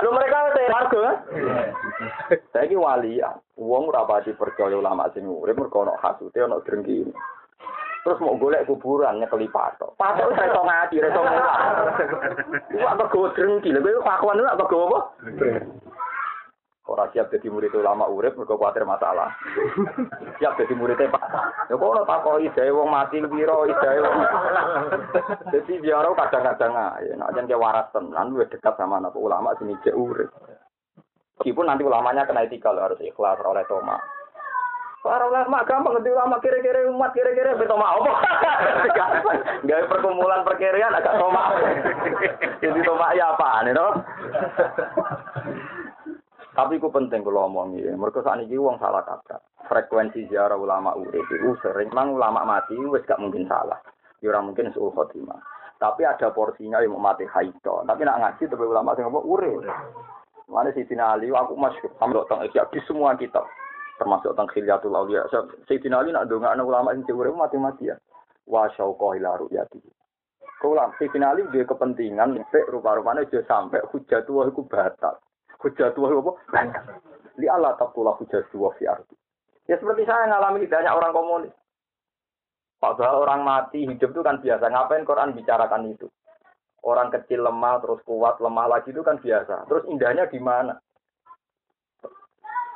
Lu 0.00 0.08
mereka 0.16 0.56
teh 0.56 0.66
warga. 0.72 1.04
Saiki 2.48 2.80
wali, 2.80 3.20
wong 3.60 3.92
ora 3.92 4.08
pati 4.08 4.32
percaya 4.32 4.72
ulama 4.72 5.12
sing 5.12 5.28
urip 5.28 5.60
mergo 5.60 5.84
ono 5.84 6.00
hasute 6.00 6.40
ono 6.40 6.64
drengki. 6.64 7.12
Terus 8.04 8.20
mau 8.20 8.36
golek 8.36 8.68
kuburan 8.68 9.16
nyekeli 9.16 9.48
patok. 9.48 9.96
Patok 9.96 10.28
wis 10.28 10.44
iso 10.44 10.60
ngati, 10.60 11.00
iso 11.00 11.20
mulang. 11.24 11.60
Iku 12.68 12.84
apa 12.84 13.04
gowo 13.08 13.32
drengki, 13.32 13.72
lha 13.72 13.80
kowe 13.80 14.04
fakwan 14.04 14.44
apa 14.44 14.64
gowo 14.68 14.84
apa? 14.92 15.00
Ora 16.84 17.08
siap 17.16 17.32
jadi 17.32 17.48
murid 17.48 17.72
ulama 17.72 18.04
urip 18.12 18.36
mergo 18.36 18.60
kuwatir 18.60 18.84
masalah. 18.84 19.32
siap 20.36 20.60
jadi 20.60 20.76
muridnya 20.76 21.08
Pak. 21.08 21.22
Ya 21.72 21.80
kok 21.80 21.90
ora 21.96 22.04
takoki 22.04 22.52
jae 22.52 22.68
wong 22.68 22.92
mati 22.92 23.24
pira 23.24 23.56
jae 23.72 23.98
wong. 24.04 24.16
Dadi 25.48 25.80
biar 25.80 26.04
kadang-kadang 26.12 26.76
ae 26.76 27.16
nek 27.16 27.32
jan 27.32 27.48
ke 27.48 27.56
waras 27.56 27.88
tenan 27.88 28.36
luwih 28.36 28.44
dekat 28.52 28.76
sama 28.76 29.00
anak 29.00 29.16
ulama 29.16 29.56
sini 29.56 29.80
cek 29.80 29.96
urip. 29.96 30.28
Meskipun 31.40 31.72
nanti 31.72 31.88
ulamanya 31.88 32.28
kena 32.28 32.44
etika 32.44 32.76
harus 32.76 33.00
ikhlas 33.00 33.40
oleh 33.40 33.64
Toma. 33.64 33.96
Para 35.04 35.28
ulama 35.28 35.60
gampang 35.68 36.00
ngerti 36.00 36.16
ulama 36.16 36.40
kira-kira 36.40 36.88
umat 36.88 37.12
kira-kira 37.12 37.60
beto 37.60 37.76
mau 37.76 38.00
apa? 38.00 38.24
Gawe 39.68 39.84
perkumpulan 39.84 40.48
perkirian 40.48 40.96
agak 40.96 41.20
toma. 41.20 41.52
Jadi 42.64 42.80
toma 42.88 43.12
ya 43.12 43.36
apa 43.36 43.68
nih 43.68 43.76
no? 43.76 44.00
Tapi 46.56 46.80
ku 46.80 46.88
penting 46.88 47.20
kalau 47.20 47.44
ngomong 47.44 47.76
ini. 47.76 47.92
Mereka 47.92 48.24
saat 48.24 48.48
ini 48.48 48.56
uang 48.56 48.80
salah 48.80 49.04
kata. 49.04 49.44
Frekuensi 49.68 50.24
ziarah 50.32 50.56
ulama 50.56 50.96
urip 50.96 51.28
itu 51.28 51.52
sering. 51.60 51.92
Memang 51.92 52.16
ulama 52.16 52.40
mati 52.48 52.72
wes 52.88 53.04
gak 53.04 53.20
mungkin 53.20 53.44
salah. 53.44 53.76
Ya 54.24 54.32
orang 54.32 54.56
mungkin 54.56 54.72
suul 54.72 54.88
khotimah. 54.88 55.36
Tapi 55.76 56.08
ada 56.08 56.32
porsinya 56.32 56.80
yang 56.80 56.96
mau 56.96 57.12
mati 57.12 57.28
haito. 57.28 57.84
Tapi 57.84 58.00
nak 58.08 58.24
ngaji 58.24 58.48
tapi 58.48 58.64
ulama 58.64 58.96
sing 58.96 59.04
ngomong 59.04 59.28
urip. 59.28 59.68
Mana 60.48 60.72
si 60.72 60.80
Ali, 60.96 61.28
aku 61.28 61.52
masuk 61.60 61.92
sama 62.00 62.16
dokter 62.16 62.40
di 62.48 62.80
semua 62.88 63.12
kitab 63.20 63.44
termasuk 63.98 64.34
tentang 64.34 64.50
khilyatul 64.50 64.94
awliya. 64.94 65.26
Sayyidina 65.66 66.02
Ali 66.02 66.10
nak 66.10 66.30
anak 66.30 66.66
ulama 66.66 66.94
sing 66.94 67.06
urip 67.14 67.34
mati 67.36 67.90
ya. 67.90 67.96
Wa 68.44 68.68
syauqa 68.74 69.16
ila 69.18 69.40
ru'yati. 69.40 69.80
Kula 70.58 70.90
Sayyidina 70.98 71.34
Ali 71.34 71.46
dia 71.54 71.68
kepentingan 71.68 72.40
nek 72.40 72.68
rupa-rupane 72.72 73.24
aja 73.24 73.40
sampai 73.46 73.84
hujatu 73.92 74.40
wa 74.40 74.48
iku 74.48 74.64
batal. 74.66 75.20
Hujatu 75.60 76.04
wa 76.04 76.08
apa? 76.12 76.32
Batal. 76.52 76.84
Li 77.40 77.46
Allah 77.50 77.74
taqula 77.76 78.14
hujatu 78.16 78.56
wa 78.60 78.70
fi 78.76 78.86
ardi. 78.86 79.16
Ya 79.64 79.80
seperti 79.80 80.04
saya 80.04 80.28
ngalami 80.28 80.68
banyak 80.68 80.92
orang 80.92 81.12
komunis. 81.16 81.54
Padahal 82.76 83.24
orang 83.24 83.40
mati 83.48 83.88
hidup 83.88 84.12
itu 84.12 84.20
kan 84.20 84.44
biasa. 84.44 84.68
Ngapain 84.68 85.08
Quran 85.08 85.32
bicarakan 85.32 85.88
itu? 85.88 86.04
Orang 86.84 87.08
kecil 87.08 87.40
lemah 87.40 87.80
terus 87.80 88.04
kuat 88.04 88.36
lemah 88.44 88.68
lagi 88.68 88.92
itu 88.92 89.00
kan 89.00 89.16
biasa. 89.16 89.64
Terus 89.64 89.88
indahnya 89.88 90.28
di 90.28 90.36
mana? 90.36 90.76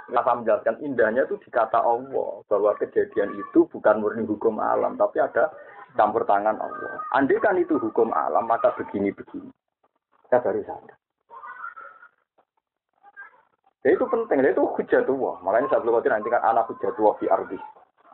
Nasa 0.09 0.33
menjelaskan 0.33 0.81
indahnya 0.81 1.29
itu 1.29 1.37
dikata 1.45 1.85
Allah 1.85 2.41
bahwa 2.49 2.73
kejadian 2.81 3.37
itu 3.37 3.69
bukan 3.69 4.01
murni 4.01 4.25
hukum 4.25 4.57
alam 4.57 4.97
tapi 4.97 5.21
ada 5.21 5.53
campur 5.97 6.25
tangan 6.25 6.57
Allah. 6.57 6.97
Andai 7.13 7.37
kan 7.45 7.61
itu 7.61 7.77
hukum 7.77 8.09
alam 8.17 8.49
maka 8.49 8.73
begini-begini. 8.81 9.53
Saya 10.33 10.41
baru 10.45 10.65
sadar. 10.65 10.97
Ya 13.87 13.95
itu 13.95 14.05
penting, 14.11 14.43
ya 14.43 14.51
itu 14.53 14.65
hujah 14.65 15.01
tua. 15.07 15.41
Makanya 15.41 15.71
saya 15.71 15.81
belum 15.85 16.03
nanti 16.03 16.29
kan 16.29 16.43
anak 16.45 16.69
hujah 16.69 16.93
tua 16.97 17.17
di 17.21 17.27
ardi. 17.29 17.59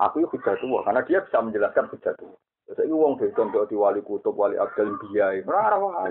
Aku 0.03 0.22
itu 0.22 0.28
hujah 0.34 0.55
tua 0.59 0.82
karena 0.82 1.01
dia 1.07 1.18
bisa 1.22 1.38
menjelaskan 1.42 1.90
hujah 1.90 2.14
tua. 2.18 2.34
Ini 2.64 2.90
uang 2.90 3.20
dari 3.20 3.28
contoh 3.36 3.68
di 3.68 3.76
wali 3.76 4.01
kutub, 4.01 4.32
wali 4.40 4.57
abdal 4.57 4.97
biaya, 4.97 5.45
merah. 5.45 6.09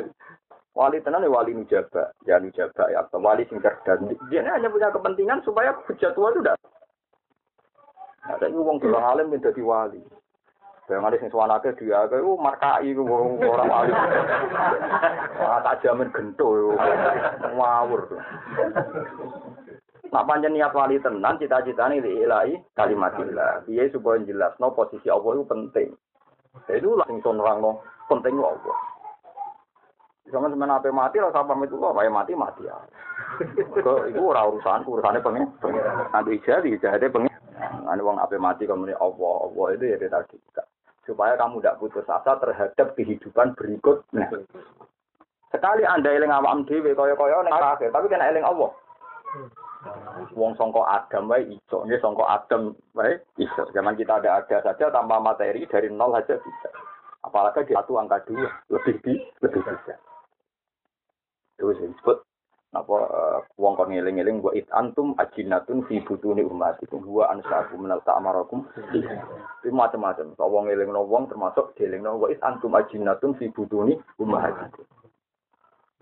Wali 0.74 0.98
tenan 1.06 1.30
wali 1.30 1.54
nujaba, 1.54 2.10
ya 2.26 2.42
nujaba 2.42 2.90
ya 2.90 3.06
atau 3.06 3.22
wali 3.22 3.46
sing 3.46 3.62
cerdas. 3.62 4.02
Dia 4.34 4.42
hanya 4.42 4.74
punya 4.74 4.90
kepentingan 4.90 5.46
supaya 5.46 5.70
hujat 5.86 6.18
tua 6.18 6.34
itu 6.34 6.42
tidak. 6.42 6.58
Nah, 8.26 8.42
saya 8.42 8.58
wong 8.58 8.82
dolang 8.82 9.06
alim 9.06 9.30
menjadi 9.30 9.62
wali. 9.62 10.02
Yang 10.90 11.06
ada 11.06 11.18
sing 11.22 11.30
suwanake 11.30 11.78
dia 11.78 12.10
ke 12.10 12.26
oh 12.26 12.42
markai 12.42 12.90
ku 12.98 13.06
orang 13.06 13.70
wali. 13.70 13.94
Wah 15.38 15.62
tak 15.62 15.86
jamin 15.86 16.10
gento 16.10 16.74
ngawur. 17.54 18.02
Nak 20.10 20.26
panjang 20.26 20.58
niat 20.58 20.74
wali 20.74 20.98
tenan 20.98 21.38
cita-citane 21.38 22.02
ilahi 22.02 22.58
kalimatillah. 22.74 23.62
Piye 23.70 23.94
supaya 23.94 24.26
jelas 24.26 24.58
no 24.58 24.74
posisi 24.74 25.06
Allah 25.06 25.38
itu 25.38 25.46
penting. 25.46 25.90
Itu 26.66 26.98
lah 26.98 27.06
sing 27.06 27.22
orang 27.22 27.62
no 27.62 27.86
penting 28.10 28.42
Allah. 28.42 28.93
Sama 30.34 30.50
semen 30.50 30.66
apa 30.66 30.90
mati 30.90 31.22
lah 31.22 31.30
sama 31.30 31.54
itu 31.62 31.78
lah, 31.78 31.94
mati 32.10 32.34
mati 32.34 32.66
ya. 32.66 32.74
Kok 33.70 34.10
itu 34.10 34.18
ora 34.18 34.50
urusan, 34.50 34.82
urusannya 34.82 35.22
pengen. 35.22 35.46
Nanti 36.10 36.42
jadi 36.42 36.74
jadi 36.82 37.06
pengen. 37.14 37.30
Nah, 37.86 37.94
wong 38.02 38.18
apa 38.18 38.34
mati 38.42 38.66
kemudian 38.66 38.98
Allah, 38.98 39.36
Allah 39.46 39.68
itu 39.78 39.86
ya 39.94 40.02
tadi. 40.10 40.42
Supaya 41.06 41.38
kamu 41.38 41.62
tidak 41.62 41.78
putus 41.78 42.10
asa 42.10 42.34
terhadap 42.42 42.98
kehidupan 42.98 43.54
berikutnya. 43.54 44.26
Sekali 45.54 45.86
anda 45.86 46.10
eling 46.10 46.34
awam 46.34 46.66
dewi 46.66 46.98
kaya 46.98 47.14
kaya 47.14 47.46
ning 47.46 47.54
akhir, 47.54 47.94
tapi 47.94 48.10
kena 48.10 48.34
eling 48.34 48.42
Allah. 48.42 48.74
Wong 50.34 50.58
songko 50.58 50.82
Adam 50.88 51.30
wae 51.30 51.46
iso, 51.46 51.86
ini 51.86 52.00
songko 52.02 52.26
Adam 52.26 52.74
wae 52.98 53.22
iso. 53.38 53.70
Zaman 53.70 53.94
kita 53.94 54.18
ada 54.18 54.42
ada 54.42 54.58
saja 54.66 54.90
tanpa 54.90 55.22
materi 55.22 55.70
dari 55.70 55.94
nol 55.94 56.18
saja 56.18 56.42
bisa. 56.42 56.70
Apalagi 57.22 57.70
di 57.70 57.78
satu 57.78 58.02
angka 58.02 58.24
dua 58.26 58.50
lebih 58.74 58.98
di 59.06 59.14
lebih 59.46 59.62
bisa. 59.62 59.94
Itu 61.64 61.80
disebut 61.80 62.18
apa 62.74 62.97
uh, 63.05 63.39
wong 63.61 63.78
kon 63.78 63.93
ngeling-eling 63.93 64.41
wa 64.41 64.49
it 64.57 64.66
antum 64.74 65.14
ajinatun 65.22 65.86
fi 65.86 66.01
butuni 66.01 66.41
ummatikum 66.41 67.05
wa 67.05 67.30
ansaku 67.30 67.78
minal 67.78 68.01
ta'marakum 68.01 68.66
itu 69.61 69.70
macam-macam. 69.70 70.34
So, 70.34 70.49
wong 70.49 70.68
ngeling 70.68 70.89
wong 70.89 71.30
termasuk 71.30 71.78
dielingno 71.78 72.18
wa 72.18 72.34
it 72.34 72.41
antum 72.41 72.74
ajinatun 72.74 73.38
fi 73.38 73.53
butuni 73.53 73.93
ummatikum. 74.18 74.89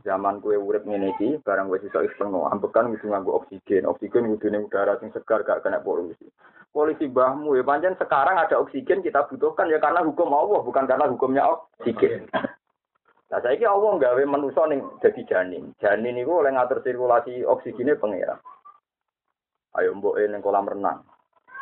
Zaman 0.02 0.42
kue 0.42 0.58
urip 0.58 0.88
ngene 0.88 1.14
iki 1.14 1.44
barang 1.46 1.70
wis 1.70 1.86
iso 1.86 2.02
istimewa 2.02 2.50
ambekan 2.50 2.90
kudu 2.96 3.06
nganggo 3.12 3.38
oksigen. 3.44 3.86
Oksigen 3.86 4.34
kudune 4.34 4.66
udara 4.66 4.98
sing 4.98 5.14
segar 5.14 5.46
gak 5.46 5.62
kena 5.62 5.84
polusi. 5.84 6.26
Polisi 6.74 7.06
bahmu 7.06 7.54
ya 7.54 7.62
panjang 7.62 8.00
sekarang 8.00 8.40
ada 8.40 8.58
oksigen 8.58 9.06
kita 9.06 9.28
butuhkan 9.30 9.70
ya 9.70 9.78
karena 9.78 10.02
hukum 10.02 10.32
Allah 10.34 10.64
bukan 10.66 10.88
karena 10.90 11.06
hukumnya 11.06 11.44
oksigen 11.46 12.26
Nah, 13.32 13.40
saya 13.40 13.56
kira 13.56 13.72
Allah 13.72 13.96
nggawe 13.96 14.24
manusia 14.28 14.68
ning 14.68 14.84
jadi 15.00 15.22
janin. 15.24 15.72
Janin 15.80 16.20
itu 16.20 16.36
oleh 16.36 16.52
ngatur 16.52 16.84
sirkulasi 16.84 17.48
oksigennya 17.48 17.96
pengira. 17.96 18.36
Ayo 19.80 19.96
mbok 19.96 20.20
ning 20.20 20.44
kolam 20.44 20.68
renang. 20.68 21.08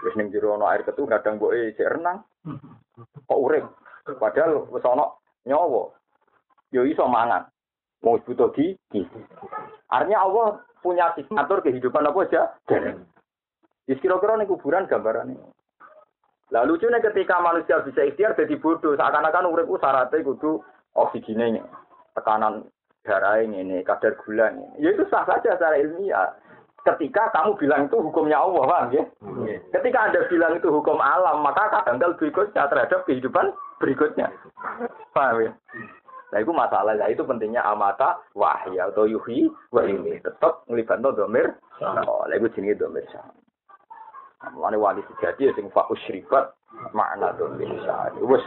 Wis 0.02 0.18
ning 0.18 0.34
jero 0.34 0.58
ana 0.58 0.74
air 0.74 0.82
ketu 0.82 1.06
kadang 1.06 1.38
mbok 1.38 1.54
cek 1.54 1.94
renang. 1.94 2.26
Kok 3.30 3.42
urip? 3.46 3.70
Padahal 4.18 4.66
wis 4.74 4.82
ana 4.82 5.14
nyawa. 5.46 5.94
Yo 6.74 6.90
iso 6.90 7.06
mangan. 7.06 7.46
Mau 8.02 8.18
butuh 8.18 8.50
di, 8.56 8.74
Artinya 9.92 10.24
Allah 10.24 10.64
punya 10.80 11.12
sistem 11.14 11.38
ngatur 11.38 11.62
kehidupan 11.62 12.08
apa 12.08 12.20
aja. 12.26 12.42
Janin. 12.66 13.06
kira-kira 13.86 14.40
kuburan 14.48 14.88
gambarannya. 14.88 15.38
Lalu 16.50 16.80
lucunya 16.80 17.04
ketika 17.04 17.44
manusia 17.44 17.84
bisa 17.86 18.08
ikhtiar 18.08 18.34
jadi 18.34 18.58
bodoh, 18.58 18.98
seakan-akan 18.98 19.52
urip 19.52 19.70
syaratnya 19.78 20.26
kudu 20.26 20.64
oksigennya 20.96 21.66
tekanan 22.16 22.68
darah 23.04 23.42
ini, 23.42 23.82
kadar 23.88 24.14
gula 24.22 24.52
ini. 24.54 24.66
Ya 24.84 24.94
itu 24.94 25.08
sah 25.10 25.26
saja 25.26 25.56
secara 25.56 25.80
ilmiah. 25.80 26.36
Ketika 26.80 27.28
kamu 27.36 27.60
bilang 27.60 27.82
itu 27.92 28.00
hukumnya 28.00 28.40
Allah, 28.40 28.64
paham 28.64 28.88
ya? 28.96 29.04
Hmm. 29.20 29.46
Ketika 29.76 30.00
Anda 30.00 30.24
bilang 30.32 30.56
itu 30.56 30.72
hukum 30.72 30.96
alam, 31.04 31.44
maka 31.44 31.84
tanggal 31.84 32.16
berikutnya 32.16 32.72
terhadap 32.72 33.04
kehidupan 33.04 33.52
berikutnya. 33.84 34.32
Paham 35.12 35.44
ya? 35.44 35.52
Nah 36.30 36.40
itu 36.46 36.52
masalah, 36.54 36.94
nah 36.94 37.10
itu 37.10 37.26
pentingnya 37.26 37.66
amata 37.66 38.22
wahya 38.38 38.94
atau 38.94 39.10
yuhi 39.10 39.50
wah 39.74 39.82
ini 39.82 40.22
tetap 40.22 40.62
ngelibatkan 40.70 41.18
domir. 41.18 41.58
Oh, 41.82 42.22
nah 42.30 42.36
itu 42.38 42.54
jenis 42.54 42.78
domir 42.78 43.02
sah. 43.10 43.26
Mulane 44.54 44.78
wali 44.78 45.02
sejati 45.10 45.50
sing 45.58 45.74
fa 45.74 45.90
usribat 45.90 46.54
makna 46.94 47.34
domir 47.34 47.74
sah. 47.82 48.14
Wes 48.22 48.46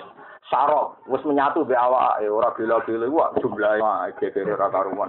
sarok 0.51 0.99
wis 1.07 1.22
menyatu 1.22 1.62
be 1.62 1.76
awak 1.76 2.18
e 2.18 2.26
ora 2.26 2.51
gila-gila 2.59 3.07
wah 3.12 3.30
jumlahe 3.38 3.78
gegere 4.18 4.53
ora 4.59 4.68
karuan. 4.72 5.09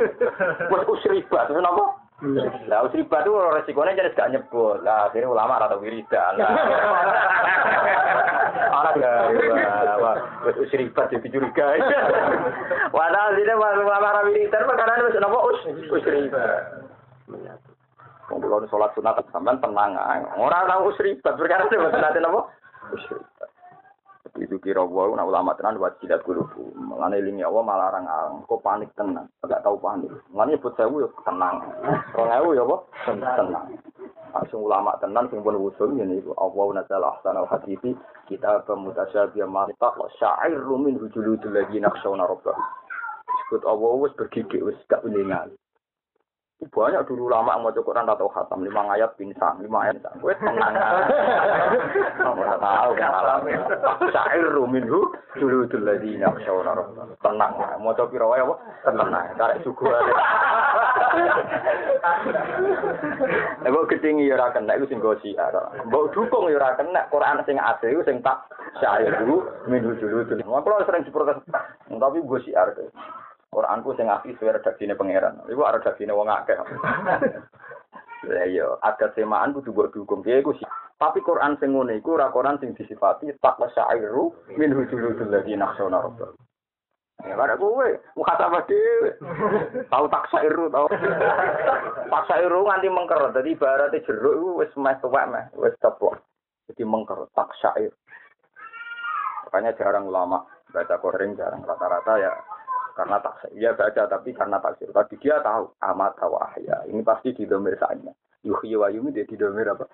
Wis 0.69 0.83
usribat 0.85 1.49
napa? 1.49 1.85
Lah 2.69 2.85
usribat 2.85 3.25
itu 3.25 3.33
resikonya 3.33 3.97
jadi 3.97 4.13
gak 4.13 4.31
nyebut. 4.31 4.79
Lah 4.85 5.09
akhirnya 5.09 5.33
ulama 5.33 5.59
atau 5.59 5.81
wiridan. 5.81 6.37
Anak 8.71 8.93
wis 10.45 10.55
usribat 10.69 11.09
jadi 11.09 11.27
curiga. 11.27 11.65
Wadah 12.95 13.33
sini 13.33 13.53
ulama 13.57 14.07
atau 14.13 14.27
wiridan 14.29 14.69
perkara 14.69 15.01
wis 15.01 15.17
napa? 15.17 15.37
Us 15.49 15.59
usribat 15.89 16.61
Kumpulon 18.23 18.63
sholat 18.71 18.95
sunat 18.95 19.19
sampean 19.35 19.59
tenang 19.59 19.99
Orang 20.39 20.69
tahu 20.69 20.93
usribat 20.93 21.35
perkara 21.35 21.67
itu 21.67 21.75
nanti 21.75 22.21
napa? 22.21 22.47
Usribat 22.93 23.32
itu 24.41 24.57
kira 24.57 24.81
gua 24.81 25.13
nak 25.13 25.29
ulama 25.29 25.53
tenan 25.53 25.77
buat 25.77 25.93
tidak 26.01 26.25
kulubu 26.25 26.73
mengenai 26.73 27.21
lini 27.21 27.45
Allah 27.45 27.61
malah 27.61 27.93
alang. 27.93 28.41
Kok 28.49 28.61
panik 28.65 28.89
tenang 28.97 29.29
enggak 29.45 29.61
tahu 29.61 29.77
panik. 29.77 30.09
Mengenai 30.33 30.57
buat 30.57 30.73
saya 30.73 30.89
yo 30.89 31.09
tenang. 31.21 31.61
Orang 32.17 32.33
ewu 32.41 32.57
ya 32.57 32.63
apa? 32.65 32.77
Tenang. 33.05 33.67
Langsung 34.33 34.65
ulama 34.65 34.97
tenan 34.97 35.29
sing 35.29 35.45
pun 35.45 35.53
usul 35.53 35.93
ini 35.93 36.17
Allah 36.41 36.65
nazala 36.73 37.13
ahsanal 37.13 37.45
hadithi 37.45 37.93
kita 38.25 38.65
pemutasyabiyah 38.65 39.45
mata 39.45 39.89
wa 39.93 40.09
sya'ir 40.17 40.57
min 40.81 40.97
lagi 41.53 41.77
naksawna 41.77 42.25
rabbah 42.25 42.57
disebut 43.29 43.61
Allah 43.69 43.91
wis 44.01 44.13
bergigit 44.17 44.61
wis 44.65 44.77
gak 44.89 45.05
ulingan 45.05 45.53
banyak 46.71 47.03
dulu 47.09 47.27
lama 47.27 47.59
mau 47.59 47.73
Quran 47.73 48.07
atau 48.07 48.31
khatam. 48.31 48.63
Lima 48.63 48.87
ayat 48.95 49.19
pingsan 49.19 49.59
lima 49.59 49.89
ayat 49.89 49.99
gue 50.21 50.33
tenang. 50.39 50.73
Nggak 52.23 52.59
tahu 52.61 52.91
syair 54.13 54.47
ruminhu 54.53 55.11
dulu 55.35 55.67
dulu 55.67 55.83
lagi 55.83 56.15
nak 56.21 56.39
tenang. 57.19 57.51
Mau 57.83 57.91
coba 57.91 58.07
pirawa 58.07 58.35
apa? 58.39 58.55
Tenang. 58.87 59.25
Karek 59.35 59.61
suku 59.67 59.83
Ebo 63.63 63.87
ketinggi 63.87 64.31
ya 64.31 64.35
ora 64.39 64.55
kena. 64.55 64.75
Iku 64.79 64.87
sing 64.87 64.99
go 65.03 65.15
siar. 65.19 65.55
Mbok 65.87 66.15
dukung 66.15 66.47
ya 66.47 66.59
ora 66.59 66.79
kena. 66.79 67.07
Quran 67.11 67.43
sing 67.43 67.59
asli 67.59 67.91
iku 67.91 68.03
sing 68.07 68.23
tak. 68.23 68.39
Syair 68.79 69.11
dulu 69.19 69.43
minggu 69.67 69.99
dulu 69.99 70.23
dulu. 70.25 70.41
Kalau 70.47 70.85
sering 70.87 71.03
diprotes. 71.03 71.43
Tapi 71.91 72.17
go 72.23 72.37
siar. 72.39 72.71
Quranku 73.53 73.93
sing 73.93 74.09
asli 74.09 74.33
suwe 74.41 74.51
redaksine 74.51 74.97
pangeran. 74.97 75.45
Iku 75.45 75.61
redaksine 75.61 76.09
wong 76.09 76.27
akeh. 76.27 76.57
Lah 78.23 78.47
iya, 78.47 78.79
ada 78.79 79.11
semaan 79.13 79.51
kudu 79.51 79.75
mbok 79.75 79.91
dukung 79.91 80.23
piye 80.23 80.39
iku 80.39 80.55
sih. 80.55 80.65
Tapi 80.95 81.19
Quran 81.19 81.59
sing 81.59 81.75
ngene 81.75 81.99
iku 81.99 82.15
ora 82.15 82.31
Quran 82.31 82.55
sing 82.57 82.71
disifati 82.71 83.35
taqwa 83.43 83.67
syairu 83.75 84.31
min 84.55 84.71
hujulul 84.71 85.19
ladina 85.27 85.67
nakhshawna 85.67 85.99
rabbah. 85.99 86.31
Ya 87.23 87.39
kada 87.39 87.55
kowe, 87.55 87.87
mukhasabah 88.19 88.63
dhewe. 88.67 89.11
Tahu 89.87 90.05
tak 90.11 90.27
sairu 90.31 90.67
tau. 90.67 90.87
Tak 92.11 92.23
sairu 92.27 92.67
nganti 92.67 92.87
mengker. 92.91 93.31
Dadi 93.31 93.55
ibarate 93.55 94.03
jeruk 94.03 94.33
iku 94.39 94.49
wis 94.59 94.73
meh 94.75 94.95
tuwek 94.99 95.27
meh, 95.31 95.45
wis 95.59 95.75
ceplok. 95.79 96.19
Jadi 96.67 96.83
mengker 96.83 97.27
tak 97.35 97.51
syair. 97.59 97.91
Makanya 99.47 99.75
jarang 99.75 100.07
ulama 100.09 100.43
baca 100.73 100.95
Quran 100.97 101.37
jarang 101.37 101.61
rata-rata 101.61 102.17
ya 102.17 102.33
karena 102.93 103.17
tak 103.25 103.49
ya 103.57 103.73
baca 103.73 104.05
tapi 104.05 104.29
karena 104.37 104.61
taksir. 104.61 104.89
Tapi 104.93 105.17
dia 105.17 105.41
tahu 105.41 105.73
amat 105.81 106.13
ahya. 106.21 106.85
Ini 106.85 107.01
pasti 107.01 107.33
di 107.33 107.49
domir 107.49 107.73
saatnya. 107.81 108.13
Yuhyi 108.45 108.77
wa 108.77 108.87
yumi 108.93 109.09
dia 109.09 109.25
di 109.25 109.33
domir 109.33 109.65
apa? 109.65 109.89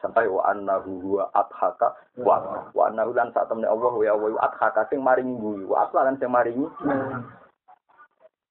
Sampai 0.00 0.28
wa 0.28 0.44
annahu 0.48 1.00
huwa 1.00 1.28
adhaka 1.32 1.96
wa 2.20 2.68
wa 2.72 2.82
annahu 2.88 3.12
lan 3.12 3.32
saat 3.32 3.48
temen 3.48 3.68
Allah 3.68 3.94
ya 4.04 4.12
wa 4.16 4.40
adhaka 4.40 4.88
sing 4.88 5.00
maringi 5.04 5.36
bui 5.36 5.64
wa 5.68 5.88
sing 5.92 6.32
maringi. 6.32 6.66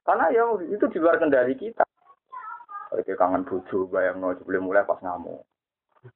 Karena 0.05 0.29
ya 0.29 0.45
itu 0.69 0.85
di 0.87 0.97
luar 1.01 1.17
kendali 1.17 1.57
kita. 1.57 1.85
Oke 2.93 3.17
kangen 3.17 3.43
bojo 3.43 3.89
bayang 3.91 4.21
no 4.23 4.37
sebelum 4.37 4.69
mulai 4.69 4.85
pas 4.85 5.01
ngamuk. 5.01 5.41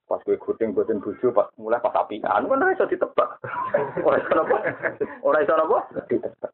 Pas 0.07 0.21
gue 0.23 0.39
kuting 0.39 0.71
kuting 0.71 1.03
bojo 1.03 1.33
pas 1.35 1.49
mulai 1.59 1.81
pas 1.83 1.91
api 1.91 2.21
kan 2.23 2.45
kan 2.47 2.71
iso 2.71 2.87
ditebak. 2.87 3.29
Ora 4.05 4.17
iso 4.21 4.31
napa? 4.37 4.57
Ora 5.25 5.37
iso 5.43 5.53
napa? 5.57 5.77
Ditebak 6.07 6.53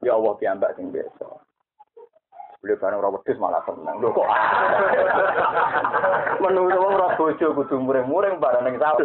Ya 0.00 0.16
Allah 0.16 0.32
piyambak 0.40 0.76
sing 0.76 0.88
biasa. 0.88 1.49
Beli 2.60 2.76
barang 2.76 3.00
ora 3.00 3.08
wedhus 3.08 3.40
malah 3.40 3.64
seneng. 3.64 4.04
Lho 4.04 4.12
kok. 4.12 4.28
Menurut 6.44 6.76
wong 6.76 6.92
ora 6.92 7.16
bojo 7.16 7.56
kudu 7.56 7.80
muring-muring 7.80 8.36
barang 8.36 8.68
ning 8.68 8.76
sawah. 8.76 9.00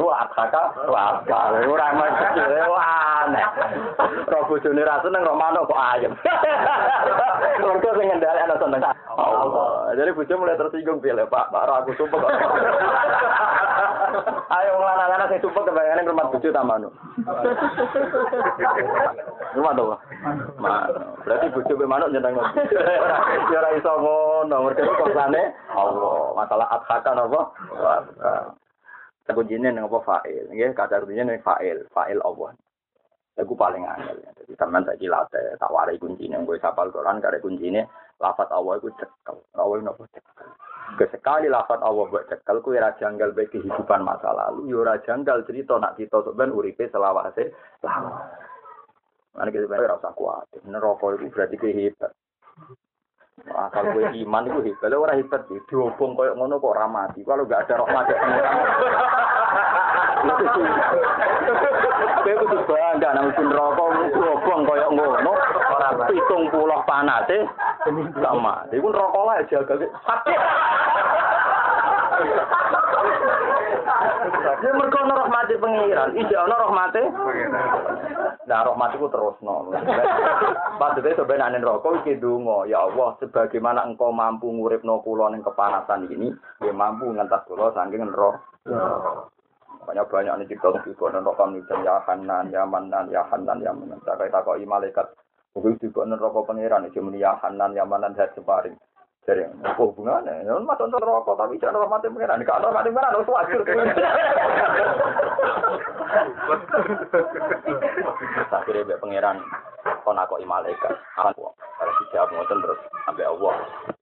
Wah, 0.00 0.24
kakak, 0.32 0.72
wah, 0.88 1.20
ora 1.68 1.86
maksud 1.92 2.48
wah. 2.72 3.28
Ora 4.24 4.40
bojone 4.48 4.88
ra 4.88 5.04
seneng 5.04 5.20
kok 5.20 5.36
manuk 5.36 5.68
kok 5.68 5.76
ayem. 5.76 6.16
Mergo 7.60 7.92
sing 7.92 8.08
ngendali 8.08 8.40
ana 8.40 8.56
seneng. 8.56 8.80
Allah. 9.14 9.92
Jadi 9.92 10.10
bojo 10.16 10.34
mulai 10.40 10.56
tersinggung 10.56 11.04
pilih 11.04 11.28
Pak, 11.28 11.52
Pak 11.52 11.68
aku 11.68 11.92
sumpah 12.00 12.24
kok. 12.24 12.32
Ayo 14.54 14.78
lanang-lanang 14.78 15.28
sing 15.28 15.42
sumpah 15.42 15.66
kebayangane 15.66 16.08
rumah 16.08 16.30
bojo 16.32 16.48
ta 16.48 16.64
manuk. 16.64 16.92
Rumah 19.54 19.72
to. 19.76 19.84
Berarti 21.28 21.46
bojo 21.52 21.72
manuk 21.84 22.13
nyeneng. 22.14 22.38
Ya 23.52 23.58
ora 23.60 23.70
iso 23.74 23.92
ngono, 23.98 24.56
mergo 24.70 24.94
korsane 24.94 25.52
Allah. 25.74 26.32
Masalah 26.38 26.66
adhaka 26.78 27.10
napa? 27.12 27.40
Kuncinya 29.24 29.72
nang 29.72 29.88
apa 29.88 29.98
fa'il, 30.04 30.52
nggih 30.52 30.76
kata 30.76 31.00
kuncinya 31.02 31.32
nang 31.32 31.40
fa'il, 31.40 31.88
fa'il 31.90 32.20
Allah. 32.20 32.54
Aku 33.34 33.58
paling 33.58 33.82
angel 33.82 34.22
ya. 34.22 34.30
Jadi 34.38 34.54
sampean 34.54 34.86
saiki 34.86 35.10
late 35.10 35.58
tak 35.58 35.72
warai 35.74 35.98
kuncine 35.98 36.38
gue 36.46 36.54
sapal 36.62 36.94
Quran 36.94 37.18
kare 37.18 37.42
kuncine 37.42 37.90
lafat 38.22 38.46
Allah 38.54 38.78
iku 38.78 38.94
cekel. 38.94 39.42
Allah 39.58 39.82
nopo 39.82 40.06
cekel. 40.14 40.46
Kesekali 40.94 41.50
lafat 41.50 41.82
Allah 41.82 42.06
buat 42.06 42.30
cekel 42.30 42.62
kuwi 42.62 42.78
ora 42.78 42.94
janggal 42.94 43.34
bae 43.34 43.50
kehidupan 43.50 44.06
masa 44.06 44.30
lalu, 44.30 44.70
yo 44.70 44.86
ora 44.86 45.02
janggal 45.02 45.42
cerita 45.50 45.82
nak 45.82 45.98
kita 45.98 46.22
sampean 46.22 46.54
uripe 46.54 46.86
selawase 46.94 47.50
lama. 47.82 48.22
Mana 49.34 49.50
kita 49.50 49.66
ora 49.66 49.98
usah 49.98 50.14
kuat. 50.14 50.46
Neraka 50.62 51.18
itu 51.18 51.26
berarti 51.34 51.58
kehebat. 51.58 52.14
Asal 53.50 53.90
gue 53.90 54.14
iman 54.22 54.46
itu 54.46 54.70
hebat, 54.70 54.94
lo 54.94 55.02
orang 55.02 55.18
hebat 55.18 55.42
sih. 55.50 55.58
Diobong 55.66 56.14
koyok 56.14 56.38
ngono 56.38 56.62
kok 56.62 56.78
ramati. 56.78 57.26
Kalau 57.26 57.42
gak 57.50 57.66
ada 57.66 57.82
rahmat 57.82 58.06
ya 58.06 58.14
pengiran. 58.14 58.54
Gue 62.22 62.34
kudu 62.46 62.58
bangga 62.62 63.10
nang 63.10 63.34
pun 63.34 63.50
rokok 63.50 63.88
diobong 64.14 64.62
koyok 64.70 64.90
ngono. 64.94 65.32
Pitung 66.06 66.46
pulau 66.54 66.86
panas 66.86 67.26
sih. 67.26 67.42
Sama. 68.22 68.70
Iku 68.70 68.86
rokok 68.94 69.22
lah 69.26 69.42
jaga 69.50 69.74
sakit. 69.82 70.40
Ya 73.84 74.70
mergo 74.72 74.96
ana 74.96 75.14
rahmate 75.20 75.54
pengiran, 75.60 76.16
ijek 76.16 76.40
ana 76.40 76.56
rahmate. 76.56 77.02
Nah, 78.48 78.64
rahmat 78.64 78.96
iku 78.96 79.12
terusno. 79.12 79.72
Padahal 80.80 81.16
sebenarnya 81.16 81.60
rokok 81.60 82.00
iki 82.00 82.16
donga, 82.16 82.64
ya 82.64 82.84
Allah, 82.88 83.16
sebagaimana 83.20 83.84
engkau 83.84 84.08
mampu 84.08 84.48
nguripno 84.48 85.04
kula 85.04 85.32
ning 85.32 85.44
kepanasan 85.44 86.08
ini, 86.08 86.32
ya 86.64 86.72
mampu 86.72 87.12
ngentas 87.12 87.44
kula 87.44 87.72
saking 87.76 88.08
neraka. 88.08 88.40
Makanya 89.84 90.08
banyak 90.08 90.34
nih 90.40 90.48
cerita 90.48 90.80
juga 90.80 91.12
dan 91.12 91.28
rokok 91.28 91.52
nih 91.52 91.60
ya 91.84 92.00
Hanan, 92.08 92.48
ya 92.48 92.64
Manan, 92.64 93.12
ya 93.12 93.20
Hanan, 93.28 93.60
ya 93.60 93.72
Manan. 93.76 94.00
Saya 94.08 94.32
kata 94.32 94.56
malaikat, 94.64 95.12
mungkin 95.52 95.76
juga 95.76 96.08
neraka 96.08 96.40
pengiran, 96.48 96.88
cuma 96.88 97.12
ya 97.12 97.36
Hanan, 97.36 97.76
ya 97.76 97.84
Manan, 97.84 98.16
dan 98.16 98.32
separing. 98.32 98.76
Jadi, 99.24 99.40
apa 99.64 99.80
hubungannya? 99.80 100.44
Ya, 100.44 100.52
mas 100.60 100.76
untuk 100.76 101.00
rokok, 101.00 101.40
tapi 101.40 101.56
jangan 101.56 101.88
rahmatin 101.88 102.12
pengiran. 102.12 102.44
Kalau 102.44 102.68
rahmatin 102.68 102.92
pengiran, 102.92 103.14
harus 103.16 103.32
wajib. 103.32 103.64
Akhirnya 108.54 108.86
be 108.86 108.94
pangeran 109.02 109.42
kon 110.06 110.20
aku 110.20 110.38
malaikat. 110.46 110.94
Aku 111.18 111.50
kalau 112.12 112.44
terus 112.46 112.80
sampai 113.08 113.26
Allah. 113.26 113.54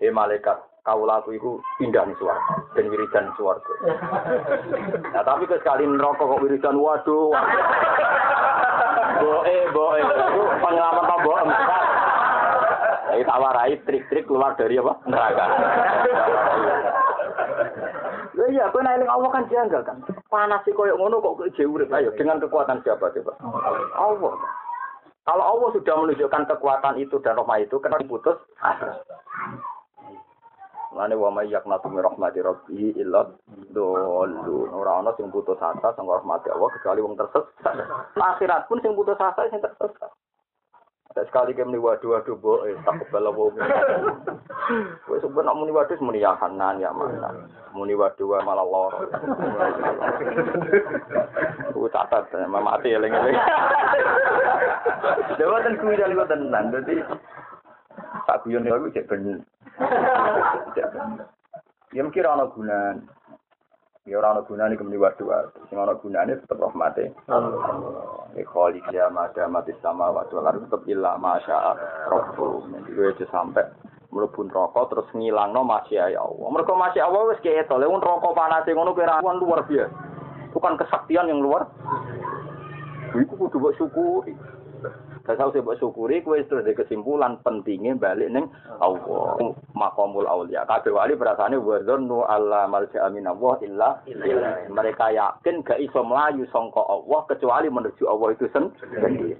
Eh 0.02 0.12
malaikat 0.12 0.58
kau 0.82 1.06
laku 1.06 1.62
pindah 1.78 2.04
nih 2.04 2.16
suara 2.18 2.42
dan 2.74 2.90
wiridan 2.90 3.30
suara. 3.38 3.62
Nah 5.14 5.22
tapi 5.22 5.46
sekali 5.48 5.86
neraka 5.86 6.26
kok 6.26 6.42
wiridan 6.42 6.76
waduh. 6.76 7.32
Boe 9.22 9.56
boe 9.72 9.98
pengalaman 10.60 11.56
tak. 11.64 11.81
Jadi 13.12 13.28
tak 13.28 13.40
warai 13.44 13.76
trik-trik 13.84 14.24
keluar 14.24 14.56
dari 14.56 14.80
apa 14.80 14.96
neraka. 15.04 15.44
Ya 18.32 18.44
iya, 18.48 18.64
kau 18.72 18.80
naik 18.80 19.04
Allah 19.04 19.28
kan 19.28 19.44
janggal 19.52 19.84
kan. 19.84 20.00
Panas 20.32 20.64
sih 20.64 20.72
koyok 20.72 20.96
ngono 20.96 21.20
kok 21.20 21.52
urip. 21.52 21.92
Ayo 21.92 22.08
dengan 22.16 22.40
kekuatan 22.40 22.80
siapa 22.80 23.12
coba? 23.12 23.36
Allah. 24.00 24.32
Kalau 25.22 25.44
Allah 25.44 25.68
sudah 25.76 25.94
menunjukkan 26.00 26.48
kekuatan 26.50 26.98
itu 26.98 27.20
dan 27.22 27.38
rahmat 27.38 27.68
itu, 27.68 27.78
kenapa 27.78 28.02
diputus? 28.02 28.40
Lane 30.92 31.16
wa 31.16 31.32
may 31.32 31.48
yaqnatu 31.48 31.88
min 31.88 32.04
rahmati 32.04 32.40
rabbi 32.44 32.92
illa 33.00 33.28
dollu. 33.72 34.68
Ora 34.72 35.00
ana 35.00 35.12
sing 35.16 35.32
putus 35.32 35.56
asa 35.60 35.92
sing 35.96 36.04
rahmati 36.04 36.52
Allah 36.52 36.68
kecuali 36.72 37.00
wong 37.00 37.16
tersesat. 37.16 37.74
Akhirat 38.16 38.68
pun 38.68 38.80
sing 38.84 38.92
putus 38.92 39.16
asa 39.16 39.48
sing 39.48 39.60
tersesat. 39.60 40.12
Sekali 41.12 41.52
kami 41.52 41.76
waduh 41.76 42.16
waduh 42.16 42.36
bo, 42.40 42.64
eh 42.64 42.72
tak 42.88 43.04
kebal 43.04 43.28
apa 43.28 43.42
Gue 45.04 45.18
sebenarnya 45.20 45.48
nak 45.52 45.56
muni 45.60 45.72
waduh 45.72 45.96
muni 46.00 46.24
ya 46.24 46.32
hanan 46.40 46.80
ya 46.80 46.88
mana. 46.88 47.28
Muni 47.76 47.92
waduh 47.92 48.40
malah 48.40 48.64
lor. 48.64 48.92
Gue 51.76 51.92
catat, 51.92 52.32
mati 52.48 52.96
eling 52.96 53.12
eling. 53.12 53.36
Dewa 55.36 55.60
dan 55.60 55.76
kuwi 55.76 56.00
dari 56.00 56.16
gue 56.16 56.26
tenan, 56.28 56.72
jadi 56.72 57.04
tak 58.24 58.40
guyon 58.44 58.68
aku 58.68 58.92
cek 58.92 59.08
bener. 59.08 59.40
Ya 61.92 62.00
mungkin 62.00 62.24
ana 62.24 62.48
gunaan. 62.48 62.96
Ya 64.02 64.18
ora 64.18 64.34
ana 64.34 64.42
gunane 64.42 64.74
kemeni 64.74 64.98
waduh 64.98 65.30
waduh. 65.30 65.62
Sing 65.70 65.78
ana 65.78 65.94
gunane 65.94 66.34
tetep 66.34 66.58
rahmate. 66.58 67.14
Allah. 67.30 68.26
Ya 68.34 68.42
khaliq 68.42 68.82
ya 68.90 69.06
mada 69.14 69.46
mati 69.46 69.70
sama 69.78 70.10
waduh 70.10 70.42
lan 70.42 70.58
tetep 70.66 70.82
illa 70.90 71.14
masya 71.22 71.78
Rabbul. 72.10 72.66
Jadi 72.66 72.98
aja 72.98 73.26
sampai 73.30 73.62
mlebu 74.10 74.50
neraka 74.50 74.90
terus 74.90 75.06
ngilangno 75.14 75.62
masya 75.62 76.10
ya 76.10 76.18
Allah. 76.18 76.50
Mergo 76.50 76.74
masya 76.74 77.06
Allah 77.06 77.30
wis 77.30 77.38
keto. 77.46 77.78
Lha 77.78 77.86
neraka 77.86 78.28
panase 78.34 78.74
ngono 78.74 78.90
kira 78.90 79.22
luar 79.22 79.62
biasa. 79.70 79.94
Bukan 80.50 80.82
kesaktian 80.82 81.30
yang 81.30 81.38
luar. 81.38 81.70
Iku 83.14 83.38
kudu 83.38 83.62
mbok 83.62 83.76
syukuri. 83.78 84.34
Dasar 85.22 85.54
saya 85.54 85.62
buat 85.62 85.78
syukuri, 85.78 86.18
kue 86.26 86.42
terus 86.50 86.66
ada 86.66 86.74
kesimpulan 86.74 87.38
pentingnya 87.46 87.94
balik 87.94 88.26
neng 88.34 88.50
Allah. 88.82 89.38
Makomul 89.70 90.26
aulia. 90.26 90.66
Kabeh 90.66 90.90
wali 90.90 91.14
perasaannya 91.14 91.62
wadzonu 91.62 92.26
Allah 92.26 92.66
malja 92.66 93.06
amin 93.06 93.30
Allah 93.30 93.54
illa 93.62 93.90
Mereka 94.66 95.14
yakin 95.14 95.62
gak 95.62 95.78
iso 95.78 96.02
melayu 96.02 96.42
songko 96.50 96.82
Allah 96.82 97.22
kecuali 97.30 97.70
menuju 97.70 98.02
Allah 98.10 98.28
itu 98.34 98.50
sendiri. 98.50 99.38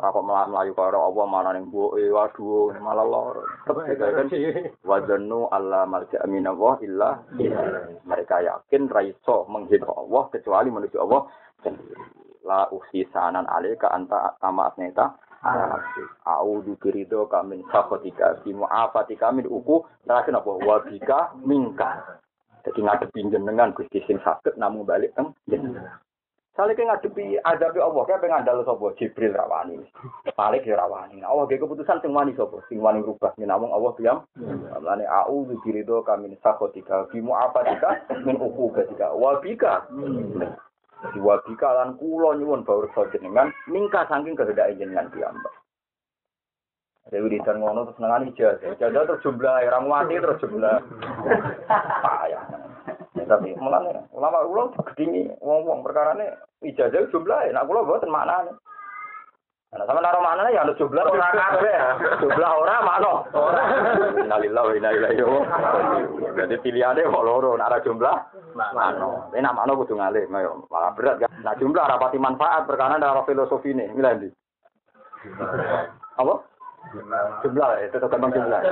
Ora 0.00 0.08
kok 0.08 0.24
melayu 0.24 0.72
karo 0.72 1.12
Allah 1.12 1.24
mana 1.28 1.52
ning 1.52 1.68
boe 1.68 2.00
waduh 2.00 2.72
malah 2.80 3.04
lor. 3.04 3.44
kan? 3.68 4.32
Wadzonu 4.88 5.52
Allah 5.52 5.84
malja 5.84 6.16
amin 6.24 6.48
Allah 6.48 6.80
illa 6.80 7.10
Mereka 8.08 8.40
yakin 8.40 8.88
ra 8.88 9.04
iso 9.04 9.44
menghina 9.52 9.84
Allah 9.84 10.32
kecuali 10.32 10.72
menuju 10.72 10.96
Allah 10.96 11.28
sendiri 11.60 12.19
la 12.44 12.68
usi 12.72 13.04
sanan 13.12 13.46
alika 13.48 13.90
anta 13.92 14.36
sama 14.40 14.70
asneta 14.72 15.14
A'udzu 15.40 16.76
birido 16.76 17.24
kamin 17.24 17.64
sakhotika 17.72 18.44
bi 18.44 18.52
mu'afatika 18.52 19.32
min 19.32 19.48
uku 19.48 19.80
terakhir 20.04 20.36
apa 20.36 20.50
wa 20.52 20.76
bika 20.84 21.32
mingka. 21.40 22.20
Jadi 22.60 22.84
ngadepi 22.84 23.32
jenengan 23.32 23.72
Gusti 23.72 24.04
sing 24.04 24.20
saged 24.20 24.60
namung 24.60 24.84
balik 24.84 25.16
teng 25.16 25.32
jenengan. 25.48 25.96
Ke 26.52 26.84
ngadepi 26.84 27.40
azab 27.40 27.72
Allah 27.80 28.04
kae 28.04 28.20
pengandal 28.20 28.60
sapa 28.68 28.92
Jibril 29.00 29.32
rawani. 29.32 29.80
Malik 30.36 30.68
ya 30.68 30.76
rawani. 30.76 31.24
Allah 31.24 31.48
ge 31.48 31.56
keputusan 31.56 32.04
sing 32.04 32.12
wani 32.12 32.36
sapa? 32.36 32.60
Sing 32.68 32.84
wani 32.84 33.00
rubah 33.00 33.32
namung 33.40 33.72
Allah 33.72 33.96
diam. 33.96 34.18
Mulane 34.76 35.08
a'udzu 35.08 35.56
birido 35.64 36.04
kamin 36.04 36.36
sakhotika 36.44 37.08
bi 37.08 37.24
mu'afatika 37.24 38.04
min 38.28 38.36
uku 38.36 38.76
ketika 38.76 39.08
wa 39.16 39.40
bika. 41.00 41.12
Diwabika 41.16 41.68
lan 41.72 41.96
kula 41.96 42.36
nyuwun 42.36 42.64
baur 42.64 42.88
jenengan 43.12 43.52
ningka 43.66 44.04
saking 44.08 44.36
kehendak 44.36 44.76
jenengan 44.76 45.08
piyambak. 45.08 45.52
Dewi 47.10 47.32
di 47.32 47.40
ngono 47.42 47.90
terus 47.90 47.98
nangani 47.98 48.30
ijazah. 48.30 48.70
Ijazah 48.76 49.02
terus 49.08 49.22
jumlah 49.24 49.66
orang 49.66 49.88
mati 49.88 50.14
terus 50.20 50.38
jumlah. 50.44 50.78
Payah. 52.04 52.44
Ya, 53.18 53.24
tapi 53.26 53.50
mulane 53.58 54.06
ulama 54.14 54.46
ulama 54.46 54.78
gedingi 54.94 55.26
wong-wong 55.42 55.82
perkarane 55.82 56.38
ijazah 56.62 57.10
jumlah 57.10 57.50
nak 57.50 57.66
kula 57.66 57.82
mboten 57.82 58.12
maknane. 58.12 58.52
Nah, 59.70 59.86
sama 59.86 60.02
naro 60.02 60.18
mana 60.18 60.50
ya 60.50 60.66
ada 60.66 60.74
jumlah 60.74 60.98
orang 60.98 61.30
kabeh 61.30 61.70
ya. 61.70 61.94
Jumlah 62.18 62.50
orang 62.58 62.82
mana? 62.82 63.12
Innalillahi 64.18 64.66
wa 64.66 64.74
inna 64.74 64.90
ilaihi 64.90 65.22
raji'un. 65.22 65.46
Jadi 66.34 66.58
pilihannya 66.58 67.06
kok 67.06 67.22
loro, 67.22 67.54
nara 67.54 67.78
jumlah 67.78 68.18
mana? 68.58 69.30
Ini 69.30 69.46
nak 69.46 69.54
mana 69.54 69.78
kudu 69.78 69.94
ngalih, 69.94 70.26
mayo 70.26 70.66
malah 70.74 70.90
berat 70.98 71.22
kan. 71.22 71.30
Nah 71.46 71.54
jumlah 71.54 71.86
rapati 71.86 72.18
manfaat 72.18 72.66
perkara 72.66 72.98
ada 72.98 73.22
filosofi 73.22 73.70
ini, 73.70 73.86
milih 73.94 74.26
di. 74.26 74.28
Apa? 76.18 76.34
Jumlah 77.46 77.70
itu 77.86 77.94
tetap 77.94 78.18
jumlah. 78.18 78.62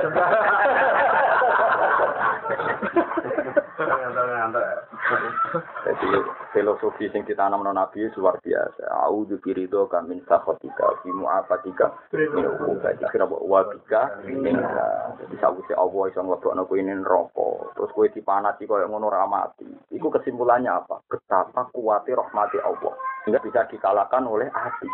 Jadi 5.85 6.07
filosofi 6.53 7.09
sing 7.09 7.25
ditanam 7.25 7.65
non 7.65 7.73
Nabi 7.73 8.05
luar 8.13 8.37
biasa. 8.41 8.85
A'udzu 9.09 9.41
biridho 9.41 9.89
kamin 9.89 10.21
sakhatika 10.29 11.01
fi 11.01 11.09
mu'afatika 11.09 11.93
min 12.13 12.45
uqubatika 12.45 13.09
kira 13.09 13.25
wa 13.25 13.65
bika 13.65 14.21
minka. 14.25 15.17
Jadi 15.23 15.35
sawise 15.41 15.73
Allah 15.73 16.03
iso 16.13 16.21
nglebokno 16.21 16.69
kowe 16.69 16.77
ini 16.77 16.93
neraka. 16.93 17.47
Terus 17.73 17.93
kowe 17.93 18.07
dipanati 18.09 18.69
koyo 18.69 18.85
ngono 18.85 19.09
ra 19.09 19.25
mati. 19.25 19.65
Iku 19.89 20.13
kesimpulannya 20.13 20.69
apa? 20.69 21.01
Betapa 21.09 21.73
kuatnya 21.73 22.21
rahmati 22.21 22.57
Allah. 22.61 22.93
Sehingga 23.25 23.41
bisa 23.41 23.65
dikalahkan 23.69 24.29
oleh 24.29 24.49
hati. 24.53 24.89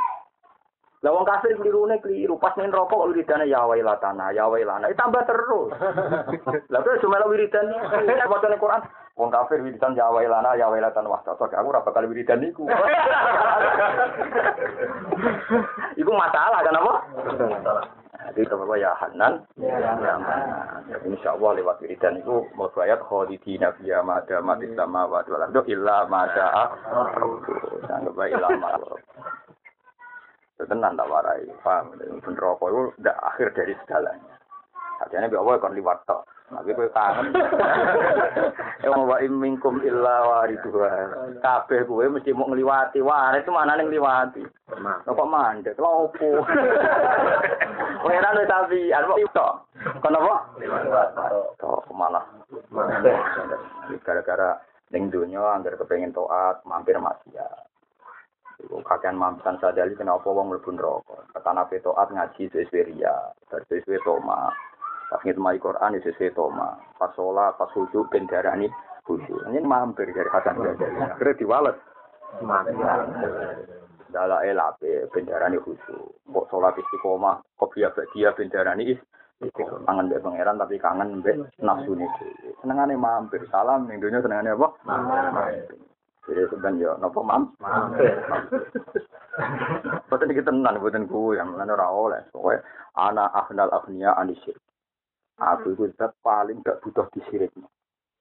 Lah 1.03 1.13
wong 1.13 1.27
kafir 1.27 1.53
klirune 1.61 2.01
keliru, 2.01 2.41
pas 2.41 2.57
ning 2.57 2.73
rokok 2.73 3.05
wiridane 3.05 3.45
ya 3.45 3.61
wailatana, 3.61 4.33
ya 4.33 4.49
wailana, 4.49 4.89
itu 4.89 4.97
tambah 4.97 5.21
terus. 5.29 5.69
Lah 6.73 6.81
terus 6.81 6.97
cuma 7.05 7.21
wiridan 7.29 7.69
iki 7.69 8.25
baca 8.25 8.47
ning 8.49 8.57
Quran, 8.57 8.81
wong 9.15 9.31
kafir 9.31 9.63
wiridan 9.63 9.95
ya 9.95 10.11
wailana, 10.11 10.59
ya 10.59 10.67
wailatan 10.67 11.07
wah 11.07 11.23
cocok 11.23 11.55
aku 11.55 11.71
ora 11.71 11.81
bakal 11.83 12.03
wiridan 12.07 12.43
niku. 12.43 12.67
Iku 15.99 16.11
masalah 16.11 16.59
kan 16.59 16.75
apa? 16.75 16.93
Masalah. 17.39 17.85
Jadi 18.35 18.51
apa 18.51 18.75
ya 18.75 18.91
Hanan, 18.99 19.33
ya 19.55 19.95
Manan. 19.95 20.83
Insya 21.07 21.39
Allah 21.39 21.55
lewat 21.55 21.79
wiridan 21.79 22.19
itu 22.19 22.43
mau 22.59 22.67
ayat 22.75 22.99
khalidina 23.07 23.71
fiya 23.79 24.03
ma 24.03 24.19
damat 24.27 24.59
sama 24.75 25.07
wa 25.07 25.23
ardu 25.23 25.63
illa 25.71 26.03
ma 26.11 26.27
syaa. 26.35 26.65
Sanggep 27.87 28.19
illa 28.19 28.49
ma 28.59 28.75
tenan 30.55 30.95
tak 30.95 31.11
warai 31.11 31.43
paham 31.61 31.91
bener 31.99 32.43
apa 32.47 32.65
itu 32.71 32.81
ndak 33.03 33.17
akhir 33.27 33.47
dari 33.59 33.75
segalanya 33.83 34.35
mbek 35.27 35.35
Allah 35.35 35.59
kon 35.59 35.75
liwat 35.75 35.99
tok. 36.07 36.23
Tapi 36.45 36.77
kowe 36.77 36.89
kangen. 36.93 37.33
Ya 38.85 38.93
wa 38.93 39.17
minkum 39.25 39.81
illa 39.81 40.15
waridha. 40.29 41.09
Kabeh 41.41 41.89
kowe 41.89 42.05
mesti 42.05 42.37
mau 42.37 42.45
ngliwati. 42.45 43.01
Wah, 43.01 43.33
itu 43.33 43.49
mana 43.49 43.81
ngliwati. 43.81 44.45
Kok 45.09 45.25
mandek 45.25 45.77
lho 45.81 46.09
opo. 46.09 46.45
Ora 48.05 48.29
wis 48.37 48.45
tapi 48.45 48.93
apa 48.93 49.13
tok. 49.33 49.53
Kon 50.05 50.13
apa? 50.13 50.35
Tok 51.57 51.89
malah. 51.89 52.25
Gara-gara 54.05 54.61
ning 54.93 55.09
donya 55.09 55.41
anggar 55.41 55.73
kepengin 55.81 56.13
taat, 56.13 56.61
mampir 56.61 57.01
maksiat. 57.01 57.65
kakean 58.65 59.19
mamsan 59.19 59.59
sadali 59.59 59.97
kenapa 59.97 60.29
wong 60.29 60.53
mlebu 60.53 60.71
neraka. 60.73 61.17
Ketana 61.33 61.65
petoat 61.67 62.09
ngaji 62.13 62.49
sesuai 62.49 62.87
ria, 62.93 63.33
sesuai 63.49 64.01
toma. 64.05 64.49
Pas 65.09 65.21
ngitmai 65.21 65.61
Quran 65.61 66.01
sesuai 66.01 66.33
toma. 66.33 66.77
Pas 66.97 67.13
sholat, 67.13 67.53
pas 67.57 67.69
khusyuk 67.71 68.09
ben 68.09 68.25
darani 68.25 68.69
khusyuk. 69.05 69.45
Ini 69.49 69.61
mampir 69.61 70.09
dari 70.09 70.29
Hasan 70.29 70.57
Ghazali. 70.57 70.97
Akhirnya 71.01 71.37
diwalet. 71.37 71.75
Dala 74.09 74.41
elape 74.41 75.09
ben 75.13 75.25
darani 75.29 75.61
khusyuk. 75.61 76.25
Kok 76.25 76.47
sholat 76.49 76.73
istiqomah, 76.79 77.41
kok 77.57 77.71
biasa 77.73 78.01
dia 78.13 78.33
ben 78.33 78.49
darani 78.49 78.97
kangen 79.85 80.07
mbek 80.07 80.23
pangeran 80.23 80.55
tapi 80.55 80.79
kangen 80.79 81.19
mbek 81.19 81.35
nafsu 81.59 81.91
nih. 81.93 82.07
Senengane 82.63 82.95
mampir. 82.95 83.43
Salam 83.51 83.85
ning 83.85 83.99
senengane 83.99 84.55
apa? 84.55 84.67
Mampir. 84.87 85.75
Jadi 86.25 86.41
sebenarnya 86.49 86.89
ya, 86.89 86.91
nopo 86.97 87.21
mam? 87.21 87.53
Betul 90.09 90.31
kita 90.31 90.47
tenan, 90.47 90.79
betul 90.79 91.03
ku 91.11 91.35
yang 91.35 91.51
mana 91.53 91.75
ora 91.75 91.91
oleh. 91.91 92.23
Pokoknya 92.31 92.63
anak 92.97 93.29
ahnal 93.35 93.69
ahnia 93.77 94.15
anisir. 94.15 94.55
Aku 95.35 95.75
itu 95.75 95.91
zat 95.99 96.15
paling 96.23 96.63
gak 96.63 96.79
butuh 96.79 97.07
disirik. 97.11 97.51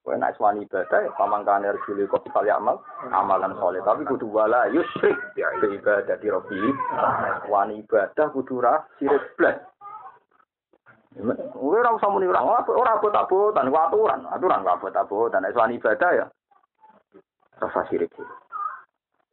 Kowe 0.05 0.13
nek 0.21 0.37
suwani 0.37 0.61
ibadah 0.69 1.01
ya 1.01 1.09
pamangkane 1.17 1.65
rejule 1.65 2.05
kok 2.05 2.29
kali 2.29 2.53
amal 2.53 2.77
amalan 3.09 3.57
soleh 3.57 3.81
tapi 3.81 4.05
kudu 4.05 4.29
wala 4.29 4.69
yusrik 4.69 5.17
ibadah 5.33 6.21
di 6.21 6.29
robi 6.29 6.61
wani 7.49 7.81
ibadah 7.81 8.29
kudu 8.29 8.61
ra 8.61 8.85
sirik 9.01 9.33
blas 9.33 9.57
Kowe 11.57 11.73
ora 11.73 11.97
usah 11.97 12.05
muni 12.13 12.29
ora 12.29 12.45
ora 12.69 13.01
abot-abotan 13.01 13.73
aturan 13.73 14.29
aturan 14.29 14.61
abot-abotan 14.61 15.41
nek 15.41 15.57
suwani 15.57 15.81
ibadah 15.81 16.11
ya 16.13 16.25
rasa 17.57 17.81
sirik 17.89 18.13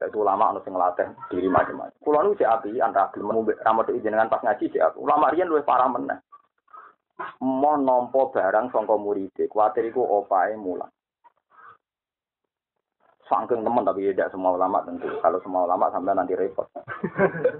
itu 0.02 0.18
ulama 0.18 0.50
anu 0.50 0.58
sing 0.66 0.74
ngelatih 0.74 1.14
diri 1.30 1.46
macam-macam. 1.46 1.94
Kulo 2.02 2.18
nu 2.26 2.34
cek 2.34 2.50
api 2.58 2.82
antara 2.82 3.06
gelem 3.14 3.46
ramat 3.62 3.86
dengan 3.86 4.26
pas 4.26 4.42
ngaji 4.42 4.66
cek 4.74 4.82
aku. 4.82 5.06
Ulama 5.06 5.30
riyen 5.30 5.46
luwih 5.46 5.62
parah. 5.62 5.86
Mau 7.42 7.76
nompo 7.78 8.32
barang 8.32 8.72
sangka 8.72 8.96
murid, 8.96 9.36
kuwatir 9.50 9.86
iku 9.86 10.02
opae 10.02 10.56
mulang. 10.56 10.90
Sangking 13.30 13.62
teman 13.62 13.86
tapi 13.86 14.10
tidak 14.10 14.32
semua 14.34 14.58
ulama 14.58 14.82
tentu. 14.82 15.06
Kalau 15.22 15.38
semua 15.40 15.64
ulama 15.64 15.92
sampai 15.94 16.16
nanti 16.16 16.34
repot. 16.34 16.66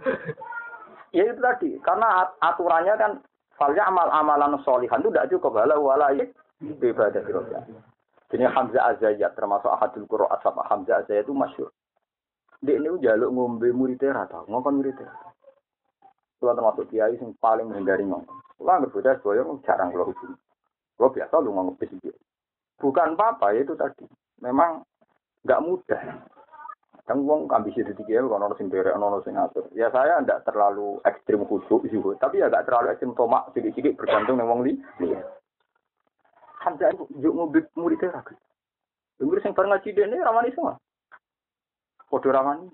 ya 1.17 1.23
itu 1.29 1.39
tadi, 1.39 1.71
karena 1.85 2.27
aturannya 2.43 2.95
kan 2.99 3.13
falnya 3.55 3.87
amal 3.87 4.09
amalan 4.11 4.59
solihan 4.65 4.99
itu 4.99 5.13
tidak 5.13 5.29
cukup 5.31 5.63
wala 5.63 5.77
wala 5.79 6.09
ibadah 6.63 7.23
ini 8.33 8.49
Hamzah 8.49 8.97
Azayat 8.97 9.37
termasuk 9.37 9.69
ahadul 9.69 10.09
Qur'an 10.09 10.33
asab 10.41 10.57
Hamzah 10.65 11.05
Azayat 11.05 11.29
itu 11.29 11.37
masyur. 11.37 11.69
Dia 12.65 12.81
ini 12.81 12.97
jaluk 13.05 13.29
ngombe 13.29 13.69
muridnya 13.77 14.25
rata, 14.25 14.49
ngomong 14.49 14.81
muridnya. 14.81 15.13
Kalau 16.43 16.59
termasuk 16.59 16.91
kiai 16.91 17.15
yang 17.15 17.39
paling 17.39 17.71
menghindari 17.71 18.03
ngomong. 18.03 18.27
Kalau 18.59 18.83
nggak 18.83 18.91
bocah 18.91 19.15
boyong 19.23 19.63
jarang 19.63 19.95
kalau 19.95 20.11
hubungi. 20.11 20.35
Kalau 20.99 21.15
biasa 21.15 21.35
lu 21.39 21.51
ngomong 21.55 21.79
bisik 21.79 22.03
Bukan 22.83 23.15
apa-apa 23.15 23.55
itu 23.55 23.79
tadi. 23.79 24.03
Memang 24.43 24.83
nggak 25.47 25.63
mudah. 25.63 26.03
Yang 27.07 27.19
wong 27.23 27.47
ambisi 27.55 27.87
di 27.87 27.95
tiga 27.95 28.27
kalau 28.27 28.43
nono 28.43 28.59
sing 28.59 28.67
derek 28.75 28.99
nono. 28.99 29.23
Ya 29.71 29.87
saya 29.95 30.19
tidak 30.19 30.43
terlalu 30.43 30.99
ekstrim 31.07 31.47
khusyuk 31.47 31.87
juga, 31.87 32.19
tapi 32.27 32.43
ya 32.43 32.51
nggak 32.51 32.67
terlalu 32.67 32.91
ekstrim 32.91 33.15
tomak 33.15 33.47
sedikit-sedikit 33.55 34.03
bergantung 34.03 34.43
dengan 34.43 34.51
wong 34.51 34.61
li. 34.67 34.75
Hamzah 36.67 36.91
itu 36.91 37.07
yuk 37.23 37.35
mobil 37.39 37.63
muridnya 37.79 38.19
ragu. 38.19 38.35
Dengar 39.19 39.39
sing 39.47 39.55
bareng 39.55 39.71
ngaji 39.79 39.89
dene 39.95 40.19
ramani 40.19 40.51
semua. 40.55 40.75
Podo 42.11 42.31
ramani. 42.35 42.67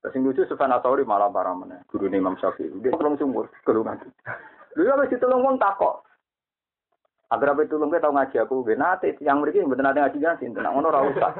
Yang 0.00 0.22
lucu 0.24 0.42
Sufyan 0.48 0.72
Atsauri 0.72 1.04
malah 1.04 1.28
barang. 1.28 1.84
Guru 1.92 2.08
Imam 2.08 2.36
Syafi'i. 2.40 2.72
Dia 2.80 2.96
tolong 2.96 3.20
sumur. 3.20 3.52
Dulu 3.64 4.88
apa 4.88 5.04
sih 5.10 5.20
tolong 5.20 5.44
wong 5.44 5.56
takok. 5.60 6.06
Agar 7.30 7.54
apa 7.54 7.62
itu 7.62 7.78
kita 7.78 8.02
tahu 8.02 8.10
ngaji 8.18 8.36
aku 8.42 8.66
gue 8.66 8.74
nate 8.74 9.14
yang 9.22 9.38
mereka 9.38 9.62
benar 9.62 9.94
ada 9.94 10.10
ngaji 10.10 10.18
kan 10.18 10.34
sih 10.42 10.50
tenang 10.50 10.74
ngono 10.74 10.90
rasa 10.90 11.30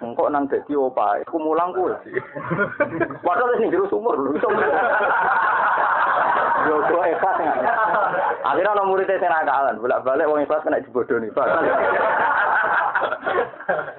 engkau 0.00 0.32
nang 0.32 0.48
jadi 0.48 0.72
opa 0.80 1.20
aku 1.28 1.36
mulang 1.36 1.76
gue 1.76 1.92
padahal 3.20 3.52
ini 3.60 3.68
jero 3.68 3.84
sumur 3.92 4.16
lho 4.16 4.32
yo 6.72 6.74
kok 6.88 7.04
ikhlas 7.04 7.36
nggak 7.36 7.68
akhirnya 8.48 8.72
orang 8.80 8.88
muridnya 8.88 9.20
saya 9.20 9.44
nakalan 9.44 9.76
bolak 9.76 10.02
balik 10.08 10.24
wong 10.24 10.40
ikhlas 10.40 10.64
kena 10.64 10.80
dibodohi 10.80 11.28
pak 11.28 11.48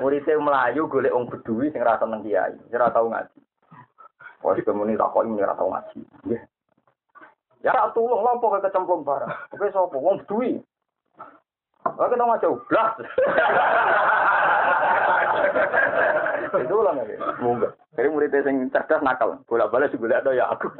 muridnya 0.01 0.41
melayu 0.41 0.89
golek 0.89 1.14
wong 1.14 1.30
bedui 1.30 1.70
sing 1.70 1.86
rasa 1.86 2.10
nang 2.10 2.26
kiai 2.26 2.58
sing 2.66 2.82
tau 2.82 3.14
ngaji 3.14 3.38
Wah, 4.45 4.53
kemuni 4.53 4.93
takok 4.93 5.25
ini 5.25 5.41
ora 5.41 5.57
tau 5.57 5.73
ngaji. 5.73 5.99
Ya 7.65 7.73
tulung 7.97 8.21
lampu 8.21 8.53
ke 8.53 8.61
kecemplung 8.69 9.01
barang. 9.01 9.33
Oke 9.57 9.73
sapa 9.73 9.97
wong 9.97 10.21
bedui. 10.21 10.61
Oke 11.83 12.13
dong 12.13 12.29
aja 12.29 12.47
ublas. 12.53 12.93
Itu 16.57 16.77
lah 16.79 16.93
nih. 16.95 17.17
Mungkin. 17.41 17.69
Jadi 17.97 18.07
muridnya 18.13 18.45
cerdas 18.71 19.01
nakal. 19.01 19.41
Bola 19.49 19.67
balik 19.67 19.89
sih 19.91 19.99
bolak 19.99 20.25
ya 20.31 20.45
aku. 20.53 20.69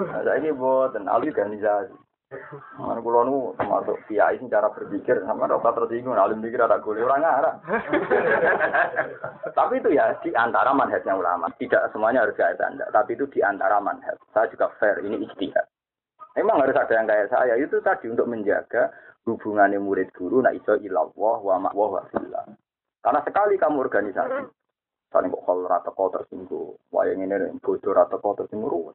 Nah, 0.00 0.36
ini 0.40 0.56
buat 0.56 0.96
dan 0.96 1.10
organisasi. 1.10 1.92
Mana 2.78 3.02
kulo 3.02 3.26
nu 3.26 3.36
termasuk 3.58 4.06
kiai 4.06 4.38
sing 4.38 4.46
cara 4.46 4.70
berpikir 4.70 5.18
sama 5.26 5.50
rasa 5.50 5.74
tersinggung, 5.74 6.14
alim 6.14 6.38
pikir 6.38 6.62
ada 6.62 6.78
kuliah 6.78 7.10
orang 7.10 7.26
arah. 7.26 7.54
tapi 9.58 9.82
itu 9.82 9.98
ya 9.98 10.14
di 10.22 10.30
antara 10.38 10.70
manhajnya 10.70 11.18
ulama, 11.18 11.50
tidak 11.58 11.90
semuanya 11.90 12.22
harus 12.22 12.38
kayak 12.38 12.62
anda, 12.62 12.86
tapi 12.94 13.18
itu 13.18 13.26
di 13.34 13.42
antara 13.42 13.82
manhaj. 13.82 14.14
Saya 14.30 14.46
juga 14.46 14.70
fair, 14.78 15.02
ini 15.02 15.26
ijtihad. 15.26 15.66
Emang 16.38 16.62
harus 16.62 16.78
ada 16.78 16.94
yang 16.94 17.10
kayak 17.10 17.34
saya, 17.34 17.58
itu 17.58 17.82
tadi 17.82 18.06
untuk 18.06 18.30
menjaga 18.30 18.94
hubungannya 19.26 19.82
murid 19.82 20.14
guru, 20.14 20.38
nah 20.38 20.54
iso 20.54 20.78
ilallah 20.78 21.38
wa 21.42 21.56
ma'wah 21.58 21.98
wa 21.98 22.02
filah. 22.14 22.46
Karena 23.02 23.26
sekali 23.26 23.58
kamu 23.58 23.90
organisasi, 23.90 24.38
saling 25.10 25.34
kok 25.34 25.42
kalau 25.42 25.66
rata 25.66 25.90
kau 25.90 26.14
tersinggung, 26.14 26.78
wayang 26.94 27.26
ini 27.26 27.58
bodoh 27.58 27.90
rata 27.90 28.22
kau 28.22 28.38
tersinggung, 28.38 28.94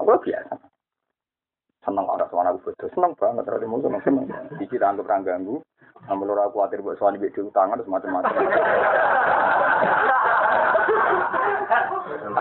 aku 0.00 0.16
biasa 0.24 0.77
seneng 1.84 2.06
orang 2.06 2.28
suara 2.30 2.50
aku 2.50 2.70
bodoh 2.70 2.88
seneng 2.92 3.12
banget 3.16 3.44
terus 3.46 3.66
mau 3.68 3.82
seneng 3.82 4.02
seneng 4.02 4.26
dikit 4.58 4.82
anggap 4.82 5.06
orang 5.06 5.22
ganggu 5.26 5.56
namun 6.06 6.30
orang 6.30 6.50
khawatir 6.54 6.82
buat 6.82 6.98
suami 6.98 7.18
beda 7.18 7.40
utangan 7.42 7.78
terus 7.78 7.90
macam-macam 7.90 8.34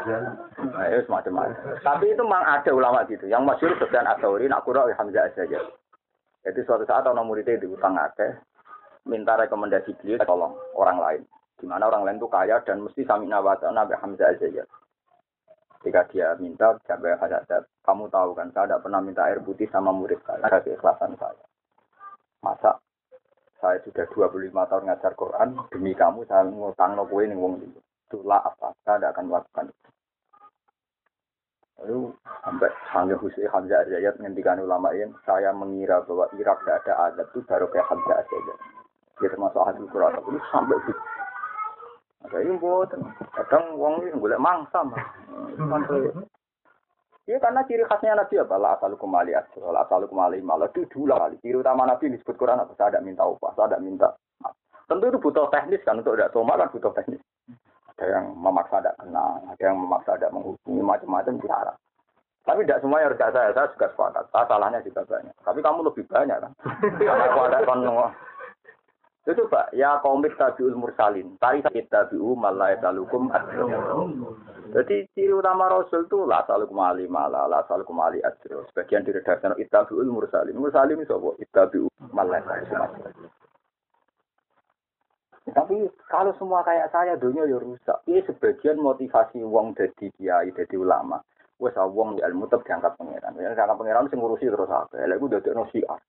Nah, 0.07 0.87
ya 0.87 1.03
semacam 1.03 1.51
Tapi 1.83 2.05
itu 2.15 2.23
memang 2.23 2.43
ada 2.47 2.71
ulama 2.71 3.03
gitu. 3.11 3.27
Yang 3.27 3.43
masyhur 3.43 3.73
Sufyan 3.75 4.07
Ats-Tsauri 4.07 4.47
nak 4.47 4.63
kurang 4.63 4.87
Hamzah 4.95 5.27
saja. 5.35 5.59
Jadi 6.47 6.59
suatu 6.63 6.87
saat 6.87 7.03
orang 7.03 7.27
muridnya 7.27 7.59
diutang 7.59 7.99
akeh, 7.99 8.39
minta 9.03 9.35
rekomendasi 9.35 9.99
beliau 9.99 10.23
tolong 10.23 10.55
orang 10.79 10.97
lain. 11.01 11.21
Gimana 11.59 11.91
orang 11.91 12.07
lain 12.07 12.17
itu 12.23 12.29
kaya 12.31 12.63
dan 12.63 12.85
mesti 12.85 13.03
sami 13.03 13.27
nawata 13.27 13.67
Nabi 13.73 13.99
Hamzah 13.99 14.31
saja. 14.39 14.63
Ketika 15.77 16.01
dia 16.09 16.33
minta, 16.41 16.73
sampai 16.89 17.13
Haddad, 17.15 17.69
kamu 17.85 18.09
tahu 18.09 18.33
kan, 18.33 18.49
saya 18.51 18.65
tidak 18.65 18.81
pernah 18.83 19.01
minta 19.01 19.21
air 19.29 19.39
putih 19.39 19.69
sama 19.69 19.93
murid 19.93 20.17
saya, 20.25 20.41
ada 20.41 20.59
keikhlasan 20.65 21.13
saya. 21.21 21.45
Masa 22.41 22.81
saya 23.57 23.81
sudah 23.81 24.05
25 24.13 24.53
tahun 24.53 24.83
ngajar 24.85 25.13
Quran, 25.17 25.49
demi 25.73 25.93
kamu 25.97 26.25
saya 26.29 26.45
ngutang 26.45 26.93
no 26.93 27.09
kue 27.09 27.25
ning 27.25 27.41
wong 27.41 27.57
itu. 27.61 27.79
Itulah 28.09 28.41
apa, 28.41 28.73
saya 28.85 29.01
tidak 29.01 29.11
akan 29.17 29.25
melakukan 29.29 29.65
itu. 29.69 29.89
Lalu 31.77 31.99
sampai 32.41 32.69
Hamzah 32.89 33.17
Hussein 33.21 33.49
Hamzah 33.53 33.85
Azayat 33.85 34.17
ngendikan 34.17 34.61
ulama 34.61 34.93
ini, 34.93 35.13
saya 35.25 35.53
mengira 35.53 36.01
bahwa 36.05 36.25
Irak 36.37 36.57
tidak 36.65 36.77
ada 36.85 36.93
adat 37.13 37.27
itu 37.33 37.39
baru 37.45 37.65
kayak 37.69 37.89
Hamzah 37.89 38.17
Azayat. 38.25 38.57
Dia 39.17 39.29
termasuk 39.33 39.61
ahli 39.61 39.85
Quran, 39.89 40.13
tapi 40.13 40.39
sampai 40.53 40.77
itu. 40.77 40.93
Ada 42.25 42.41
yang 42.41 42.57
kadang 43.35 43.77
wong 43.77 44.01
ini 44.01 44.17
boleh 44.17 44.39
mangsa 44.41 44.81
mah. 44.81 44.97
Iya 47.27 47.43
karena 47.43 47.59
ciri 47.67 47.83
khasnya 47.83 48.15
Nabi 48.15 48.39
apa? 48.39 48.55
La 48.55 48.79
asalukum 48.79 49.11
ali 49.19 49.35
asro, 49.35 49.67
la 49.67 49.83
asalukum 49.83 50.15
ali 50.23 50.39
malah 50.39 50.71
itu 50.71 50.87
dulu 50.87 51.11
kali. 51.11 51.35
Ciri 51.43 51.59
utama 51.59 51.83
Nabi 51.83 52.15
disebut 52.15 52.39
Quran 52.39 52.63
apa? 52.63 52.71
Saya 52.79 52.95
ada 52.95 53.03
minta 53.03 53.27
upah, 53.27 53.51
saya 53.53 53.75
ada 53.75 53.83
minta. 53.83 54.15
Tentu 54.87 55.11
itu 55.11 55.19
butuh 55.19 55.51
teknis 55.51 55.83
kan 55.83 55.99
untuk 55.99 56.15
tidak 56.15 56.31
soma 56.31 56.55
kan 56.55 56.71
butuh 56.71 56.95
teknis. 56.95 57.19
Ada 57.91 58.03
yang 58.07 58.31
memaksa 58.31 58.79
tidak 58.79 58.95
kenal, 58.95 59.43
ada 59.43 59.59
yang 59.59 59.75
memaksa 59.75 60.15
tidak 60.15 60.31
menghubungi 60.31 60.81
macam-macam 60.81 61.35
cara. 61.43 61.73
Tapi 62.47 62.63
tidak 62.63 62.79
semua 62.79 63.03
harus 63.03 63.19
saya, 63.19 63.51
saya 63.51 63.67
juga 63.75 63.87
sepakat. 63.91 64.23
Salahnya 64.31 64.79
juga 64.87 65.03
banyak. 65.03 65.35
Tapi 65.43 65.59
kamu 65.59 65.79
lebih 65.83 66.07
banyak 66.07 66.37
kan. 66.39 66.51
Karena 66.95 67.25
aku 67.27 67.39
ada 67.43 67.59
kon 67.67 67.83
itu 69.27 69.43
pak, 69.51 69.75
ya 69.75 69.99
komit 69.99 70.31
tabiul 70.39 70.79
mursalin. 70.79 71.35
Tari 71.35 71.59
kita 71.59 72.07
tabiu 72.07 72.31
malah 72.31 72.79
talukum 72.79 73.27
Jadi 74.71 75.03
ciri 75.11 75.35
utama 75.35 75.67
Rasul 75.67 76.07
itu 76.07 76.23
lah 76.23 76.47
salukum 76.47 76.79
ali 76.79 77.11
malah 77.11 77.43
lah 77.43 77.59
salukum 77.67 77.99
ali 77.99 78.23
adro. 78.23 78.63
Sebagian 78.71 79.03
dari 79.03 79.19
dasar 79.19 79.51
itabiul 79.59 80.07
mursalin. 80.07 80.55
Mursalin 80.55 81.03
itu 81.03 81.11
apa? 81.11 81.35
Itabiu 81.43 81.91
malah 82.15 82.39
talukum 82.39 83.27
Tapi 85.47 85.75
kalau 86.07 86.31
semua 86.39 86.63
kayak 86.63 86.91
saya, 86.91 87.19
dunia 87.19 87.47
ya 87.47 87.59
rusak. 87.59 88.03
Ini 88.07 88.23
sebagian 88.27 88.79
motivasi 88.79 89.43
uang 89.43 89.75
dari 89.75 90.11
kiai, 90.15 90.51
dari 90.55 90.75
ulama. 90.75 91.19
Wes 91.59 91.75
wong 91.75 92.15
di 92.15 92.21
ilmu 92.23 92.47
tetap 92.47 92.63
diangkat 92.63 92.95
pangeran. 92.95 93.35
Ya 93.39 93.51
diangkat 93.51 93.75
pangeran 93.75 94.07
sing 94.07 94.19
ngurusi 94.23 94.47
terus 94.47 94.71
apa? 94.71 95.03
Lha 95.03 95.19
iku 95.19 95.27
siar. 95.71 95.99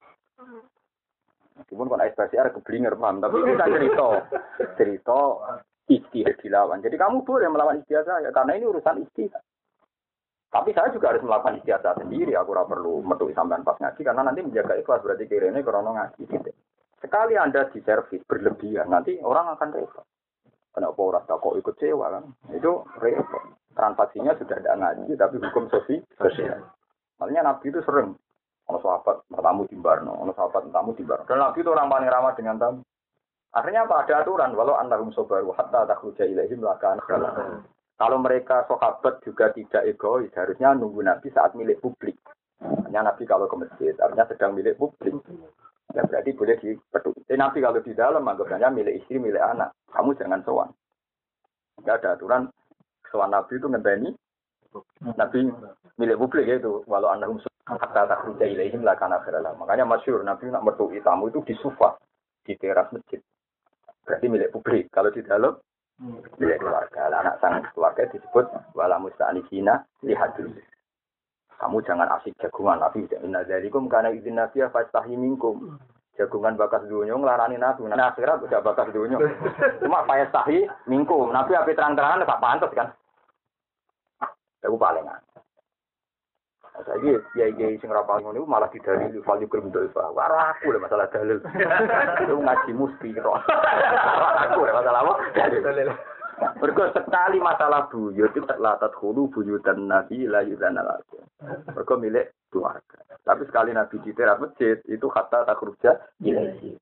Meskipun 1.58 1.90
kon 1.90 2.02
SPSR 2.02 2.54
keblinger 2.54 2.94
paham, 2.94 3.18
tapi 3.18 3.42
kita 3.42 3.66
cerita 3.66 4.06
cerita 4.78 5.18
istihad 5.90 6.36
dilawan. 6.38 6.78
Jadi 6.78 6.94
kamu 6.94 7.26
boleh 7.26 7.48
melawan 7.50 7.82
istihad 7.82 8.06
saya 8.06 8.30
karena 8.30 8.54
ini 8.54 8.64
urusan 8.70 9.02
istihad. 9.02 9.42
Tapi 10.48 10.72
saya 10.72 10.88
juga 10.94 11.12
harus 11.12 11.26
melakukan 11.26 11.60
istihad 11.60 11.82
saya 11.82 11.98
sendiri. 11.98 12.32
Aku 12.38 12.54
ora 12.54 12.64
perlu 12.64 13.02
metu 13.02 13.28
sampean 13.34 13.66
pas 13.66 13.76
ngaji 13.76 14.00
karena 14.00 14.22
nanti 14.22 14.40
menjaga 14.40 14.78
ikhlas 14.78 15.02
berarti 15.02 15.24
kirene 15.26 15.60
krono 15.66 15.92
ngaji 15.92 16.22
gitu. 16.24 16.50
Sekali 16.98 17.38
Anda 17.38 17.70
di 17.70 17.78
servis 17.86 18.26
berlebihan, 18.26 18.90
nanti 18.90 19.22
orang 19.22 19.54
akan 19.54 19.70
repot. 19.70 20.06
Kenapa 20.74 20.98
orang 20.98 21.24
tak 21.30 21.38
kok 21.38 21.54
ikut 21.54 21.74
sewa 21.78 22.10
kan? 22.10 22.24
Itu 22.50 22.82
repot. 22.98 23.54
Transaksinya 23.70 24.34
sudah 24.34 24.58
ada 24.58 24.74
ngaji, 24.74 25.14
tapi 25.14 25.38
hukum 25.38 25.70
sosial. 25.70 26.58
Makanya 27.22 27.54
Nabi 27.54 27.70
itu 27.70 27.78
sering 27.86 28.18
Ono 28.68 28.78
sahabat 28.84 29.24
tamu 29.32 29.64
di 29.64 29.80
Barno, 29.80 30.12
ono 30.12 30.32
sahabat 30.36 30.68
tamu 30.68 30.92
di 30.92 31.00
Barno. 31.00 31.24
Dan 31.24 31.40
Nabi 31.40 31.64
itu 31.64 31.72
orang 31.72 31.88
paling 31.88 32.12
ramah 32.12 32.36
dengan 32.36 32.56
tamu. 32.60 32.80
Akhirnya 33.56 33.88
apa? 33.88 34.04
Ada 34.04 34.28
aturan. 34.28 34.52
Walau 34.52 34.76
antarum 34.76 35.08
sobaru 35.16 35.56
hatta 35.56 35.88
takhruja 35.88 36.28
ilaihim 36.28 36.60
lakan 36.60 37.00
Kalau 37.98 38.18
mereka 38.20 38.68
sahabat 38.68 39.24
juga 39.24 39.50
tidak 39.56 39.88
egois, 39.88 40.30
harusnya 40.36 40.76
nunggu 40.76 41.00
Nabi 41.00 41.32
saat 41.32 41.56
milik 41.56 41.80
publik. 41.80 42.14
Hanya 42.60 43.10
Nabi 43.10 43.26
kalau 43.26 43.50
ke 43.50 43.56
masjid, 43.58 43.94
artinya 43.98 44.28
sedang 44.28 44.54
milik 44.54 44.78
publik. 44.78 45.16
Ya 45.96 46.04
berarti 46.04 46.36
boleh 46.36 46.56
dipeduli. 46.60 47.24
Tapi 47.24 47.40
Nabi 47.40 47.58
kalau 47.64 47.80
di 47.80 47.96
dalam, 47.96 48.22
anggapnya 48.22 48.68
milik 48.70 49.02
istri, 49.02 49.16
milik 49.16 49.40
anak. 49.40 49.72
Kamu 49.90 50.14
jangan 50.14 50.44
sowan. 50.44 50.70
Tidak 51.80 51.96
ada 52.04 52.14
aturan. 52.14 52.52
Sowan 53.08 53.32
Nabi 53.32 53.56
itu 53.56 53.66
ngenteni. 53.66 54.10
Nabi 55.16 55.48
milik 55.96 56.20
publik 56.20 56.46
itu. 56.46 56.84
Walau 56.86 57.10
antarum 57.10 57.40
Hatta 57.68 58.08
tak 58.08 58.24
kerja 58.24 58.48
ilaihim 58.48 58.80
lah 58.80 58.96
karena 58.96 59.20
Makanya 59.52 59.84
masyur 59.84 60.24
Nabi 60.24 60.48
nak 60.48 60.64
mertui 60.64 61.04
tamu 61.04 61.28
itu 61.28 61.44
di 61.44 61.52
sofa 61.60 62.00
di 62.40 62.56
teras 62.56 62.88
masjid. 62.96 63.20
Berarti 64.08 64.26
milik 64.32 64.56
publik. 64.56 64.88
Kalau 64.88 65.12
di 65.12 65.20
dalam 65.20 65.52
milik 66.40 66.64
keluarga. 66.64 67.12
Anak 67.12 67.36
sang 67.44 67.60
keluarga 67.76 68.08
disebut 68.08 68.48
wala 68.72 68.96
musta'anisina 68.96 69.84
lihat 70.00 70.32
dulu. 70.40 70.56
Kamu 71.60 71.84
jangan 71.84 72.08
asik 72.16 72.32
jagungan 72.40 72.80
Nabi. 72.80 73.04
Inna 73.20 73.44
dzalikum 73.44 73.92
karena 73.92 74.16
izin 74.16 74.40
Nabi 74.40 74.64
fastahi 74.64 75.12
minkum. 75.12 75.76
Jagungan 76.16 76.56
bakas 76.56 76.88
dunia 76.88 77.12
ngelarani 77.12 77.60
Nabi. 77.60 77.84
Nah 77.84 78.16
akhirat 78.16 78.48
udah 78.48 78.64
bakas 78.64 78.88
dunia. 78.96 79.20
Cuma 79.84 80.08
fastahi 80.08 80.64
minkum. 80.88 81.28
Nabi 81.36 81.52
api 81.52 81.76
terang-terangan 81.76 82.24
tak 82.24 82.40
pantas 82.40 82.72
kan. 82.72 82.88
Aku 84.64 84.80
paling 84.80 85.06
Saiki 86.86 87.18
kiai-kiai 87.34 87.78
sing 87.82 87.90
ra 87.90 88.06
paham 88.06 88.30
ngono 88.30 88.46
malah 88.46 88.70
didalil 88.70 89.22
fal 89.26 89.40
yukrim 89.42 89.70
dolfa. 89.74 90.14
Wara 90.14 90.54
aku 90.54 90.70
lah 90.70 90.80
masalah 90.82 91.10
dalil. 91.10 91.42
Itu 92.22 92.34
ngaji 92.38 92.70
musti 92.76 93.14
kok. 93.18 93.42
Aku 94.46 94.62
lah 94.62 94.74
masalah 94.78 95.00
apa? 95.02 95.14
Dalil. 95.34 95.90
Mergo 96.38 96.86
sekali 96.94 97.42
masalah 97.42 97.90
buyut 97.90 98.30
itu 98.30 98.46
la 98.62 98.78
tadkhulu 98.78 99.26
buyutan 99.34 99.90
nabi 99.90 100.22
la 100.30 100.46
yudana 100.46 100.86
lakum. 100.86 101.22
Mergo 101.74 101.94
milik 101.98 102.46
keluarga. 102.54 103.02
Tapi 103.26 103.42
sekali 103.50 103.74
nabi 103.74 103.98
di 104.02 104.14
teras 104.14 104.38
masjid 104.38 104.78
itu 104.86 105.06
kata 105.10 105.42
tak 105.42 105.58
kerja 105.58 105.98
ilaihi. 106.22 106.78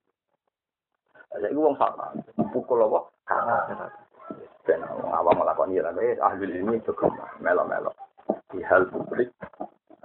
Jadi 1.37 1.57
wong 1.57 1.77
sama 1.81 2.13
pukul 2.53 2.85
apa? 2.85 3.01
Karena 3.25 3.57
ben 4.67 4.83
awam 5.13 5.39
melakukan 5.39 5.73
ya 5.73 5.87
ahli 6.21 6.59
ini 6.59 6.83
cukup 6.83 7.15
melo-melo 7.39 7.95
di 8.51 8.59
hal 8.67 8.91
publik 8.91 9.31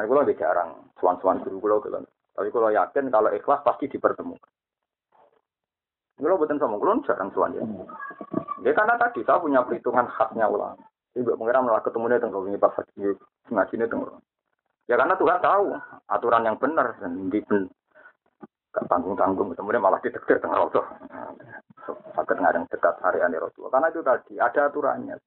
Nah, 0.02 0.10
kalau 0.10 0.26
tidak 0.26 0.42
jarang 0.42 0.70
suan-suan 0.98 1.46
guru 1.46 1.62
kalau 1.62 1.78
gitu. 1.86 2.02
Tapi 2.34 2.50
kalau 2.50 2.74
yakin 2.74 3.14
kalau 3.14 3.30
ikhlas 3.38 3.62
pasti 3.62 3.86
dipertemukan. 3.86 4.50
Kalau 6.18 6.42
buatan 6.42 6.58
sama 6.58 6.82
kalau 6.82 7.06
jarang 7.06 7.30
suan 7.38 7.54
ya. 7.54 7.62
Ya 8.66 8.74
karena 8.74 8.98
tadi 8.98 9.22
saya 9.22 9.38
punya 9.38 9.62
perhitungan 9.62 10.10
khasnya 10.10 10.50
ulama. 10.50 10.82
Ibu 11.14 11.38
mengira 11.38 11.62
malah 11.62 11.86
ketemu 11.86 12.18
dia 12.18 12.26
ini 12.26 12.58
pas 12.58 12.74
lagi 12.74 13.14
ngaji 13.54 13.74
ini 13.78 13.86
tengok. 13.86 14.10
Ya 14.90 14.98
karena 14.98 15.14
Tuhan 15.14 15.38
tahu 15.38 15.66
aturan 16.10 16.50
yang 16.50 16.58
benar 16.58 16.98
dan 16.98 17.30
di 17.30 17.46
gak 18.74 18.88
tanggung 18.90 19.14
tanggung 19.14 19.54
kemudian 19.54 19.86
malah 19.86 20.02
ditegur 20.02 20.42
tengah 20.42 20.66
Rasul. 20.66 20.82
Sakit 22.18 22.38
ngadeng 22.42 22.66
dekat 22.74 22.98
hari 23.06 23.22
ini 23.22 23.38
Rasul. 23.38 23.70
Karena 23.70 23.94
itu 23.94 24.02
tadi 24.02 24.34
ada 24.42 24.66
aturannya. 24.66 25.22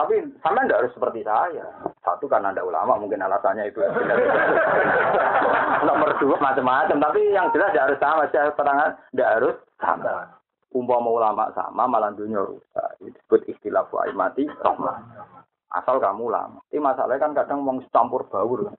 Tapi 0.00 0.16
sama 0.40 0.64
tidak 0.64 0.80
harus 0.80 0.92
seperti 0.96 1.20
saya. 1.20 1.68
Satu 2.00 2.24
karena 2.24 2.56
ada 2.56 2.64
ulama, 2.64 2.96
mungkin 2.96 3.20
alasannya 3.20 3.68
itu. 3.68 3.84
Nomor 5.84 6.16
dua 6.16 6.40
macam-macam. 6.40 6.96
Tapi 6.96 7.20
yang 7.36 7.52
jelas 7.52 7.68
tidak 7.76 7.92
harus 7.92 8.00
sama. 8.00 8.24
Saya 8.32 8.48
terangkan 8.56 8.96
tidak 9.12 9.30
harus 9.36 9.56
sama. 9.76 10.40
Umpama 10.72 11.10
ulama 11.12 11.44
sama, 11.52 11.84
malah 11.84 12.16
dunia 12.16 12.40
rusak. 12.40 12.88
Disebut 13.04 13.44
istilah 13.52 13.84
mati 14.16 14.48
rahmat. 14.64 15.04
Asal 15.68 16.00
kamu 16.00 16.32
ulama. 16.32 16.64
Ini 16.72 16.80
masalahnya 16.80 17.20
kan 17.20 17.36
kadang 17.36 17.60
mau 17.60 17.76
campur 17.92 18.24
baur. 18.32 18.72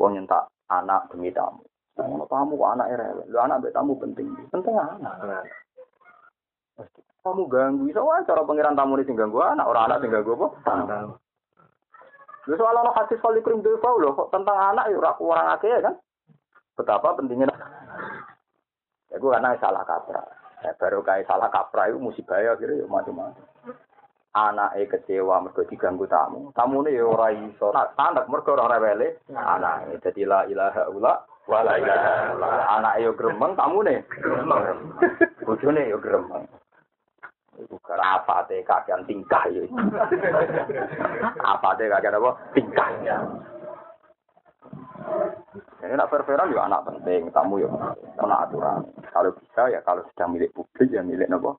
Wong 0.00 0.10
nyentak 0.18 0.50
anak 0.66 1.06
demi 1.14 1.30
tamu. 1.30 1.62
Kalau 1.94 2.26
tamu 2.26 2.58
kok 2.58 2.72
anak 2.80 2.98
rewel. 2.98 3.28
Lu 3.30 3.38
anak 3.38 3.62
tamu 3.70 3.94
penting. 3.94 4.26
Penting 4.50 4.74
anak. 4.74 5.46
Kamu 7.22 7.46
ganggu, 7.46 7.86
iso 7.86 8.02
wae 8.02 8.26
cara 8.26 8.42
pangeran 8.42 8.74
tamu 8.74 8.98
ini 8.98 9.14
ganggu 9.14 9.38
anak, 9.38 9.70
orang 9.70 9.86
anak 9.86 10.00
sing 10.02 10.10
ganggu 10.10 10.34
apa? 10.34 11.14
Lu 12.50 12.58
soal 12.58 12.74
ono 12.74 12.90
hadis 12.98 13.22
kali 13.22 13.38
krim 13.46 13.62
dewa 13.62 13.94
lho, 14.02 14.10
kok 14.18 14.34
tentang 14.34 14.58
anak 14.58 14.90
ya 14.90 14.98
orang 14.98 15.54
akeh 15.54 15.70
ya 15.70 15.78
kan? 15.86 15.94
Betapa 16.74 17.14
pentingnya. 17.14 17.46
Ya 19.12 19.20
gue 19.20 19.30
karena 19.30 19.54
salah 19.62 19.86
kaprah. 19.86 20.26
Ya, 20.66 20.74
baru 20.74 21.06
kayak 21.06 21.30
salah 21.30 21.46
kaprah 21.52 21.86
itu 21.86 22.02
musibah 22.02 22.42
ya 22.42 22.58
kira 22.58 22.74
ya 22.74 22.86
macam-macam. 22.90 23.46
Anak 24.32 24.80
eh 24.80 24.88
kecewa 24.88 25.44
mergo 25.44 25.62
diganggu 25.68 26.08
tamu. 26.08 26.48
Tamu 26.56 26.80
ini 26.82 26.96
ya 26.96 27.04
ora 27.04 27.28
iso. 27.30 27.70
Anak 27.76 28.26
mergo 28.32 28.56
ora 28.56 28.72
rewele. 28.72 29.20
Anak 29.30 30.00
jadi 30.00 30.24
la 30.24 30.48
ilaha 30.48 30.88
illa 30.88 31.12
wala 31.44 31.76
ilaha 31.76 32.12
illa. 32.32 32.48
Anak 32.80 32.94
yo 33.04 33.12
gremeng, 33.12 33.52
tamu 33.52 33.84
nih 33.84 34.00
gremeng. 34.08 34.96
Bojone 35.44 35.92
yo 35.92 36.00
gremeng. 36.00 36.48
Apa 38.02 38.48
teh 38.48 38.64
kagian 38.64 39.04
tingkah 39.04 39.44
ya. 39.52 39.62
apa 41.52 41.68
teh 41.76 41.86
kagian 41.86 42.16
apa? 42.16 42.30
Tingkah. 42.56 42.88
Ini 45.82 45.94
nak 45.98 46.08
fair-fairan 46.08 46.48
juga 46.48 46.70
anak 46.70 46.86
penting, 46.88 47.28
tamu 47.34 47.58
ya 47.58 47.68
mana 48.16 48.46
aturan. 48.46 48.86
Kalau 49.10 49.34
bisa 49.34 49.68
ya 49.68 49.82
kalau 49.82 50.06
sedang 50.14 50.32
milik 50.32 50.54
publik 50.54 50.88
ya 50.94 51.02
milik 51.02 51.28
nopo. 51.28 51.58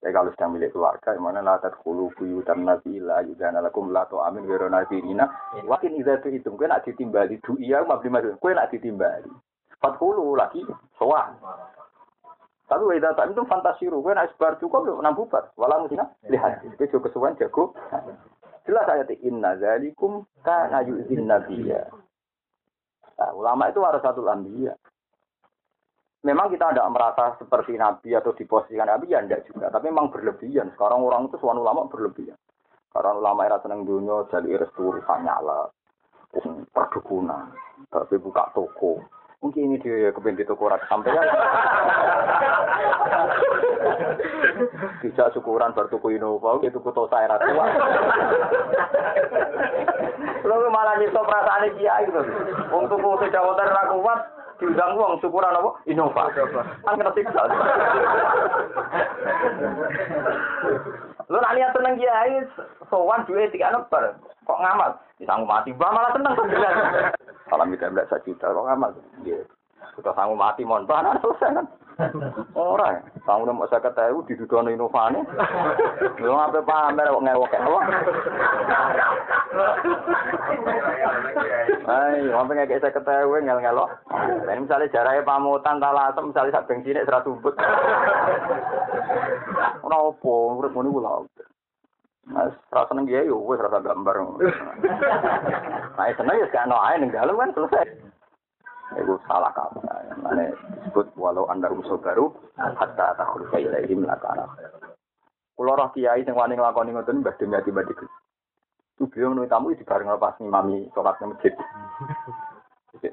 Ya 0.00 0.12
kalau 0.12 0.32
sedang 0.34 0.56
milik 0.56 0.72
keluarga, 0.72 1.16
mana 1.16 1.40
lah 1.40 1.60
tadkhulu 1.60 2.12
buyutan 2.16 2.64
nabila 2.64 3.24
juga 3.24 3.52
nalakum 3.52 3.92
la 3.92 4.08
tu 4.08 4.20
amin 4.20 4.48
wiro 4.48 4.68
nasirina. 4.68 5.28
Wakin 5.64 6.00
idza 6.00 6.20
tu 6.20 6.32
itu 6.32 6.48
kue 6.56 6.66
nak 6.68 6.84
ditimbali 6.84 7.40
du 7.44 7.56
iya 7.60 7.84
mabli 7.84 8.08
masuk. 8.08 8.40
Kue 8.40 8.56
nak 8.56 8.72
ditimbali. 8.72 9.30
Fathulu 9.78 10.36
lagi 10.36 10.64
sowan. 10.96 11.36
Tapi 12.64 12.82
weda 12.88 13.12
tak 13.12 13.28
itu 13.28 13.44
fantasiru, 13.44 14.00
kue 14.00 14.16
nak 14.16 14.32
sebar 14.32 14.56
cukup 14.56 14.88
enam 14.88 15.12
bubar. 15.12 15.52
Walau 15.60 15.84
musina 15.84 16.08
lihat, 16.32 16.64
itu 16.64 16.88
juga 16.88 17.12
kesuwan 17.12 17.36
jago. 17.36 17.76
Jelas 18.64 18.88
ayat 18.88 19.12
inna 19.20 19.60
zalikum 19.60 20.24
kana 20.40 20.80
yu'zin 20.80 21.28
nabiyya. 21.28 21.92
Nah, 23.14 23.30
ulama 23.36 23.68
itu 23.68 23.84
harus 23.84 24.00
satu 24.00 24.24
ambiya. 24.24 24.74
Memang 26.24 26.48
kita 26.48 26.72
tidak 26.72 26.88
merasa 26.88 27.36
seperti 27.36 27.76
Nabi 27.76 28.16
atau 28.16 28.32
diposisikan 28.32 28.88
Nabi, 28.88 29.12
ya 29.12 29.20
tidak 29.20 29.44
juga. 29.44 29.68
Tapi 29.68 29.92
memang 29.92 30.08
berlebihan. 30.08 30.72
Sekarang 30.72 31.04
orang 31.04 31.28
itu 31.28 31.36
suan 31.36 31.60
ulama 31.60 31.84
berlebihan. 31.84 32.40
Karena 32.88 33.12
ulama 33.12 33.44
era 33.44 33.60
seneng 33.60 33.84
dunia, 33.84 34.24
jadi 34.32 34.56
restu 34.56 34.88
urusan 34.88 35.20
nyala. 35.20 35.68
Perdukunan. 36.72 37.52
Tapi 37.92 38.16
buka 38.16 38.48
toko. 38.56 39.04
Mungkin 39.44 39.60
ini 39.68 39.76
dia 39.84 40.08
ya 40.08 40.10
kepengen 40.16 40.40
di 40.40 40.48
toko 40.48 40.72
rata 40.72 40.88
sampai 40.88 41.12
ya. 41.12 41.20
Tidak 45.04 45.36
syukuran 45.36 45.76
bertuku 45.76 46.16
Innova, 46.16 46.56
itu 46.64 46.80
kuto 46.80 47.04
saya 47.12 47.28
rata 47.28 47.44
Lalu 50.48 50.66
malah 50.72 50.96
nyipta 50.96 51.20
perasaan 51.20 51.76
kiai 51.76 52.08
gitu. 52.08 52.24
Untuk 52.72 52.96
tuku 52.96 53.28
sejawatan 53.28 53.68
ra 53.68 53.92
kuat 53.92 54.20
diundang 54.56 54.96
uang 54.96 55.20
syukuran 55.20 55.52
apa? 55.52 55.76
Innova. 55.92 56.32
Kan 56.80 56.96
kena 56.96 57.12
siksa. 57.12 57.44
Lu 61.32 61.40
nak 61.40 61.56
tenang 61.56 61.96
kiai 61.96 62.44
sowan 62.92 63.24
duwe 63.24 63.48
tiga 63.48 63.72
nomor. 63.72 64.16
Kok 64.44 64.60
ngamal? 64.60 64.92
Disanggup 65.16 65.48
mati, 65.48 65.72
bah 65.72 65.88
malah 65.88 66.12
tenang 66.12 66.36
Salam 67.48 67.72
kita 67.72 67.88
belas 67.88 68.12
juta 68.28 68.52
kok 68.52 68.66
ngamal. 68.68 68.90
Iya. 69.24 69.40
Kita 69.96 70.10
sanggup 70.12 70.36
mati 70.36 70.66
mohon 70.66 70.84
bahan 70.84 71.16
selesai 71.20 71.56
kan. 71.60 71.66
Ora, 72.58 72.98
kamu 73.22 73.54
mau 73.54 73.70
saya 73.70 73.78
ketahui 73.78 74.26
di 74.26 74.34
dunia 74.34 74.74
inovasi. 74.74 75.22
Lu 76.18 76.34
ngapain 76.34 76.66
pamer 76.66 77.06
kok 77.06 77.22
ngewok 77.22 77.50
kayak 77.54 77.66
apa? 77.70 77.80
Ayo, 81.86 82.34
ngapain 82.34 82.66
kayak 82.66 82.82
saya 82.82 82.96
ketahui 82.98 83.46
ngel 83.46 83.62
ngelok. 83.62 83.90
Dan 84.42 84.66
misalnya 84.66 84.90
jaraknya 84.90 85.22
pamutan 85.22 85.78
talasem, 85.78 86.34
misalnya 86.34 86.54
sak 86.58 86.66
bensinnya 86.66 87.06
serat 87.06 87.22
sumput. 87.22 87.54
Ora 89.86 89.96
opo, 90.10 90.58
urip 90.58 90.74
ngono 90.74 90.90
ku 90.90 90.98
lho. 90.98 91.14
Mas, 92.24 92.56
rasa 92.72 92.88
seneng 92.88 93.04
ya, 93.04 93.20
yo 93.20 93.36
wis 93.44 93.60
rasa 93.60 93.84
gambar. 93.84 94.16
Nah, 95.94 96.08
seneng 96.16 96.40
ya 96.40 96.64
ono 96.64 96.76
ae 96.80 96.96
ning 96.98 97.12
dalem 97.12 97.36
kan 97.36 97.52
selesai. 97.52 98.13
Itu 98.94 99.14
salah 99.26 99.50
kamu. 99.50 99.80
Mana 100.22 100.54
disebut 100.80 101.10
walau 101.18 101.50
anda 101.50 101.68
usul 101.70 101.98
baru 101.98 102.30
hatta 102.56 103.18
takhul 103.18 103.46
ilaihim 103.54 104.06
lakana. 104.06 104.46
Kulo 105.54 105.78
roh 105.78 105.90
kiai 105.94 106.26
sing 106.26 106.34
wani 106.34 106.58
nglakoni 106.58 106.90
ngoten 106.94 107.22
mbah 107.22 107.34
demi 107.38 107.54
ati 107.54 107.70
mbah 107.70 107.86
Itu 108.94 109.10
beliau 109.10 109.34
menurut 109.34 109.50
tamu 109.50 109.74
di 109.74 109.82
bareng 109.82 110.06
pas 110.18 110.38
ngimami 110.38 110.90
sholat 110.94 111.18
di 111.18 111.24
masjid. 111.26 111.54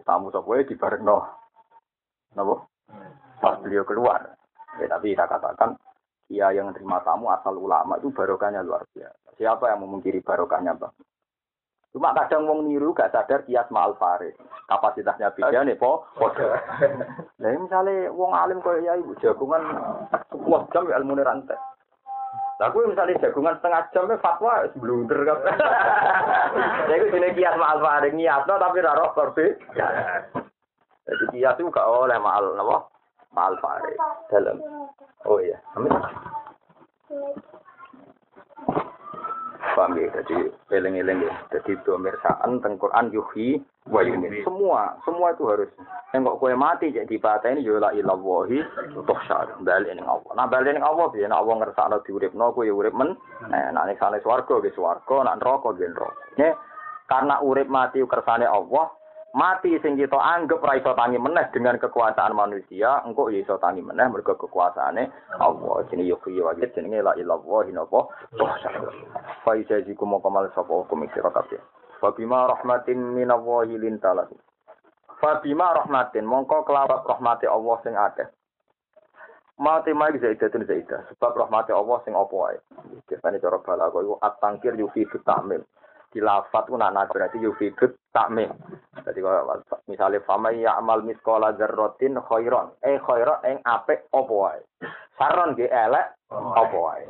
Tamu 0.06 0.30
sapa 0.30 0.62
di 0.62 0.78
bareng 0.78 1.02
no. 1.02 1.26
Napa? 2.38 2.56
Pas 3.42 3.58
beliau 3.62 3.86
keluar. 3.86 4.38
Ya, 4.80 4.88
tapi 4.88 5.18
saya 5.18 5.28
katakan 5.28 5.76
kiai 6.30 6.56
yang 6.56 6.72
terima 6.72 7.04
tamu 7.04 7.28
asal 7.34 7.58
ulama 7.58 7.98
itu 8.00 8.14
barokahnya 8.14 8.64
luar 8.64 8.86
biasa. 8.94 9.36
Siapa 9.36 9.68
yang 9.74 9.84
memungkiri 9.84 10.24
barokahnya 10.24 10.78
bang? 10.78 10.94
Cuma 11.92 12.16
kadang 12.16 12.48
wong 12.48 12.72
niru 12.72 12.96
gak 12.96 13.12
sadar 13.12 13.44
kias 13.44 13.68
ma'al 13.68 14.00
farid. 14.00 14.32
Kapasitasnya 14.72 15.36
beda 15.36 15.68
nih, 15.68 15.76
po. 15.76 16.08
Nah, 17.44 17.52
misalnya 17.60 18.08
wong 18.16 18.32
alim 18.32 18.64
kaya 18.64 18.80
ya 18.80 18.94
ibu 18.96 19.12
jagungan 19.20 19.60
sebuah 20.32 20.72
jam 20.72 20.88
ya 20.88 21.04
ilmu 21.04 21.20
rantai. 21.20 21.60
Lah 22.64 22.72
kuwi 22.72 22.96
misalnya 22.96 23.20
jagungan 23.20 23.60
setengah 23.60 23.92
jam 23.92 24.08
ya 24.08 24.16
fatwa 24.24 24.64
blunder 24.80 25.20
kan. 25.28 25.40
Jadi 26.88 26.96
itu 27.04 27.12
jenis 27.12 27.36
kias 27.36 27.60
ma'al 27.60 27.84
farid 27.84 28.16
nyiapno 28.16 28.56
tapi 28.56 28.80
ra 28.80 28.96
roh 28.96 29.12
Jadi 31.04 31.24
kias 31.36 31.60
itu 31.60 31.68
gak 31.68 31.90
oleh 31.92 32.16
ma'al 32.16 32.56
napa? 32.56 32.88
Ma'al 33.36 33.60
farid 33.60 34.00
dalam. 34.32 34.64
Oh 35.28 35.44
iya. 35.44 35.60
Amin. 35.76 35.92
Paham 39.62 39.96
ya? 39.98 40.10
Jadi 40.12 40.50
eleng-eleng 40.74 41.24
ya. 41.24 41.34
Jadi 41.54 41.78
domir 41.86 42.18
sa'an 42.26 42.60
teng 42.60 42.76
Quran 42.82 43.14
yuhi 43.14 43.62
wa. 43.88 44.02
Semua, 44.44 44.98
semua 45.06 45.32
itu 45.32 45.44
harus. 45.48 45.70
Yang 46.12 46.28
kok 46.28 46.38
kue 46.44 46.54
mati 46.58 46.92
jadi 46.92 47.16
ini 47.56 47.64
yola 47.64 47.96
ya 47.96 48.04
untuk 48.04 49.18
syar. 49.26 49.48
Balik 49.64 49.96
ini 49.96 50.04
Allah. 50.04 50.32
Nah 50.36 50.46
balik 50.50 50.76
ini 50.76 50.84
Allah 50.84 51.08
biar 51.08 51.32
Allah 51.32 51.56
ngersakno 51.62 52.04
diuripno 52.04 52.52
kue 52.52 52.68
urip 52.68 52.92
men. 52.92 53.16
Nah 53.48 53.72
nek 53.72 53.98
sale 53.98 54.20
swarga 54.20 54.60
ge 54.60 54.76
swarga, 54.76 55.24
nak 55.24 55.40
neraka 55.40 55.70
ge 55.80 55.88
neraka. 55.88 56.50
Karena 57.08 57.44
urip 57.44 57.68
mati 57.68 58.00
kersane 58.08 58.48
Allah, 58.48 58.88
mati 59.32 59.72
sing 59.80 59.96
kita 59.96 60.20
anggap 60.20 60.60
ra 60.60 60.76
iso 60.76 60.92
tangi 60.92 61.16
meneh 61.16 61.48
dengan 61.56 61.80
kekuasaan 61.80 62.36
manusia 62.36 63.00
engko 63.08 63.32
ya 63.32 63.40
iso 63.40 63.56
tangi 63.64 63.80
meneh 63.80 64.08
mergo 64.12 64.36
kekuasaane 64.36 65.08
Allah. 65.40 65.88
Jenenge 65.88 66.12
yo 66.12 66.20
kuwi 66.20 66.44
wae 66.44 66.68
jenenge 66.76 67.00
la 67.00 67.16
ilallah 67.16 67.64
inapa 67.68 68.12
fa 69.44 69.52
ijaziku 69.56 70.04
moko 70.04 70.28
mal 70.28 70.52
sapa 70.52 70.72
hukum 70.72 71.08
sira 71.16 71.32
kabeh. 71.32 71.60
Fa 72.04 72.12
bima 72.12 72.52
rahmatin 72.52 73.00
minallahi 73.16 73.80
lintalah 73.80 74.28
fa 75.24 75.40
bima 75.40 75.80
rahmatin 75.80 76.28
mongko 76.28 76.68
kelawat 76.68 77.08
rahmati 77.08 77.48
Allah 77.48 77.76
sing 77.88 77.96
akeh. 77.96 78.28
Mati 79.62 79.94
mai 79.94 80.18
zaidatun 80.18 80.66
zaidah 80.66 81.06
sebab 81.14 81.48
rahmati 81.48 81.72
Allah 81.72 82.02
sing 82.04 82.18
apa 82.18 82.36
wae. 82.36 82.58
Biasane 83.08 83.40
cara 83.40 83.62
balaghah 83.64 84.02
iku 84.02 84.16
at-tangkir 84.20 84.76
yufi 84.76 85.06
tamim 85.24 85.64
dilafat 86.12 86.68
ku 86.68 86.76
nak 86.76 87.08
berarti 87.10 87.40
yufidut 87.40 87.96
takmim. 88.12 88.52
Jadi 89.02 89.20
kalau 89.24 89.64
misalnya 89.88 90.20
fama 90.28 90.52
ya 90.52 90.76
amal 90.78 91.02
miskola 91.02 91.56
zarrotin 91.56 92.20
khairon, 92.20 92.76
eh 92.84 93.00
khairon 93.00 93.40
eng 93.48 93.58
apa 93.64 93.96
wae. 94.12 94.62
Saron 95.16 95.56
ge 95.56 95.72
elek 95.72 96.30
apa 96.32 96.76
wae. 96.76 97.04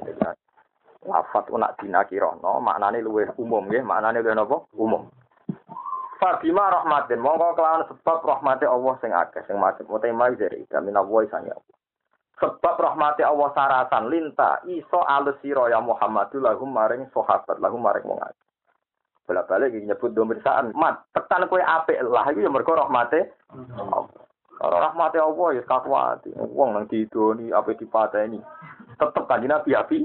Lafat 1.02 1.50
ku 1.50 1.58
nak 1.58 1.82
dinakirono, 1.82 2.62
maknane 2.62 3.02
luwih 3.02 3.34
umum 3.42 3.66
nggih, 3.66 3.82
maknane 3.82 4.22
luwih 4.22 4.38
napa? 4.38 4.70
Umum. 4.78 5.10
Fabima 6.22 6.70
rahmatin, 6.70 7.18
mongko 7.18 7.58
kelawan 7.58 7.90
sebab 7.90 8.22
rahmati 8.22 8.70
Allah 8.70 8.94
sing 9.02 9.10
akeh 9.10 9.42
sing 9.50 9.58
macet 9.58 9.90
utama 9.90 10.30
dari 10.38 10.62
kami 10.70 10.94
nawoi 10.94 11.26
sanya 11.34 11.58
Sebab 12.38 12.78
rahmati 12.78 13.26
Allah 13.26 13.50
sarasan 13.58 14.06
linta 14.14 14.62
iso 14.70 15.02
alus 15.02 15.42
sira 15.42 15.74
ya 15.74 15.82
Muhammadu 15.82 16.38
lahum 16.38 16.70
maring 16.70 17.10
sahabat 17.10 17.58
lahum 17.58 17.82
maring 17.82 18.06
wong 18.06 18.22
bolak 19.32 19.48
balik 19.48 19.72
nyebut 19.72 20.12
domir 20.12 20.44
saan 20.44 20.76
mat 20.76 21.08
tekan 21.16 21.48
kue 21.48 21.64
apik 21.64 21.96
lah 22.04 22.28
itu 22.28 22.44
yang 22.44 22.52
mereka 22.52 22.76
rahmate 22.76 23.32
kalau 24.60 24.78
rahmate 24.78 25.18
Allah 25.24 25.48
ya 25.56 25.64
kakuati 25.64 26.36
uang 26.36 26.70
nang 26.76 26.86
didoni 26.86 27.50
apa 27.50 27.74
dipateni. 27.74 28.38
Tetep 29.00 29.26
kan 29.26 29.42
nabi 29.42 29.74
api 29.74 29.98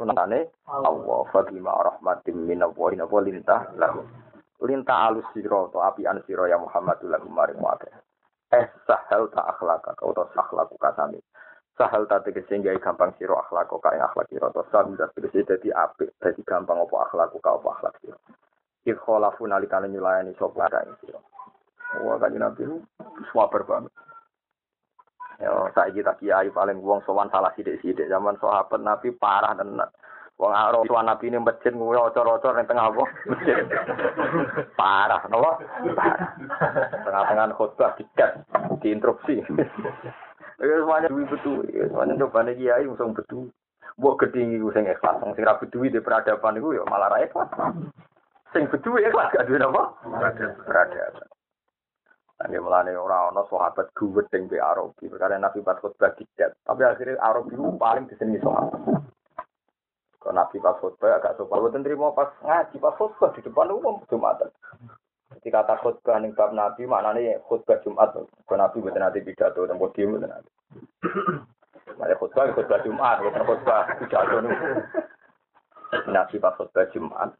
Unane 0.00 0.48
Allah 0.64 1.20
fabima 1.28 1.76
rahmatim 1.84 2.48
min 2.48 2.64
Allah 2.64 3.04
apa 3.04 3.16
lintah 3.20 3.60
lahu. 3.76 4.00
Lintah 4.64 5.12
alus 5.12 5.28
siro 5.36 5.68
atau 5.68 5.84
api 5.84 6.08
an 6.08 6.24
siro 6.24 6.48
ya 6.48 6.56
Muhammadul 6.56 7.12
lagu 7.12 7.28
maring 7.28 7.60
eh 8.54 8.64
sahel 8.86 9.26
ta 9.34 9.42
akhlaka 9.50 9.98
kau 9.98 10.14
to 10.14 10.22
akhlaku 10.38 10.78
kasami 10.78 11.18
sahal 11.76 12.08
tadi 12.08 12.32
sehingga 12.48 12.72
gampang 12.80 13.12
siro 13.20 13.36
akhlak 13.36 13.68
kok 13.68 13.84
kayak 13.84 14.08
akhlak 14.08 14.26
siro 14.32 14.48
atau 14.48 14.64
sahal 14.72 14.96
tak 14.96 15.12
tegese 15.12 15.44
jadi 15.44 15.68
apik 15.76 16.08
jadi 16.24 16.40
gampang 16.48 16.80
apa 16.80 16.96
akhlak 17.04 17.36
kok 17.36 17.44
apa 17.44 17.68
akhlak 17.76 17.94
siro 18.00 18.18
il 18.88 18.96
kholafu 18.96 19.44
nalikane 19.44 19.92
nyulayani 19.92 20.32
sapa 20.40 20.72
kae 20.72 20.88
siro 21.04 21.20
wah 22.00 22.16
kan 22.16 22.32
nabi 22.32 22.64
swaper 23.28 23.62
banget 23.68 23.92
ya 25.36 25.52
saya 25.76 25.92
kita 25.92 26.16
kiai 26.16 26.48
paling 26.48 26.80
wong 26.80 27.04
sowan 27.04 27.28
salah 27.28 27.52
sidik-sidik 27.52 28.08
zaman 28.08 28.40
sahabat 28.40 28.80
nabi 28.80 29.12
parah 29.12 29.52
tenan 29.52 29.92
Wong 30.36 30.52
aro 30.52 30.84
tuan 30.84 31.08
nabi 31.08 31.32
ini 31.32 31.40
masjid 31.40 31.72
nguwe 31.72 31.96
ocor-ocor 31.96 32.60
ning 32.60 32.68
tengah 32.68 32.92
apa? 32.92 33.04
Masjid. 33.24 33.56
Parah, 34.76 35.24
napa? 35.32 35.64
Tengah-tengah 37.08 37.56
khutbah 37.56 37.96
dikat, 37.96 38.44
diinstruksi. 38.84 39.40
Ya 40.56 40.72
semuanya 40.80 41.12
duit 41.12 41.28
betul, 41.28 41.68
ya 41.68 41.84
semuanya 41.92 42.16
coba 42.24 42.40
nih 42.48 42.56
kiai 42.56 42.88
langsung 42.88 43.12
betul. 43.12 43.52
Mbok 44.00 44.16
gedhi 44.24 44.56
iku 44.56 44.72
sing 44.72 44.88
ikhlas, 44.88 45.20
sing 45.20 45.44
ra 45.44 45.60
duwi 45.60 45.92
di 45.92 46.00
peradaban 46.00 46.56
iku 46.56 46.72
ya 46.72 46.84
malah 46.88 47.12
ra 47.12 47.24
ikhlas. 47.24 47.48
Sing 48.56 48.64
duwe 48.68 49.04
ikhlas 49.04 49.32
gak 49.36 49.44
duwe 49.48 49.60
apa? 49.60 49.82
Peradaban. 50.64 51.28
Nanti 52.36 52.60
mulane 52.60 52.92
ora 52.92 53.32
ana 53.32 53.48
sahabat 53.48 53.96
duwet 53.96 54.28
sing 54.28 54.44
be 54.48 54.60
Arabi, 54.60 55.08
perkara 55.08 55.40
Nabi 55.40 55.64
pas 55.64 55.80
khutbah 55.80 56.12
dicat. 56.20 56.52
Tapi 56.68 56.84
akhirnya 56.84 57.16
Arabi 57.20 57.56
paling 57.56 58.04
disenengi 58.12 58.44
sahabat. 58.44 58.80
Kalau 60.20 60.36
Nabi 60.36 60.60
pas 60.60 60.76
khutbah 60.76 61.16
agak 61.16 61.40
sopan, 61.40 61.64
boten 61.64 61.80
terima 61.80 62.12
pas 62.12 62.28
ngaji 62.44 62.76
pas 62.76 62.96
khutbah 63.00 63.32
di 63.32 63.40
depan 63.40 63.72
umum 63.72 64.04
Jumatan. 64.12 64.52
Jadi 65.46 65.54
kata 65.62 65.78
khutbah 65.78 66.18
ning 66.18 66.34
bab 66.34 66.50
Nabi 66.50 66.90
maknanya 66.90 67.38
khutbah 67.46 67.78
Jumat. 67.86 68.18
Kalau 68.18 68.58
Nabi 68.58 68.82
boten 68.82 68.98
nanti 68.98 69.22
pidato 69.22 69.62
dan 69.62 69.78
podium 69.78 70.18
boten 70.18 70.26
nanti. 70.26 70.50
Mari 72.02 72.18
khutbah 72.18 72.50
khutbah 72.50 72.82
Jumat, 72.82 73.22
boten 73.22 73.46
khutbah 73.46 73.94
pidato 73.94 74.42
niku. 74.42 74.82
Nabi 76.10 76.42
pas 76.42 76.58
khutbah 76.58 76.90
Jumat. 76.90 77.30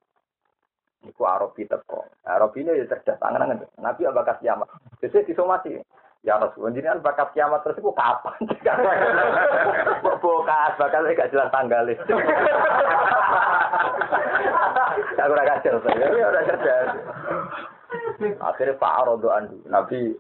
Iku 1.03 1.27
Arabi 1.27 1.67
teko. 1.67 2.07
Arabi 2.23 2.63
ini 2.63 2.79
ya 2.79 2.87
cerdas 2.95 3.19
tangan. 3.19 3.59
Nabi 3.83 4.07
apa 4.07 4.23
bakat 4.23 4.39
kiamat. 4.39 4.71
Jadi 5.03 5.27
disomasi. 5.27 5.75
Ya 6.23 6.39
Rasul, 6.39 6.71
jenengan 6.79 7.03
bakat 7.03 7.35
kiamat 7.35 7.67
terus 7.67 7.83
iku 7.83 7.91
kapan? 7.91 8.39
Bokas 10.23 10.79
bakal 10.79 11.11
gak 11.11 11.35
jelas 11.35 11.51
tanggalnya. 11.51 11.99
Aku 15.27 15.35
ora 15.35 15.43
kacer 15.43 15.75
saya. 15.83 16.07
Ya 16.07 16.31
ora 16.31 16.47
cerdas. 16.47 17.75
Akhirnya 18.41 18.81
Pak 18.81 18.95
Arodo 19.05 19.29
Andu, 19.33 19.61
Nabi 19.69 20.17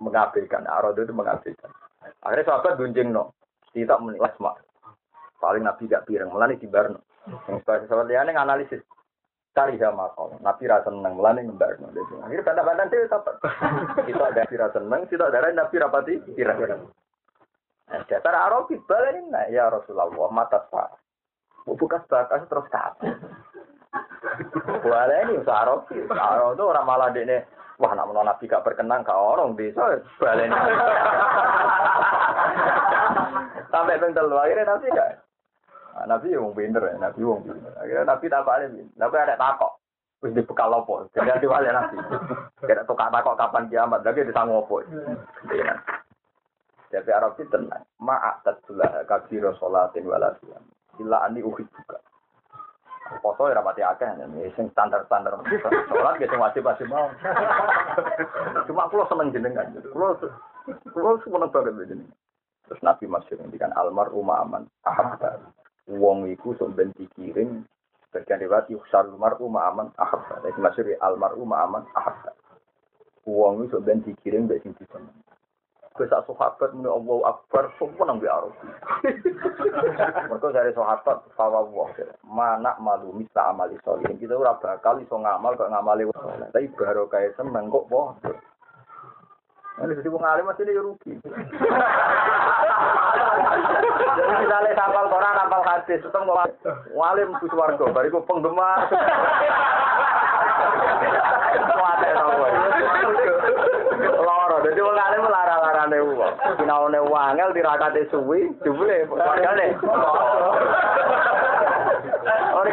mengabaikan. 0.00 0.68
Arodo 0.68 1.04
itu 1.04 1.14
mengabaikan. 1.16 1.70
Akhirnya 2.22 2.48
sahabat 2.48 2.76
gunjing 2.76 3.10
no. 3.10 3.32
Tidak 3.74 3.98
menilai. 3.98 4.30
Paling 5.42 5.64
Nabi 5.66 5.90
gak 5.90 6.06
pireng, 6.06 6.30
melani 6.30 6.60
di 6.60 6.70
Barno. 6.70 7.02
Yang 7.50 7.64
sebagai 7.64 7.86
sahabat 7.90 8.06
liane 8.06 8.32
analisis 8.36 8.80
cari 9.54 9.78
sama 9.78 10.10
kau. 10.14 10.34
Nabi 10.42 10.66
rasa 10.66 10.90
seneng, 10.90 11.14
melani 11.14 11.46
ngembar. 11.46 11.78
Akhirnya 12.26 12.46
bantah-bantah 12.46 12.84
itu 12.90 13.06
sahabat. 13.10 13.34
Kita 14.06 14.22
ada 14.30 14.42
rasa 14.46 14.78
seneng, 14.78 15.00
kita 15.10 15.24
ada 15.30 15.50
Nabi 15.50 15.74
rapati 15.78 16.14
kira-kira. 16.34 16.76
Nah, 17.84 18.00
dasar 18.08 18.32
Arabi 18.32 18.80
balen 18.88 19.28
nah 19.28 19.44
ya 19.52 19.68
Rasulullah 19.68 20.08
mata 20.32 20.64
sah. 20.72 20.88
Bukas 21.64 22.04
bakas 22.08 22.44
terus 22.48 22.68
kabeh. 22.68 23.12
Boleh 24.84 25.18
ini 25.26 25.40
usaha 25.40 25.62
Arabi. 25.62 25.96
Arabi 26.10 26.54
itu 26.56 26.64
orang 26.64 26.86
malah 26.86 27.10
dene 27.10 27.46
Wah, 27.74 27.90
nak 27.90 28.06
menolong 28.06 28.30
Nabi 28.30 28.46
gak 28.46 28.62
berkenan, 28.62 29.02
gak 29.02 29.18
orang 29.18 29.58
bisa 29.58 29.98
balen. 30.22 30.54
Sampai 33.74 33.98
pentel 33.98 34.30
akhirnya 34.30 34.70
Nabi 34.70 34.86
gak. 34.94 35.10
Nah, 35.94 36.06
Nabi 36.06 36.38
wong 36.38 36.54
pinter 36.54 36.82
ya, 36.86 36.94
Nabi 37.02 37.26
wong 37.26 37.42
pinter. 37.42 37.74
Akhirnya 37.74 38.06
Nabi 38.06 38.30
tak 38.30 38.46
balik, 38.46 38.70
Nabi 38.94 39.16
ada 39.18 39.34
takok. 39.34 39.72
Wis 40.22 40.30
dibekal? 40.38 40.70
Jadi 41.10 41.30
ada 41.34 41.46
balik 41.50 41.74
Nabi. 41.74 41.96
Tidak 42.62 42.86
tukar 42.86 43.10
takok 43.10 43.34
kapan 43.42 43.66
kiamat, 43.66 44.06
lagi 44.06 44.22
disanggup 44.22 44.70
apa. 44.70 44.76
Jadi 46.94 47.10
Arab 47.10 47.34
itu 47.34 47.50
tenang. 47.50 47.82
Ma'at 47.98 48.46
tadzulah 48.46 49.02
kabiro 49.10 49.50
sholatin 49.58 50.06
walasiam. 50.06 50.62
Ila 51.02 51.26
ani 51.26 51.42
uhid 51.42 51.66
juga. 51.66 51.98
Foto 53.04 53.52
ya 53.52 53.60
rapati 53.60 53.84
akeh, 53.84 54.08
ya, 54.16 54.26
sing 54.56 54.72
standar-standar. 54.72 55.36
Sholat 55.92 56.16
gitu 56.16 56.40
wajib-wajib 56.40 56.88
mau. 56.88 57.12
Cuma 58.64 58.88
kulo 58.88 59.04
seneng 59.12 59.28
jenengan. 59.28 59.76
Kulo 59.92 60.16
kulo 60.88 61.20
seneng 61.20 61.52
banget 61.52 61.84
jenengan. 61.84 62.16
Terus 62.64 62.80
Nabi 62.80 63.04
Masyur 63.04 63.36
ngendikan 63.44 63.76
almar 63.76 64.08
umma 64.08 64.40
aman. 64.40 64.64
Ahabba. 64.88 65.36
Wong 65.84 66.32
iku 66.32 66.56
sok 66.56 66.72
ben 66.72 66.96
dikirim 66.96 67.68
bagian 68.08 68.40
riwayat 68.40 68.72
yuksar 68.72 69.04
almar 69.04 69.36
umma 69.36 69.68
aman 69.68 69.92
ahabba. 70.00 70.40
Jadi 70.40 70.60
Masyur 70.64 70.86
almar 71.04 71.36
umma 71.36 71.60
aman 71.68 71.84
ahabba. 71.92 72.32
Wong 73.28 73.68
iku 73.68 73.76
sok 73.76 73.84
ben 73.84 74.00
dikirim 74.00 74.48
mbek 74.48 74.64
sing. 74.64 74.80
Besok 75.94 76.26
sahabat 76.26 76.74
muni 76.74 76.90
Allahu 76.90 77.22
Akbar 77.22 77.70
semua 77.78 78.02
nang 78.10 78.18
Arabi. 78.18 78.66
Mereka 80.26 80.50
dari 80.50 80.74
sahabat 80.74 81.22
fawwah 81.38 81.86
mana 82.26 82.74
malu 82.82 83.14
misa 83.14 83.54
amali 83.54 83.78
solihin. 83.86 84.18
Kita 84.18 84.34
ora 84.34 84.58
bakal 84.58 84.98
iso 84.98 85.14
ngamal 85.14 85.54
kok 85.54 85.70
ngamali 85.70 86.10
wong 86.10 86.50
Tapi 86.50 86.66
baru 86.74 87.06
kayak 87.06 87.38
seneng 87.38 87.70
kok 87.70 87.86
boh. 87.86 88.10
Ini 89.86 89.94
jadi 90.02 90.10
wong 90.10 90.26
alim 90.26 90.50
masih 90.50 90.66
rugi. 90.82 91.14
Jadi 94.18 94.32
misalnya 94.34 94.74
hafal 94.74 95.06
Quran, 95.14 95.38
hafal 95.46 95.62
hadis, 95.62 96.02
itu 96.02 96.18
mau 96.26 96.42
ngalim 96.90 97.38
ku 97.38 97.46
swarga, 97.46 97.86
bariku 97.94 98.18
penggemar. 98.26 98.90
Kuate 101.74 102.08
nopo. 102.18 102.46
loro. 104.34 104.56
Dadi 104.66 104.80
wong 104.82 104.98
alim 104.98 105.24
lara-larane 105.30 105.98
wong. 106.02 106.34
Dinaone 106.58 106.98
wangel 107.06 107.54
dirakate 107.54 108.10
suwi, 108.10 108.50
duwe 108.64 109.06
pokoke. 109.06 109.68
Ora 112.54 112.70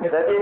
Dadi 0.00 0.36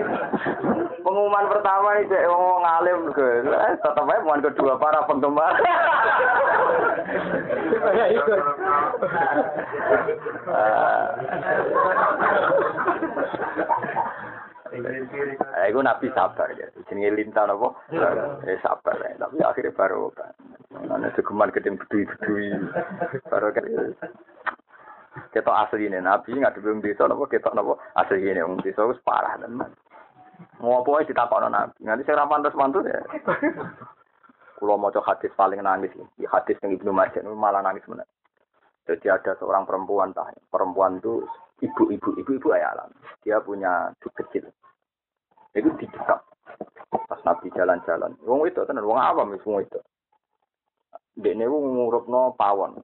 pengumuman 1.02 1.46
pertama 1.50 1.98
iki 1.98 2.14
dek 2.14 2.30
wong 2.30 2.62
ngalim 2.62 2.98
ge. 3.14 3.28
Eh, 3.50 3.74
tetep 3.82 4.06
wae 4.06 4.22
pengumuman 4.22 4.42
kedua 4.46 4.78
para 4.78 5.02
penggemar. 5.10 5.54
Ah. 10.52 11.08
Itu 14.72 15.80
nabi 15.80 16.06
sabar 16.16 16.48
ya. 16.56 16.66
Jenenge 16.88 17.16
lintang 17.16 17.52
apa? 17.52 17.68
Eh 18.48 18.58
sabar 18.64 18.96
ya. 19.02 19.16
Tapi 19.20 19.38
akhirnya 19.44 19.76
baru 19.76 20.08
kan. 20.16 20.32
Ana 20.88 21.12
segeman 21.12 21.52
gedeng 21.52 21.76
bedui-bedui. 21.76 22.48
Baru 23.28 23.52
kan. 23.52 23.64
Kita 25.32 25.52
asli 25.52 25.92
ini 25.92 26.00
nabi 26.00 26.32
nggak 26.32 26.56
di 26.56 26.88
desa 26.88 27.04
nopo 27.04 27.28
kita 27.28 27.52
nopo 27.52 27.76
asli 28.00 28.24
ini 28.24 28.40
wong 28.40 28.64
desa 28.64 28.88
wis 28.88 29.00
parah 29.04 29.36
tenan. 29.36 29.68
Mau 30.64 30.80
apa 30.80 31.04
ditakokno 31.04 31.52
nabi. 31.52 31.84
Nanti 31.84 32.08
saya 32.08 32.24
rapan 32.24 32.40
terus 32.40 32.56
mantu 32.56 32.80
ya. 32.84 33.00
Kulo 34.56 34.78
maca 34.80 35.04
hadis 35.04 35.34
paling 35.36 35.60
nangis 35.60 35.92
di 36.16 36.24
hadis 36.24 36.56
yang 36.62 36.78
Ibnu 36.78 36.94
Majah 36.94 37.20
malah 37.28 37.60
nangis 37.60 37.84
benar. 37.84 38.08
Jadi 38.88 39.06
ada 39.10 39.36
seorang 39.38 39.68
perempuan 39.68 40.14
tah. 40.16 40.30
Perempuan 40.48 40.98
itu 40.98 41.22
ibu-ibu 41.62 42.18
ibu-ibu 42.18 42.48
ayalan. 42.54 42.90
Dia 43.22 43.38
punya 43.42 43.92
kecil. 44.00 44.50
Itu 45.52 45.68
didekap. 45.76 46.20
Pas 46.88 47.20
Nabi 47.24 47.52
jalan-jalan. 47.52 48.16
Wong 48.24 48.48
itu 48.48 48.64
tenan 48.64 48.88
wong 48.88 49.00
awam 49.00 49.32
wis 49.36 49.44
wong 49.44 49.64
itu. 49.64 49.80
Dekne 51.16 51.44
wong 51.48 51.76
ngurupno 51.76 52.32
pawon. 52.36 52.80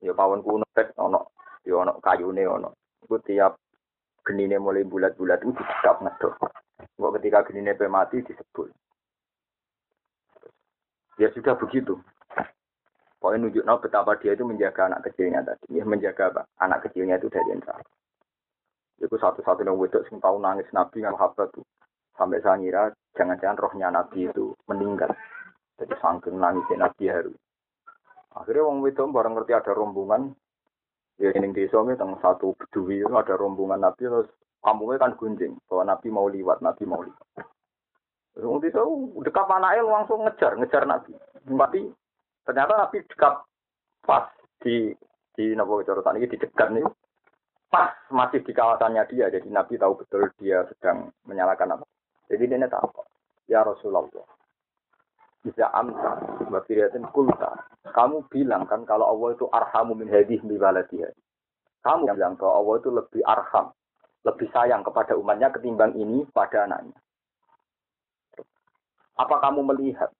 Ya 0.00 0.12
pawon 0.16 0.40
kuno 0.40 0.64
tek 0.72 0.96
ono 0.96 1.32
ya 1.64 1.84
ono 1.84 2.00
kayune 2.00 2.44
ono. 2.48 2.72
Iku 3.04 3.20
tiap 3.20 3.60
genine 4.24 4.56
mulai 4.56 4.84
bulat-bulat 4.88 5.44
itu 5.44 5.52
didekap 5.52 6.00
ngedok. 6.00 6.34
Kok 6.96 7.12
ketika 7.20 7.44
genine 7.48 7.76
pe 7.76 7.84
mati 7.88 8.24
disebut. 8.24 8.72
Ya 11.20 11.28
sudah 11.30 11.54
begitu. 11.60 12.00
Pokoknya 13.24 13.48
nunjuk 13.48 13.64
betapa 13.80 14.20
dia 14.20 14.36
itu 14.36 14.44
menjaga 14.44 14.84
anak 14.84 15.08
kecilnya 15.08 15.40
tadi. 15.40 15.80
Ya, 15.80 15.84
menjaga 15.88 16.28
apa? 16.28 16.42
anak 16.60 16.84
kecilnya 16.84 17.16
itu 17.16 17.32
dari 17.32 17.56
neraka. 17.56 17.80
Itu 19.00 19.16
satu-satunya 19.18 19.74
wedok 19.74 20.06
sing 20.06 20.18
tahu 20.22 20.38
nangis 20.38 20.68
Nabi 20.70 21.02
yang 21.02 21.18
sahabat 21.18 21.50
tuh. 21.54 21.66
Sampai 22.14 22.38
saya 22.42 22.58
ngira 22.58 22.94
jangan-jangan 23.18 23.58
rohnya 23.58 23.90
Nabi 23.90 24.30
itu 24.30 24.54
meninggal. 24.70 25.10
Jadi 25.78 25.94
sangking 25.98 26.38
nangis 26.38 26.66
Nabi 26.74 27.10
haru. 27.10 27.34
Akhirnya 28.34 28.66
wong 28.66 28.82
wedok 28.82 29.10
bareng 29.10 29.34
ngerti 29.34 29.52
ada 29.54 29.72
rombongan. 29.74 30.34
Ya 31.18 31.30
ini 31.30 31.54
desa 31.54 31.78
tentang 31.78 32.18
satu 32.18 32.58
bedui 32.58 33.02
itu 33.02 33.14
ada 33.14 33.38
rombongan 33.38 33.82
Nabi 33.82 34.10
terus 34.10 34.26
kampungnya 34.62 34.98
kan 34.98 35.14
gunjing 35.14 35.54
bahwa 35.70 35.94
Nabi 35.94 36.08
mau 36.10 36.26
liwat, 36.26 36.58
Nabi 36.58 36.82
mau 36.86 37.02
liwat. 37.06 37.26
Wong 38.42 38.58
desa 38.58 38.82
dekat 39.22 39.46
anaknya 39.46 39.86
langsung 39.86 40.26
ngejar, 40.26 40.58
ngejar 40.58 40.82
Nabi. 40.90 41.14
Tapi 41.46 41.80
Ternyata 42.44 42.72
Nabi 42.76 43.00
dekat 43.08 43.34
pas 44.04 44.28
di 44.60 44.92
di 45.32 45.56
Nabi 45.56 45.82
Corotan 45.82 46.20
ini 46.20 46.28
di 46.28 46.36
dekat 46.36 46.76
nih 46.76 46.84
pas 47.74 47.90
masih 48.14 48.38
di 48.46 48.54
kawasannya 48.54 49.02
dia 49.10 49.26
jadi 49.34 49.50
Nabi 49.50 49.74
tahu 49.74 49.98
betul 49.98 50.30
dia 50.38 50.62
sedang 50.70 51.10
menyalakan 51.26 51.74
apa. 51.74 51.84
Jadi 52.30 52.46
dia 52.46 52.70
tahu 52.70 53.02
ya 53.50 53.66
Rasulullah 53.66 54.06
bisa 55.42 55.66
amsa 55.74 56.22
wafiriatin 56.48 57.04
kulta 57.10 57.66
kamu 57.92 58.24
bilang 58.32 58.64
kan 58.64 58.86
kalau 58.88 59.10
Allah 59.10 59.36
itu 59.36 59.44
arhamu 59.52 59.92
min 59.92 60.08
hadih 60.08 60.40
biwaladiha 60.40 61.12
kamu 61.84 62.14
bilang 62.16 62.38
bahwa 62.40 62.54
Allah 62.62 62.74
itu 62.80 62.88
lebih 62.94 63.22
arham 63.28 63.66
lebih 64.24 64.48
sayang 64.56 64.80
kepada 64.80 65.12
umatnya 65.20 65.52
ketimbang 65.52 65.92
ini 66.00 66.24
pada 66.32 66.64
anaknya. 66.64 66.96
Apa 69.20 69.36
kamu 69.38 69.68
melihat 69.68 70.10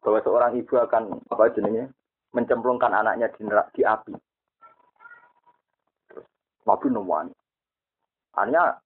bahwa 0.00 0.18
seorang 0.24 0.56
ibu 0.56 0.74
akan 0.80 1.20
apa 1.28 1.52
jenenge 1.52 1.92
mencemplungkan 2.32 2.90
anaknya 2.90 3.28
di, 3.36 3.44
di 3.76 3.82
api. 3.84 4.16
Nabi 6.70 6.86
Nuwani. 6.94 7.34
Hanya 8.38 8.78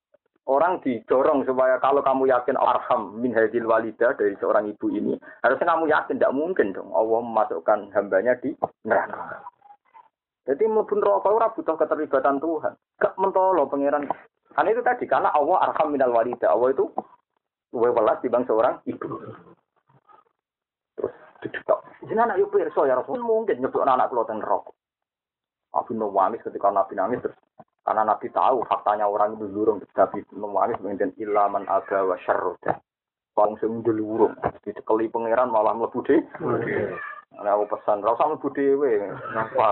orang 0.48 0.81
didorong 0.81 1.44
supaya 1.44 1.77
kalau 1.85 2.01
kamu 2.01 2.32
yakin 2.32 2.56
arham 2.56 3.20
min 3.20 3.36
hadil 3.36 3.69
walida 3.69 4.16
dari 4.16 4.32
seorang 4.40 4.73
ibu 4.73 4.89
ini, 4.89 5.20
harusnya 5.44 5.69
kamu 5.69 5.85
yakin 5.93 6.16
tidak 6.16 6.36
mungkin 6.36 6.73
dong 6.73 6.89
Allah 6.97 7.20
memasukkan 7.20 7.93
hambanya 7.93 8.32
di 8.40 8.56
neraka. 8.89 9.44
Jadi 10.44 10.65
mlebu 10.69 11.01
neraka 11.01 11.28
ora 11.28 11.48
butuh 11.52 11.77
keterlibatan 11.77 12.36
Tuhan. 12.40 12.73
Gak 13.01 13.16
mentolo 13.16 13.65
pangeran. 13.69 14.09
Karena 14.52 14.69
itu 14.73 14.82
tadi 14.85 15.05
karena 15.09 15.32
Allah 15.32 15.69
arham 15.69 15.89
minal 15.93 16.12
walida. 16.12 16.52
Allah 16.52 16.73
itu 16.73 16.89
luwe 17.73 17.90
welas 17.93 18.20
dibanding 18.20 18.48
seorang 18.48 18.77
ibu. 18.85 19.09
Terus 21.01 21.12
didetok. 21.40 21.81
Jenengan 22.05 22.36
ayo 22.36 22.52
pirsa 22.52 22.85
ya 22.85 23.01
Rasul 23.01 23.24
mungkin 23.24 23.56
nyebut 23.56 23.81
anak 23.89 24.12
kula 24.12 24.28
teng. 24.28 24.44
Nabi 25.74 25.93
nangis 25.98 26.44
ketika 26.47 26.70
Nabi 26.70 26.94
nangis 26.94 27.19
terus 27.24 27.35
karena 27.85 28.02
Nabi 28.09 28.32
tahu 28.32 28.65
faktanya 28.65 29.05
orang 29.05 29.36
itu 29.36 29.44
lurung 29.52 29.85
Nabi 29.93 30.24
nangis 30.32 30.81
mengintin 30.81 31.12
ilaman 31.20 31.69
aga 31.69 32.01
wa 32.09 32.16
syarroda. 32.24 32.81
Wong 33.36 33.61
sing 33.61 33.85
ndelurung 33.85 34.32
dicekeli 34.65 35.12
pangeran 35.12 35.52
malah 35.52 35.77
mlebu 35.77 36.01
de. 36.06 36.16
Nah, 37.35 37.59
aku 37.59 37.66
pesan, 37.66 37.98
rasa 37.98 38.15
usah 38.15 38.27
mlebu 38.31 38.48
dhewe. 38.55 39.11
Napa? 39.35 39.69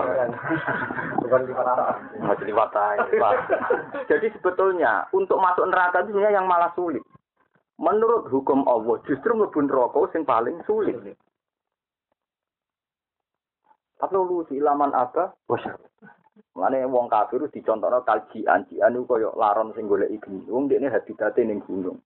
Bukan 1.23 1.47
di 1.47 2.43
liwat. 2.51 2.75
Jadi 4.11 4.27
sebetulnya 4.35 5.07
untuk 5.15 5.39
masuk 5.39 5.71
neraka 5.71 6.03
itu 6.03 6.11
sebenarnya 6.11 6.43
yang 6.43 6.45
malah 6.45 6.75
sulit. 6.75 7.01
Menurut 7.79 8.27
hukum 8.29 8.67
Allah, 8.67 8.99
justru 9.07 9.31
mlebu 9.31 9.63
neraka 9.63 10.11
sing 10.11 10.27
paling 10.27 10.59
sulit. 10.67 10.99
Tapi 13.97 14.13
lu 14.19 14.43
si 14.51 14.59
ilaman 14.59 14.91
apa? 14.91 15.31
Bosan. 15.47 15.79
Mane 16.53 16.85
wong 16.85 17.09
kafir 17.09 17.41
wis 17.41 17.49
dicontohno 17.49 18.05
kaljian, 18.05 18.69
jian 18.69 18.93
iku 18.93 19.17
koyo 19.17 19.33
laron 19.33 19.73
sing 19.73 19.89
golek 19.89 20.13
igni. 20.13 20.45
Wong 20.45 20.69
dekne 20.69 20.93
habitate 20.93 21.41
ning 21.41 21.65
gunung. 21.65 21.97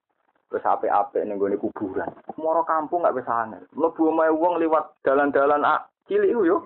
Terus 0.47 0.63
apik-apik 0.63 1.27
ning 1.27 1.35
gone 1.35 1.59
kuburan. 1.59 2.07
Moro 2.39 2.63
kampung 2.63 3.03
gak 3.03 3.11
bisa 3.19 3.43
angel. 3.43 3.67
Mlebu 3.75 4.07
omahe 4.07 4.31
wong 4.31 4.63
liwat 4.63 5.03
dalan-dalan 5.03 5.67
ah, 5.67 5.83
cilik 6.07 6.31
iku 6.31 6.43
yo. 6.47 6.57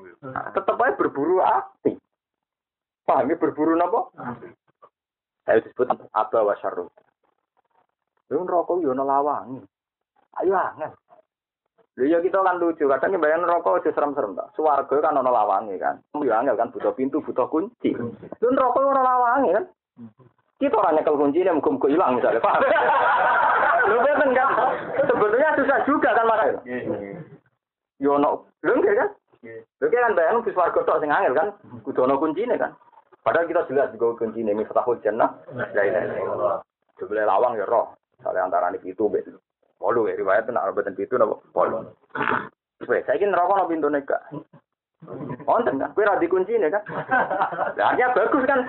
Tetep 0.53 0.77
ae 0.77 0.93
berburu 0.93 1.41
api. 1.41 1.97
Paham 3.01 3.33
ya 3.33 3.35
berburu 3.41 3.73
napa? 3.73 4.13
Saya 5.41 5.65
disebut 5.65 5.89
apa 6.13 6.37
wasyarru. 6.37 6.85
Lu 8.29 8.45
rokok 8.45 8.85
yo 8.85 8.93
ono 8.93 9.01
lawangi. 9.01 9.57
Ayo 10.37 10.53
angel. 10.53 10.93
Lha 11.99 12.07
ya 12.07 12.17
kita 12.23 12.39
kan 12.39 12.55
lucu, 12.55 12.87
kadang 12.87 13.19
bayang 13.19 13.43
rokok 13.43 13.83
aja 13.83 13.91
serem-serem 13.91 14.31
tak. 14.31 14.47
Suwarga 14.55 14.95
kan 15.03 15.19
ono 15.19 15.27
lawange 15.27 15.75
kan. 15.75 15.99
Yo 16.15 16.31
angel 16.31 16.55
kan 16.55 16.71
butuh 16.71 16.95
pintu, 16.95 17.19
butuh 17.19 17.51
kunci. 17.51 17.91
Lu 18.39 18.47
rokok 18.55 18.79
ono 18.79 19.01
lawange 19.03 19.49
kan. 19.51 19.65
Kita 20.55 20.77
orang 20.77 21.01
nyekel 21.01 21.17
kunci 21.17 21.41
ini 21.41 21.51
muka-muka 21.57 21.89
hilang 21.89 22.21
misalnya, 22.21 22.37
paham? 22.37 22.61
Lu 23.89 23.97
kan 23.97 24.29
kan, 24.29 24.47
sebetulnya 25.09 25.57
susah 25.57 25.79
juga 25.89 26.13
kan 26.13 26.25
makanya. 26.29 26.61
Yo 27.97 28.15
ono, 28.15 28.45
lu 28.61 28.77
enggak 28.77 28.93
kan? 28.93 29.09
Lu 29.81 29.85
kan 29.89 30.13
bayang 30.13 30.45
bis 30.45 30.53
warga 30.53 30.85
tok 30.85 31.01
sing 31.01 31.09
angel 31.09 31.33
kan, 31.33 31.49
kudu 31.81 32.05
ono 32.05 32.21
kuncine 32.21 32.55
kan. 32.61 32.77
Padahal 33.25 33.49
kita 33.49 33.65
jelas 33.73 33.89
juga 33.97 34.21
kuncine 34.21 34.53
miftahul 34.53 35.01
jannah. 35.01 35.33
La 35.53 35.81
illallah. 35.81 36.61
Jebule 37.01 37.25
lawang 37.25 37.57
ya 37.57 37.65
roh. 37.65 37.97
Soalnya 38.21 38.45
antara 38.45 38.69
itu 38.77 39.09
bet. 39.09 39.25
Polu 39.81 40.05
ya 40.05 40.13
riwayat 40.13 40.45
nak 40.53 40.69
arbatan 40.69 40.93
itu 40.93 41.17
napa? 41.17 41.41
Polu. 41.49 41.89
Wes 42.85 43.01
saiki 43.09 43.25
neraka 43.25 43.57
ono 43.57 43.65
pintu 43.65 43.89
neka. 43.89 44.21
Wonten 45.49 45.81
kan, 45.81 45.89
kowe 45.97 46.05
ra 46.05 46.21
dikuncine 46.21 46.69
kan? 46.69 46.85
Lah 47.73 47.89
artinya 47.89 48.13
bagus 48.13 48.45
kan? 48.45 48.61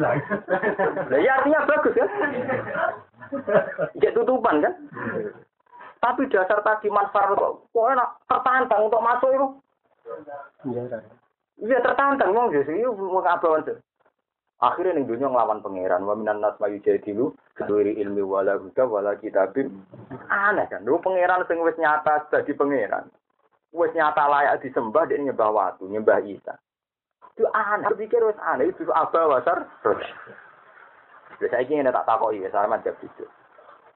Lah 0.00 1.20
ya 1.20 1.32
artinya 1.36 1.68
bagus 1.68 1.92
kan? 1.92 2.08
Jadi 4.00 4.16
tutupan 4.16 4.64
kan? 4.64 4.72
Tapi 6.00 6.32
dasar 6.32 6.64
tadi 6.64 6.88
manfaat 6.88 7.36
kok 7.36 7.68
enak 7.76 8.08
tertantang 8.24 8.88
untuk 8.88 9.04
masuk 9.04 9.28
itu. 9.36 9.46
Iya 11.68 11.84
tertantang 11.84 12.32
wong 12.32 12.48
Yesus 12.56 12.72
itu 12.72 12.88
mau 12.96 13.20
kabawan 13.20 13.68
tuh. 13.68 13.76
Akhirnya 14.58 14.98
ning 14.98 15.06
dunia 15.06 15.30
nglawan 15.30 15.62
pangeran 15.62 16.02
wa 16.02 16.18
minan 16.18 16.42
nas 16.42 16.58
mayu 16.58 16.82
jadilu 16.82 17.30
keduri 17.54 17.94
ilmi 17.94 18.26
wala 18.26 18.58
huda 18.58 18.90
wala 18.90 19.14
kitabim. 19.14 19.86
Aneh 20.26 20.66
kan, 20.66 20.82
lu 20.82 20.98
pangeran 20.98 21.46
sing 21.46 21.62
wis 21.62 21.78
nyata 21.78 22.26
dadi 22.26 22.50
pangeran. 22.58 23.06
Wis 23.70 23.94
nyata 23.94 24.26
layak 24.26 24.58
disembah 24.58 25.06
dia 25.06 25.22
nyembah 25.22 25.54
watu, 25.54 25.86
nyembah 25.86 26.18
Isa. 26.26 26.58
Itu 27.38 27.46
aneh, 27.54 27.86
pikir 27.94 28.18
wis 28.26 28.34
aneh 28.42 28.66
itu 28.66 28.82
apa 28.90 29.30
wasar. 29.30 29.62
Terus 29.86 30.10
saya 31.38 31.62
ingin 31.62 31.86
tak 31.94 32.02
takoki 32.02 32.42
ya 32.42 32.50
sama 32.50 32.82
jawab 32.82 32.98
itu. 32.98 33.30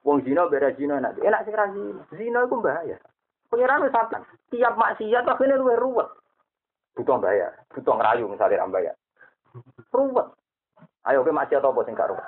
Wong 0.06 0.22
zina 0.22 0.46
beda 0.46 0.78
zina 0.78 1.02
enak, 1.02 1.18
enak 1.18 1.42
sih 1.42 1.54
zina. 1.58 2.02
Zina 2.14 2.40
itu 2.46 2.56
bahaya. 2.62 2.98
Pangeran 3.50 3.82
wis 3.82 3.90
satan. 3.90 4.22
Tiap 4.54 4.78
maksiat 4.78 5.26
akhirnya 5.26 5.58
luwe 5.58 5.74
ruwet. 5.74 6.06
Butuh 6.94 7.18
bayar, 7.18 7.50
butuh 7.74 7.98
ngerayu 7.98 8.30
misalnya 8.30 8.62
ram 8.62 8.70
bayar. 8.70 8.94
Ruwet. 9.90 10.38
Ayo 11.02 11.26
ke 11.26 11.34
maksiat 11.34 11.66
apa 11.66 11.80
sing 11.82 11.98
ruwet? 11.98 12.26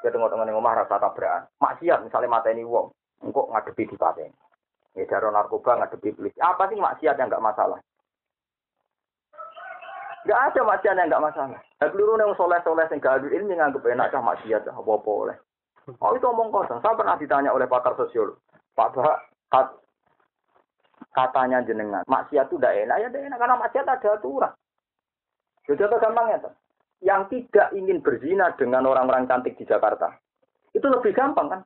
Ya 0.00 0.08
tengok-tengok 0.12 0.44
ning 0.48 0.56
omah 0.56 0.84
rasa 0.84 0.96
tabrakan. 1.00 1.48
Maksiat 1.60 2.04
misalnya 2.04 2.32
mateni 2.32 2.64
wong, 2.64 2.92
engkok 3.24 3.48
ngadepi 3.52 3.88
di 3.88 3.96
pateni. 3.96 4.36
Ya 4.96 5.04
daro 5.08 5.32
narkoba 5.32 5.80
ngadepi 5.80 6.16
polisi. 6.16 6.40
Apa 6.40 6.68
sih 6.68 6.76
maksiat 6.76 7.16
yang 7.16 7.28
enggak 7.28 7.44
masalah? 7.44 7.80
Enggak 10.24 10.40
ada 10.52 10.60
maksiat 10.68 10.94
yang 10.96 11.08
enggak 11.08 11.24
masalah. 11.24 11.60
Nah, 11.60 11.88
peluru 11.88 12.20
yang 12.20 12.36
soleh-soleh 12.36 12.84
yang 12.92 13.00
gak 13.00 13.24
ilmu 13.24 13.52
nganggep 13.56 13.84
enak 13.88 14.12
cah 14.12 14.20
maksiat 14.24 14.62
apa-apa 14.68 15.10
oleh. 15.10 15.36
Oh 16.00 16.12
itu 16.12 16.28
omong 16.28 16.52
kosong. 16.52 16.80
Saya 16.84 16.92
pernah 16.92 17.16
ditanya 17.16 17.56
oleh 17.56 17.64
pakar 17.64 17.96
sosiolog. 17.96 18.36
Pak 18.76 18.94
Bah, 18.94 19.18
kat, 19.50 19.66
katanya 21.16 21.64
jenengan, 21.64 22.04
maksiat 22.04 22.52
itu 22.52 22.60
tidak 22.60 22.76
enak. 22.84 22.96
Ya 23.00 23.08
tidak 23.08 23.26
enak 23.32 23.38
karena 23.40 23.56
maksiat 23.56 23.86
ada 23.88 24.08
aturan. 24.16 24.52
Jadi 25.64 25.80
apa 25.88 25.96
gampangnya? 25.98 26.44
Tuh? 26.44 26.54
Yang 27.00 27.22
tidak 27.32 27.72
ingin 27.72 28.04
berzina 28.04 28.52
dengan 28.60 28.84
orang-orang 28.84 29.24
cantik 29.24 29.56
di 29.56 29.64
Jakarta. 29.64 30.12
Itu 30.76 30.86
lebih 30.86 31.16
gampang 31.16 31.48
kan? 31.48 31.60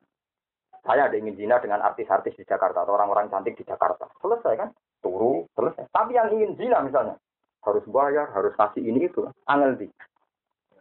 Saya 0.85 1.09
ada 1.09 1.17
ingin 1.17 1.33
zina 1.33 1.57
dengan 1.57 1.81
artis-artis 1.81 2.37
di 2.37 2.45
Jakarta 2.45 2.85
atau 2.85 2.93
orang-orang 2.93 3.27
cantik 3.33 3.57
di 3.57 3.65
Jakarta. 3.65 4.05
Selesai 4.21 4.53
kan? 4.53 4.69
Turu, 5.01 5.49
selesai. 5.57 5.89
Tapi 5.89 6.13
yang 6.13 6.29
ingin 6.29 6.53
zina 6.61 6.77
misalnya, 6.85 7.17
harus 7.65 7.81
bayar, 7.89 8.29
harus 8.37 8.53
kasih 8.53 8.85
ini 8.85 9.09
itu. 9.09 9.25
Angel 9.49 9.73
di. 9.81 9.89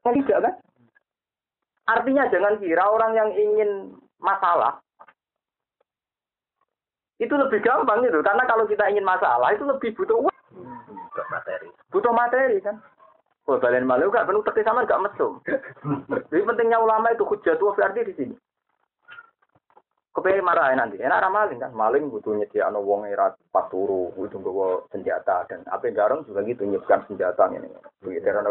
Kan 0.05 0.13
tidak 0.21 0.39
kan? 0.45 0.55
Artinya 1.85 2.29
jangan 2.29 2.61
kira 2.61 2.85
orang 2.85 3.13
yang 3.17 3.31
ingin 3.33 3.97
masalah 4.21 4.81
itu 7.17 7.33
lebih 7.33 7.65
gampang 7.65 8.05
gitu. 8.05 8.21
Karena 8.21 8.45
kalau 8.45 8.69
kita 8.69 8.85
ingin 8.93 9.05
masalah 9.05 9.53
itu 9.57 9.65
lebih 9.65 9.97
butuh 9.97 10.21
uang. 10.21 10.37
Butuh 10.85 11.27
materi. 11.33 11.69
Butuh 11.89 12.13
materi 12.13 12.57
kan. 12.61 12.77
Oh, 13.45 13.61
balen 13.61 13.85
malu 13.85 14.09
gak 14.09 14.25
penuh 14.25 14.41
tepi 14.41 14.65
sama 14.65 14.89
gak 14.89 15.05
mesum. 15.05 15.37
Jadi 16.33 16.43
pentingnya 16.49 16.81
ulama 16.81 17.13
itu 17.13 17.29
hujat 17.29 17.61
wa 17.61 17.77
berarti 17.77 18.01
di 18.09 18.15
sini. 18.17 18.37
Kepengen 20.15 20.47
marah 20.47 20.71
nanti, 20.79 20.95
enak 20.95 21.27
ramah 21.27 21.43
maling 21.43 21.59
kan, 21.59 21.75
maling 21.75 22.07
butuh 22.07 22.39
nyediakan 22.39 22.79
wong 22.87 23.03
era 23.03 23.35
pas 23.51 23.67
turu, 23.67 24.15
butuh 24.15 24.39
bawa 24.39 24.87
senjata 24.95 25.43
dan 25.51 25.67
apa 25.67 25.91
yang 25.91 25.99
garong 25.99 26.23
juga 26.23 26.47
gitu 26.47 26.63
nyiapkan 26.63 27.03
senjata 27.11 27.51
ini. 27.51 27.67
Begitu 27.99 28.23
kan 28.23 28.47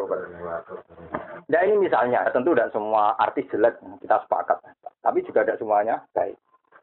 Nah 1.47 1.61
ini 1.63 1.79
misalnya, 1.79 2.27
tentu 2.35 2.51
tidak 2.51 2.75
semua 2.75 3.15
artis 3.15 3.47
jelek 3.47 3.79
kita 4.03 4.27
sepakat, 4.27 4.59
tapi 4.99 5.23
juga 5.23 5.47
tidak 5.47 5.63
semuanya 5.63 6.03
baik. 6.11 6.35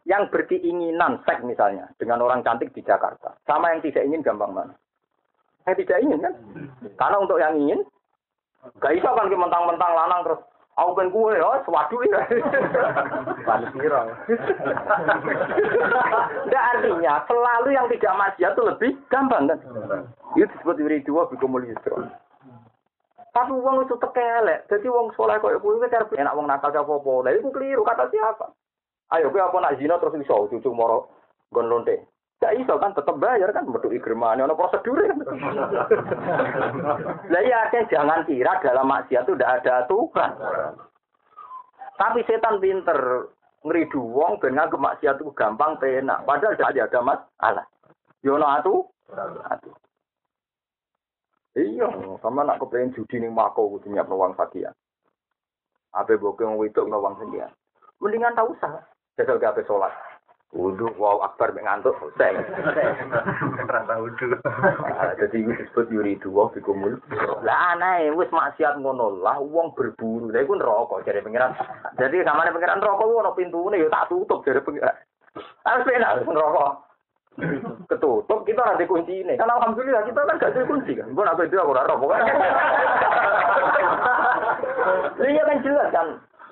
Yang 0.09 0.33
berkeinginan 0.33 1.21
seks 1.29 1.45
misalnya 1.45 1.93
dengan 2.01 2.25
orang 2.25 2.41
cantik 2.41 2.73
di 2.73 2.81
Jakarta, 2.81 3.37
sama 3.45 3.77
yang 3.77 3.85
tidak 3.85 4.09
ingin 4.09 4.25
gampang 4.25 4.57
mana? 4.57 4.73
Saya 5.69 5.77
tidak 5.77 6.01
ingin 6.01 6.25
kan? 6.25 6.35
Karena 6.97 7.17
untuk 7.21 7.37
yang 7.37 7.53
ingin, 7.61 7.85
gak 8.81 8.93
bisa 8.93 9.09
kan 9.13 9.27
mentang-mentang 9.29 9.93
lanang 9.97 10.21
terus 10.27 10.41
Aku 10.79 10.97
ben 10.97 11.13
kue 11.13 11.37
ya, 11.37 11.61
swadu 11.67 11.99
ya. 12.09 12.25
Paling 13.49 13.69
viral. 13.77 14.07
Tidak 16.47 16.67
artinya 16.73 17.21
selalu 17.29 17.69
yang 17.77 17.85
tidak 17.93 18.17
maksiat 18.17 18.53
itu 18.57 18.63
lebih 18.65 18.91
gampang 19.13 19.51
kan? 19.51 19.61
Itu 20.39 20.49
disebut 20.49 20.81
wiri 20.81 21.05
dua 21.05 21.29
bikumul 21.29 21.69
yusro. 21.69 22.09
Tapi 23.31 23.53
uang 23.53 23.85
itu 23.85 23.95
tekelek. 24.01 24.73
Jadi 24.73 24.87
uang 24.89 25.13
soleh 25.15 25.37
ibu 25.37 25.69
itu 25.77 25.87
cara 25.91 26.07
enak 26.07 26.35
uang 26.39 26.49
nakal 26.49 26.73
apa. 26.73 27.13
Lah 27.29 27.31
itu 27.35 27.51
keliru 27.53 27.85
kata 27.85 28.09
siapa? 28.09 28.49
Ayo 29.11 29.29
gue 29.29 29.43
apa 29.43 29.59
nak 29.59 29.77
zina 29.77 29.99
terus 29.99 30.17
iso 30.17 30.49
cucu 30.49 30.71
moro 30.71 31.13
gon 31.51 31.67
lonte. 31.67 32.09
Gak 32.41 32.57
iso 32.57 32.81
kan 32.81 32.97
tetap 32.97 33.21
bayar 33.21 33.53
kan 33.53 33.69
metu 33.69 33.93
igremane 33.93 34.41
ono 34.41 34.57
prosedur 34.57 34.97
kan. 34.97 35.21
Lah 37.29 37.43
ya 37.45 37.69
artinya 37.69 37.91
jangan 37.93 38.25
kira 38.25 38.57
dalam 38.65 38.89
maksiat 38.89 39.29
itu 39.29 39.37
tidak 39.37 39.61
ada 39.61 39.85
aturan. 39.85 40.33
Tapi 42.01 42.25
setan 42.25 42.57
pinter 42.65 43.29
ngeridu 43.61 44.01
wong 44.01 44.41
ben 44.41 44.57
nganggep 44.57 44.81
maksiat 44.81 45.21
itu 45.21 45.29
gampang 45.37 45.77
penak. 45.77 46.25
Padahal 46.25 46.57
tidak 46.57 46.89
ada 46.89 47.01
masalah. 47.05 47.67
Yo 48.25 48.41
ono 48.41 48.47
atu. 48.49 48.75
Iya, 51.61 51.93
sama 52.25 52.47
nak 52.47 52.63
kepengen 52.65 52.97
judi 52.97 53.21
ning 53.21 53.37
mako 53.37 53.77
kudu 53.77 53.93
nyiap 53.93 54.09
uang 54.09 54.33
sakian. 54.41 54.73
Ape 55.93 56.17
boke 56.17 56.41
wong 56.41 56.57
wedok 56.57 56.89
no 56.89 57.05
sendiri. 57.21 57.53
Mendingan 58.01 58.33
tak 58.33 58.49
usah. 58.49 58.81
Jajal 59.21 59.37
ke 59.37 59.45
ape 59.45 59.61
sholat. 59.69 59.93
Wudhu, 60.51 60.91
wow 60.99 61.23
akbar 61.23 61.55
mek 61.55 61.63
ngantuk 61.63 61.95
selesai. 62.03 62.43
Rasa 63.71 63.95
udu. 64.03 64.35
Ah, 64.99 65.15
Jadi 65.15 65.47
disebut 65.47 65.87
yuri 65.95 66.19
dua 66.19 66.51
bikumul. 66.51 66.99
Lah 67.47 67.79
aneh, 67.79 68.11
wis 68.11 68.27
maksiat 68.35 68.83
ngono 68.83 69.23
lah, 69.23 69.39
wong 69.39 69.71
berburu. 69.79 70.27
Lah 70.35 70.43
iku 70.43 70.59
neraka 70.59 71.07
jare 71.07 71.23
pengiran. 71.23 71.55
Jadi 71.95 72.27
kamane 72.27 72.51
pengiran 72.51 72.83
neraka 72.83 72.99
ku 72.99 73.23
ono 73.23 73.31
pintune 73.39 73.79
ya 73.79 73.87
tak 73.95 74.11
tutup 74.11 74.43
jare 74.43 74.59
pengiran. 74.59 74.99
Harus 75.63 75.87
penak 75.87 76.27
neraka. 76.27 76.67
Ketutup 77.87 78.43
kita 78.43 78.63
ada 78.67 78.85
kunci 78.91 79.23
ini. 79.23 79.39
Kan 79.39 79.55
alhamdulillah 79.55 80.03
kita 80.03 80.19
kan 80.19 80.41
gak 80.43 80.51
ada 80.51 80.67
kunci 80.67 80.99
kan. 80.99 81.15
Gue 81.15 81.23
nak 81.23 81.39
itu 81.39 81.57
aku 81.63 81.79
roh 81.79 81.97
pokoknya. 81.97 82.35
Iya 85.23 85.43
kan 85.47 85.63
jelas 85.63 85.89
kan. 85.95 86.09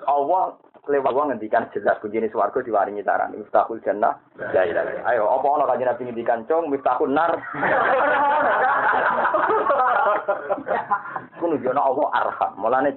Allah 0.07 0.55
lewat 0.87 1.11
Allah 1.11 1.35
ngendikan 1.35 1.67
jelas 1.75 1.99
kunci 1.99 2.21
ini 2.21 2.31
swarga 2.31 2.63
diwaringi 2.63 3.03
taran. 3.03 3.35
Miftahul 3.35 3.83
jannah. 3.83 4.15
Ya 4.55 4.63
ya. 4.63 4.83
Ayo 5.03 5.27
apa 5.27 5.47
ono 5.49 5.67
kanjeng 5.67 5.89
Nabi 5.89 6.03
ngendikan 6.07 6.45
cong 6.47 6.71
miftahul 6.71 7.11
nar. 7.11 7.35
Ku 11.39 11.45
nunjukno 11.49 11.81
Allah 11.81 12.07
arham. 12.23 12.51
Mulane 12.55 12.95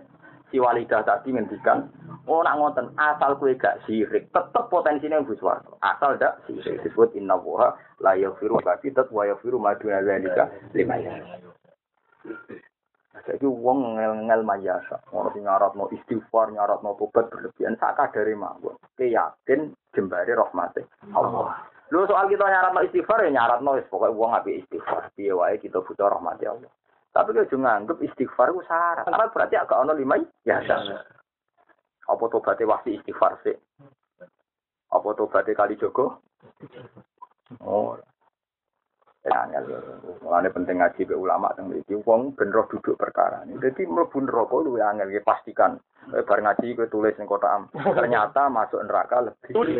si 0.55 0.63
walidah 0.63 1.03
tadi 1.03 1.35
ngendikan 1.35 1.91
Oh 2.23 2.39
nak 2.47 2.55
ngoten 2.55 2.95
asal 2.95 3.35
kue 3.35 3.59
gak 3.59 3.83
sirik 3.83 4.31
tetep 4.31 4.65
potensinya 4.71 5.19
yang 5.19 5.27
swarga. 5.35 5.75
Asal 5.83 6.15
dak 6.23 6.39
sirik 6.47 6.79
disebut 6.87 7.19
inna 7.19 7.35
woha 7.35 7.75
la 7.99 8.15
yaghfiru 8.15 8.63
ma 8.63 8.79
fitat 8.79 9.11
wa 9.11 9.27
yaghfiru 9.27 9.59
ma 9.59 9.75
duna 9.75 9.99
dzalika 10.07 10.47
liman 10.71 11.03
Jadi 13.23 13.47
wong 13.47 13.95
ngel-ngel 13.95 14.43
mayasa, 14.43 14.99
ono 15.15 15.31
sing 15.31 15.47
nyaratno 15.47 15.87
istighfar, 15.95 16.51
nyaratno 16.51 16.99
tobat 16.99 17.31
berlebihan 17.31 17.79
sak 17.79 17.95
kadare 17.95 18.35
mawon. 18.35 18.75
Keyakin 18.99 19.71
jembare 19.95 20.35
rahmate 20.35 20.91
Allah. 21.15 21.63
Lu 21.95 22.03
soal 22.11 22.27
kita 22.27 22.43
nyaratno 22.43 22.83
istighfar 22.83 23.23
ya 23.23 23.31
nyaratno 23.31 23.79
wis 23.79 23.87
pokoke 23.87 24.11
wong 24.11 24.35
apik 24.35 24.67
istighfar. 24.67 25.15
Piye 25.15 25.31
wae 25.31 25.55
kita 25.63 25.79
butuh 25.79 26.11
rahmate 26.11 26.51
Allah. 26.51 26.71
Tapi 27.13 27.31
kalau 27.37 27.47
juga 27.47 27.63
nganggep 27.69 27.99
istighfar 28.03 28.49
itu 28.51 28.61
syarat. 28.67 29.05
Karena 29.07 29.31
berarti 29.31 29.55
agak 29.55 29.79
ono 29.79 29.93
limai 29.95 30.25
ya 30.43 30.59
Apa 32.11 32.25
tobatnya 32.27 32.67
wasi 32.67 32.99
istighfar 32.99 33.39
sih? 33.47 33.55
Apa 34.91 35.09
tobatnya 35.15 35.55
kali 35.55 35.79
Joko? 35.79 36.19
Oh. 37.63 37.95
Ya, 39.23 39.47
angel. 39.47 39.79
Mulane 40.19 40.51
penting 40.51 40.83
ngaji 40.83 41.07
be 41.07 41.15
ulama 41.15 41.55
teng 41.55 41.71
mriki 41.71 41.95
wong 42.03 42.35
ben 42.35 42.51
roh 42.51 42.67
duduk 42.67 42.99
perkara 42.99 43.47
ini. 43.47 43.55
Dadi 43.55 43.87
mlebu 43.87 44.19
neraka 44.19 44.57
luwih 44.59 44.83
angel 44.83 45.15
ya 45.15 45.23
pastikan. 45.23 45.79
Bar 46.11 46.43
ngaji 46.43 46.75
kowe 46.75 46.91
tulis 46.91 47.15
ning 47.15 47.31
kota 47.31 47.47
am. 47.47 47.71
Ternyata 47.71 48.51
masuk 48.51 48.83
neraka 48.83 49.31
lebih. 49.31 49.79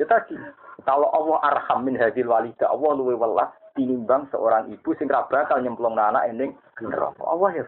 Ya 0.00 0.08
tadi, 0.08 0.40
kalau 0.88 1.12
Allah 1.12 1.38
arham 1.52 1.84
min 1.84 2.00
hadil 2.00 2.32
walida, 2.32 2.72
Allah 2.72 2.96
luwih 2.96 3.20
welas 3.20 3.52
tinimbang 3.76 4.32
seorang 4.32 4.72
ibu 4.72 4.96
sing 4.96 5.04
ra 5.04 5.28
bakal 5.28 5.60
nyemplung 5.60 6.00
anak 6.00 6.24
ning 6.32 6.56
neraka. 6.80 7.28
Allah 7.28 7.60
ya. 7.60 7.64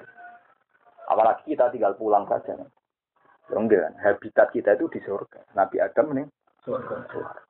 Apalagi 1.13 1.53
kita 1.53 1.69
tinggal 1.69 1.93
pulang 2.01 2.25
saja. 2.33 2.57
Ya 3.53 3.57
enggak 3.61 3.93
kan, 3.93 3.95
habitat 4.01 4.49
kita 4.57 4.73
itu 4.73 4.89
di 4.89 5.05
surga. 5.05 5.53
Nabi 5.53 5.77
Adam 5.85 6.17
nih 6.17 6.25
surga. 6.65 7.44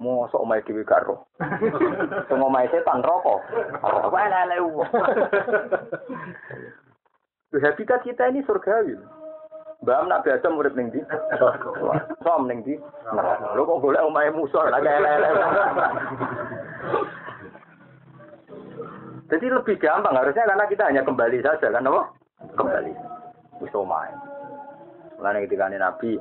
Mau 0.00 0.24
sok 0.32 0.48
omai 0.48 0.64
dewi 0.64 0.80
gak 0.80 1.04
roh. 1.04 1.28
Semua 2.24 2.48
omai 2.48 2.72
setan 2.72 3.04
rokok. 3.04 3.44
Apa 3.84 4.16
elek 4.32 4.64
wong. 4.64 4.88
Habitat 7.60 8.00
kita 8.08 8.32
ini 8.32 8.40
surgawi. 8.48 8.96
Mbak 9.80 10.00
nak 10.08 10.24
biasa 10.24 10.46
murid 10.48 10.72
ning 10.76 10.88
ndi? 10.92 11.00
Som 12.24 12.48
ning 12.48 12.64
ndi? 12.64 12.80
Lho 13.56 13.62
kok 13.64 13.80
golek 13.80 14.04
omahe 14.04 14.28
musuh 14.32 14.68
lagi 14.68 14.88
elek-elek. 14.88 15.32
Jadi 19.30 19.46
lebih 19.46 19.76
gampang 19.80 20.16
harusnya 20.16 20.48
karena 20.48 20.64
kita 20.68 20.82
hanya 20.84 21.02
kembali 21.04 21.38
saja 21.44 21.68
kan 21.72 21.88
apa? 21.88 22.02
Kembali. 22.56 22.92
Wis 23.60 23.76
omahe. 23.76 24.12
Mulane 25.16 25.44
ketika 25.44 25.68
Nabi 25.68 26.16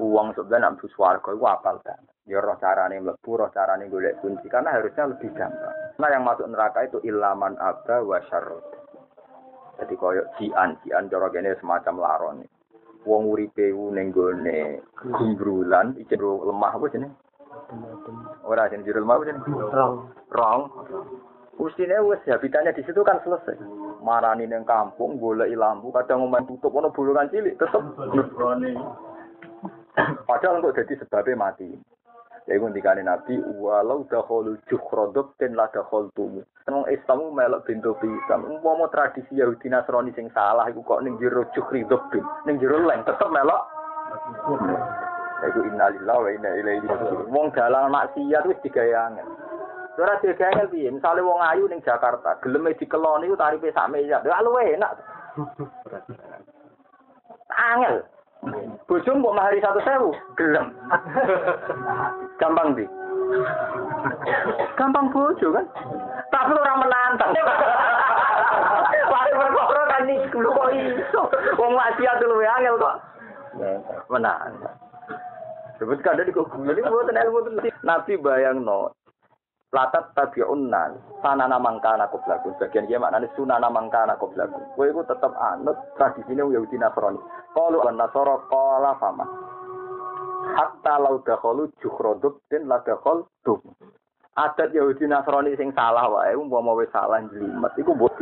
uang 0.00 0.32
sebenarnya 0.32 0.72
nak 0.72 0.80
swarga 0.92 1.28
iku 1.32 1.44
apal 1.44 1.76
kan. 1.84 2.00
Ya 2.28 2.44
roh 2.44 2.60
carane 2.60 3.00
mlebu, 3.00 3.40
roh 3.40 3.48
carane 3.48 3.88
golek 3.88 4.20
kunci 4.20 4.52
karena 4.52 4.76
harusnya 4.76 5.08
lebih 5.08 5.32
gampang. 5.32 5.96
Nah 5.96 6.08
yang 6.12 6.28
masuk 6.28 6.44
neraka 6.44 6.84
itu 6.84 7.00
ilaman 7.08 7.56
aba 7.56 8.04
wa 8.04 8.20
syarrud. 8.28 8.60
Jadi 9.80 9.94
koyo 9.96 10.28
jian, 10.36 10.76
jian 10.84 11.08
cara 11.08 11.32
kene 11.32 11.56
semacam 11.56 11.94
laron. 11.96 12.36
Wong 13.08 13.32
uripe 13.32 13.72
ning 13.72 14.12
gone 14.12 14.84
gumbrulan, 14.92 15.96
iki 15.96 16.20
lemah 16.20 16.76
apa 16.76 16.92
jenenge? 16.92 17.16
Ora 18.44 18.68
jenenge 18.68 18.92
jero 18.92 19.00
lemah 19.00 19.16
apa 19.16 19.24
jenenge? 19.24 19.48
Rong. 19.48 19.94
Rong. 20.28 20.60
Mestine 21.58 21.98
wis 22.06 22.22
habitatnya 22.28 22.76
di 22.76 22.84
situ 22.86 23.00
kan 23.02 23.18
selesai. 23.24 23.56
Marani 24.04 24.46
ning 24.46 24.62
kampung 24.68 25.16
golek 25.16 25.50
lampu, 25.56 25.90
kadang 25.90 26.22
ngomong 26.22 26.46
tutup 26.46 26.70
ono 26.70 26.92
bolongan 26.94 27.32
cilik 27.32 27.58
tetep 27.58 27.82
Padahal 29.98 30.62
untuk 30.62 30.78
jadi 30.78 30.94
sebabnya 31.02 31.34
mati. 31.34 31.66
Ya 32.48 32.56
iku 32.56 32.72
ndikane 32.72 33.04
Nabi 33.04 33.36
walau 33.60 34.08
dakhulu 34.08 34.56
jukhradab 34.72 35.36
ten 35.36 35.52
la 35.52 35.68
dakhaltumu. 35.68 36.40
Nang 36.64 36.88
Islam 36.88 37.36
melok 37.36 37.68
bintu 37.68 37.92
pisan. 38.00 38.48
Umpama 38.48 38.88
tradisi 38.88 39.36
Yahudi 39.36 39.68
Nasrani 39.68 40.16
sing 40.16 40.32
salah 40.32 40.64
iku 40.72 40.80
kok 40.80 41.04
ning 41.04 41.20
jero 41.20 41.44
jukhridab 41.52 42.08
ning 42.48 42.56
jero 42.56 42.80
leng 42.80 43.04
tetep 43.04 43.28
melok. 43.28 43.68
Ya 45.44 45.46
iku 45.52 45.60
innalillahi 45.60 46.24
wa 46.24 46.30
inna 46.32 46.50
ilaihi 46.56 46.88
raji'un. 46.88 47.28
Wong 47.28 47.52
dalang 47.52 47.92
maksiat 47.92 48.48
wis 48.48 48.56
digawe 48.64 48.96
angel. 48.96 49.28
Ora 50.00 50.16
digawe 50.24 50.48
angel 50.48 50.72
piye? 50.72 50.88
Misale 50.88 51.20
wong 51.20 51.44
ayu 51.44 51.68
ning 51.68 51.84
Jakarta, 51.84 52.40
geleme 52.40 52.72
dikeloni 52.80 53.28
iku 53.28 53.36
tarife 53.36 53.68
sak 53.76 53.92
miliar. 53.92 54.24
Ya 54.24 54.40
luwe 54.40 54.72
enak. 54.72 54.96
Angel. 57.52 58.08
Bojo 58.86 59.10
mbok 59.18 59.34
mahari 59.34 59.58
satu 59.58 59.82
sewu, 59.82 60.14
gelem. 60.38 60.70
Gampang 62.38 62.78
di. 62.78 62.86
Gampang 64.78 65.10
bojo 65.10 65.46
kan. 65.52 65.66
Tapi 66.30 66.52
orang 66.54 66.80
menantang. 66.86 67.30
Lari 69.08 69.32
perkara 69.34 69.82
kan 69.90 70.02
nih, 70.06 70.18
lu 70.38 70.48
kok 70.54 70.70
iso. 70.70 71.22
Wong 71.58 71.72
maksiat 71.74 72.22
luwe 72.22 72.46
angel 72.46 72.78
kok. 72.78 72.96
Menantang. 74.06 74.74
Sebut 75.78 76.02
kada 76.02 76.26
di 76.26 76.34
kubu 76.34 76.58
ini 76.66 76.82
buatan 76.82 77.14
ilmu 77.14 77.38
itu. 77.54 77.70
Nabi 77.86 78.18
bayang 78.18 78.66
no. 78.66 78.90
Latat 79.70 80.10
tabi'un 80.16 80.72
nas. 80.72 80.96
Sanana 81.22 81.60
mangkana 81.60 82.10
qoblakum. 82.10 82.56
Bagian 82.58 82.88
kia 82.90 82.98
maknanya 82.98 83.30
sunana 83.38 83.70
mangkana 83.70 84.18
qoblakum. 84.18 84.58
Kowe 84.74 84.90
iku 84.90 85.06
tetep 85.06 85.30
anut 85.38 85.78
tradisine 85.94 86.42
Yahudi 86.42 86.80
Nasrani. 86.80 87.20
Qalu 87.54 87.78
an 87.86 87.94
nasara 87.94 88.42
qala 88.50 88.98
fama. 88.98 89.28
Hatta 90.56 90.94
lau 91.02 91.20
dakhalu 91.26 91.68
jukhradub 91.82 92.40
den 92.48 92.68
la 92.70 92.80
dakhal 92.86 93.26
tum. 93.44 93.60
Adat 94.38 94.70
Yahudi 94.70 95.10
Nasrani 95.10 95.58
sing 95.58 95.74
salah 95.74 96.06
wae 96.06 96.38
umpama 96.38 96.78
wis 96.78 96.86
salah 96.94 97.18
jlimet 97.26 97.74
iku 97.74 97.90
mbok 97.92 98.14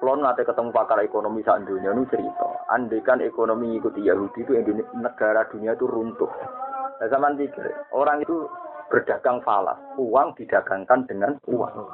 Kalau 0.00 0.16
nanti 0.16 0.48
ketemu 0.48 0.72
pakar 0.72 1.04
ekonomi 1.04 1.44
saat 1.44 1.68
dunia 1.68 1.92
ini 1.92 2.08
cerita, 2.08 2.48
andekan 2.72 3.20
ekonomi 3.20 3.76
ikuti 3.76 4.00
Yahudi 4.00 4.48
itu 4.48 4.56
Indonesia, 4.56 4.96
negara 4.96 5.44
dunia 5.52 5.76
itu 5.76 5.84
runtuh. 5.84 6.32
Nah, 6.96 7.08
zaman 7.12 7.36
pikir, 7.36 7.68
orang 7.92 8.24
itu 8.24 8.48
berdagang 8.88 9.44
falas, 9.44 9.76
uang 10.00 10.32
didagangkan 10.40 11.04
dengan 11.04 11.36
uang. 11.52 11.84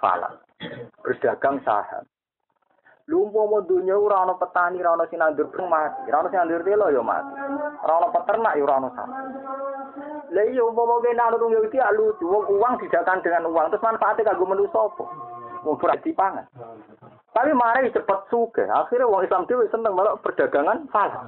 Falas. 0.00 0.40
Berdagang 1.04 1.60
saham. 1.68 2.08
Lu 3.12 3.28
mau 3.28 3.60
dunia 3.60 3.92
ora 3.92 4.24
ana 4.24 4.32
petani, 4.40 4.80
ora 4.80 4.96
ana 4.96 5.04
sinandur 5.12 5.52
pun 5.52 5.68
mati, 5.68 6.08
ora 6.08 6.24
ana 6.24 6.32
sinandur 6.32 6.64
telo 6.64 6.88
ya 6.88 7.04
mati. 7.04 7.36
Ora 7.84 8.00
ana 8.00 8.08
peternak 8.08 8.56
ya 8.56 8.64
ora 8.64 8.74
ana 8.80 8.88
saham. 8.96 9.10
Lah 10.32 10.44
iya 10.48 10.64
umpama 10.64 10.96
kene 11.04 11.20
ana 11.20 11.36
tunggu 11.36 11.60
iki 11.68 11.76
lucu, 11.92 12.24
wong 12.24 12.48
uang 12.48 12.80
didagangkan 12.80 13.20
dengan 13.20 13.52
uang, 13.52 13.68
terus 13.68 13.84
manfaatnya 13.84 14.32
kanggo 14.32 14.48
manusa 14.48 14.80
apa? 14.80 15.04
Wong 15.60 15.76
berarti 15.76 16.16
pangan. 16.16 16.48
Tapi 17.36 17.52
mari 17.52 17.92
cepet 17.92 18.18
suge. 18.32 18.64
Akhirnya 18.64 19.04
wong 19.04 19.28
Islam 19.28 19.44
dhewe 19.44 19.68
seneng 19.68 19.92
malah 19.92 20.16
perdagangan 20.16 20.88
falas. 20.88 21.20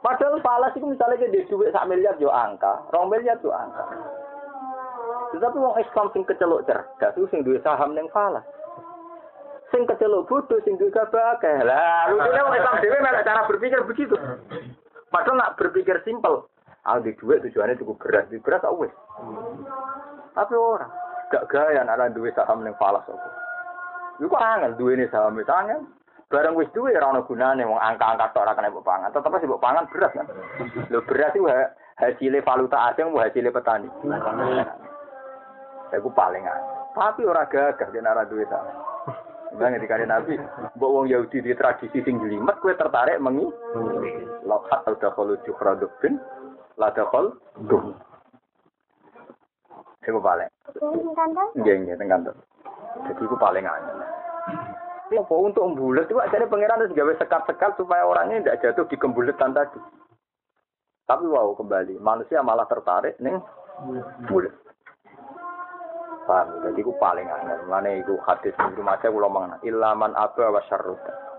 Padahal 0.00 0.40
falas 0.40 0.72
itu 0.80 0.88
misalnya 0.88 1.28
dia 1.28 1.44
duit 1.44 1.76
sak 1.76 1.84
miliar 1.92 2.16
yo 2.16 2.32
angka, 2.32 2.88
rong 2.88 3.12
miliar 3.12 3.36
yo 3.44 3.52
angka. 3.52 3.84
Tetapi 5.36 5.56
wong 5.60 5.76
Islam 5.76 6.08
sing 6.16 6.24
kecelok 6.24 6.64
cerdas 6.64 7.12
sing 7.28 7.44
duwe 7.44 7.60
saham 7.60 7.92
ning 7.92 8.08
falas. 8.16 8.44
Sing 9.76 9.84
kecelok 9.84 10.24
bodoh 10.24 10.56
sing 10.64 10.80
duwe 10.80 10.88
gabake. 10.88 11.52
Lah, 11.60 12.08
rupane 12.08 12.40
wong 12.40 12.56
Islam 12.56 12.80
dhewe 12.80 12.96
melok 12.96 13.28
cara 13.28 13.44
berpikir 13.44 13.84
begitu. 13.84 14.16
Padahal 15.12 15.36
nak 15.36 15.60
berpikir 15.60 16.00
simpel. 16.00 16.48
Ah 16.88 16.96
di 16.96 17.12
duit 17.20 17.44
tujuannya 17.44 17.76
cukup 17.76 18.00
beras, 18.00 18.24
di 18.32 18.40
beras 18.40 18.64
wis. 18.80 18.88
Tapi 20.32 20.54
orang 20.56 20.88
gak 21.28 21.44
gaya 21.52 21.84
anak 21.84 22.16
duwe 22.16 22.32
saham 22.32 22.64
ning 22.64 22.72
falas 22.80 23.04
apa. 23.04 23.28
Iku 24.16 24.32
kok 24.32 24.40
angel 24.40 24.80
duwe 24.80 24.96
ne 24.96 25.12
saham 25.12 25.36
itu 25.36 25.52
angel. 25.52 25.84
Barang 26.32 26.56
wis 26.56 26.72
duwe 26.72 26.96
ora 26.96 27.12
ono 27.12 27.28
gunane 27.28 27.60
wong 27.68 27.76
angka-angka 27.76 28.32
tok 28.32 28.48
ora 28.48 28.56
kena 28.56 28.72
mbok 28.72 28.86
pangan. 28.88 29.12
Tetep 29.12 29.28
sih 29.28 29.44
mbok 29.44 29.60
pangan 29.60 29.92
beras 29.92 30.16
kan. 30.16 30.26
Lho 30.88 31.04
beras 31.04 31.36
ha- 31.36 31.72
hasilnya 32.00 32.40
valuta 32.40 32.80
asing 32.88 33.12
mau 33.12 33.20
hasilnya 33.20 33.52
petani. 33.52 33.92
Iku 35.92 36.08
paling. 36.16 36.48
Tapi 36.96 37.28
ora 37.28 37.44
gagah 37.44 37.92
yen 37.92 38.08
ora 38.08 38.24
duwe 38.24 38.48
ta. 38.48 38.64
Bang 39.54 39.78
ketika 39.78 40.02
Nabi, 40.02 40.34
mbok 40.74 40.90
wong 40.90 41.06
Yahudi 41.06 41.38
di 41.38 41.54
tradisi 41.54 42.02
sing 42.02 42.18
jelimet 42.18 42.58
kowe 42.58 42.74
tertarik 42.74 43.22
mengi 43.22 43.46
lokat 44.42 44.82
atau 44.82 44.98
dakhulu 44.98 45.38
juhradubin 45.46 46.18
la 46.74 46.90
dakhul 46.90 47.30
duh. 47.70 47.94
Iku 50.02 50.18
paling. 50.18 50.50
Nggih 51.54 51.74
nggih 51.86 51.94
teng 51.94 52.10
kantor. 52.10 52.34
Jadi 53.06 53.22
iku 53.22 53.36
paling 53.38 53.64
aneh. 53.64 53.94
Apa 55.06 55.34
untuk 55.38 55.62
membulet 55.62 56.10
itu 56.10 56.18
akhirnya 56.18 56.50
pangeran 56.50 56.82
harus 56.82 56.96
gawe 56.98 57.12
sekat-sekat 57.14 57.78
supaya 57.78 58.02
orangnya 58.02 58.42
tidak 58.42 58.58
jatuh 58.66 58.86
di 58.90 58.96
kembuletan 58.98 59.54
tadi. 59.54 59.78
Tapi 61.06 61.24
wow 61.30 61.54
kembali 61.54 62.02
manusia 62.02 62.42
malah 62.42 62.66
tertarik 62.66 63.14
nih 63.22 63.38
bulet. 64.26 64.50
Paham? 66.26 66.58
Jadi 66.66 66.82
itu 66.82 66.92
paling 66.98 67.30
aneh. 67.30 67.58
Mana 67.70 67.94
itu 67.94 68.18
hadis 68.26 68.50
di 68.50 68.70
rumah 68.74 68.98
saya 68.98 69.14
ulang 69.14 69.30
mengenai 69.30 69.62
ilaman 69.62 70.12
apa 70.18 70.50
wa 70.50 70.62
syarruta. 70.66 71.35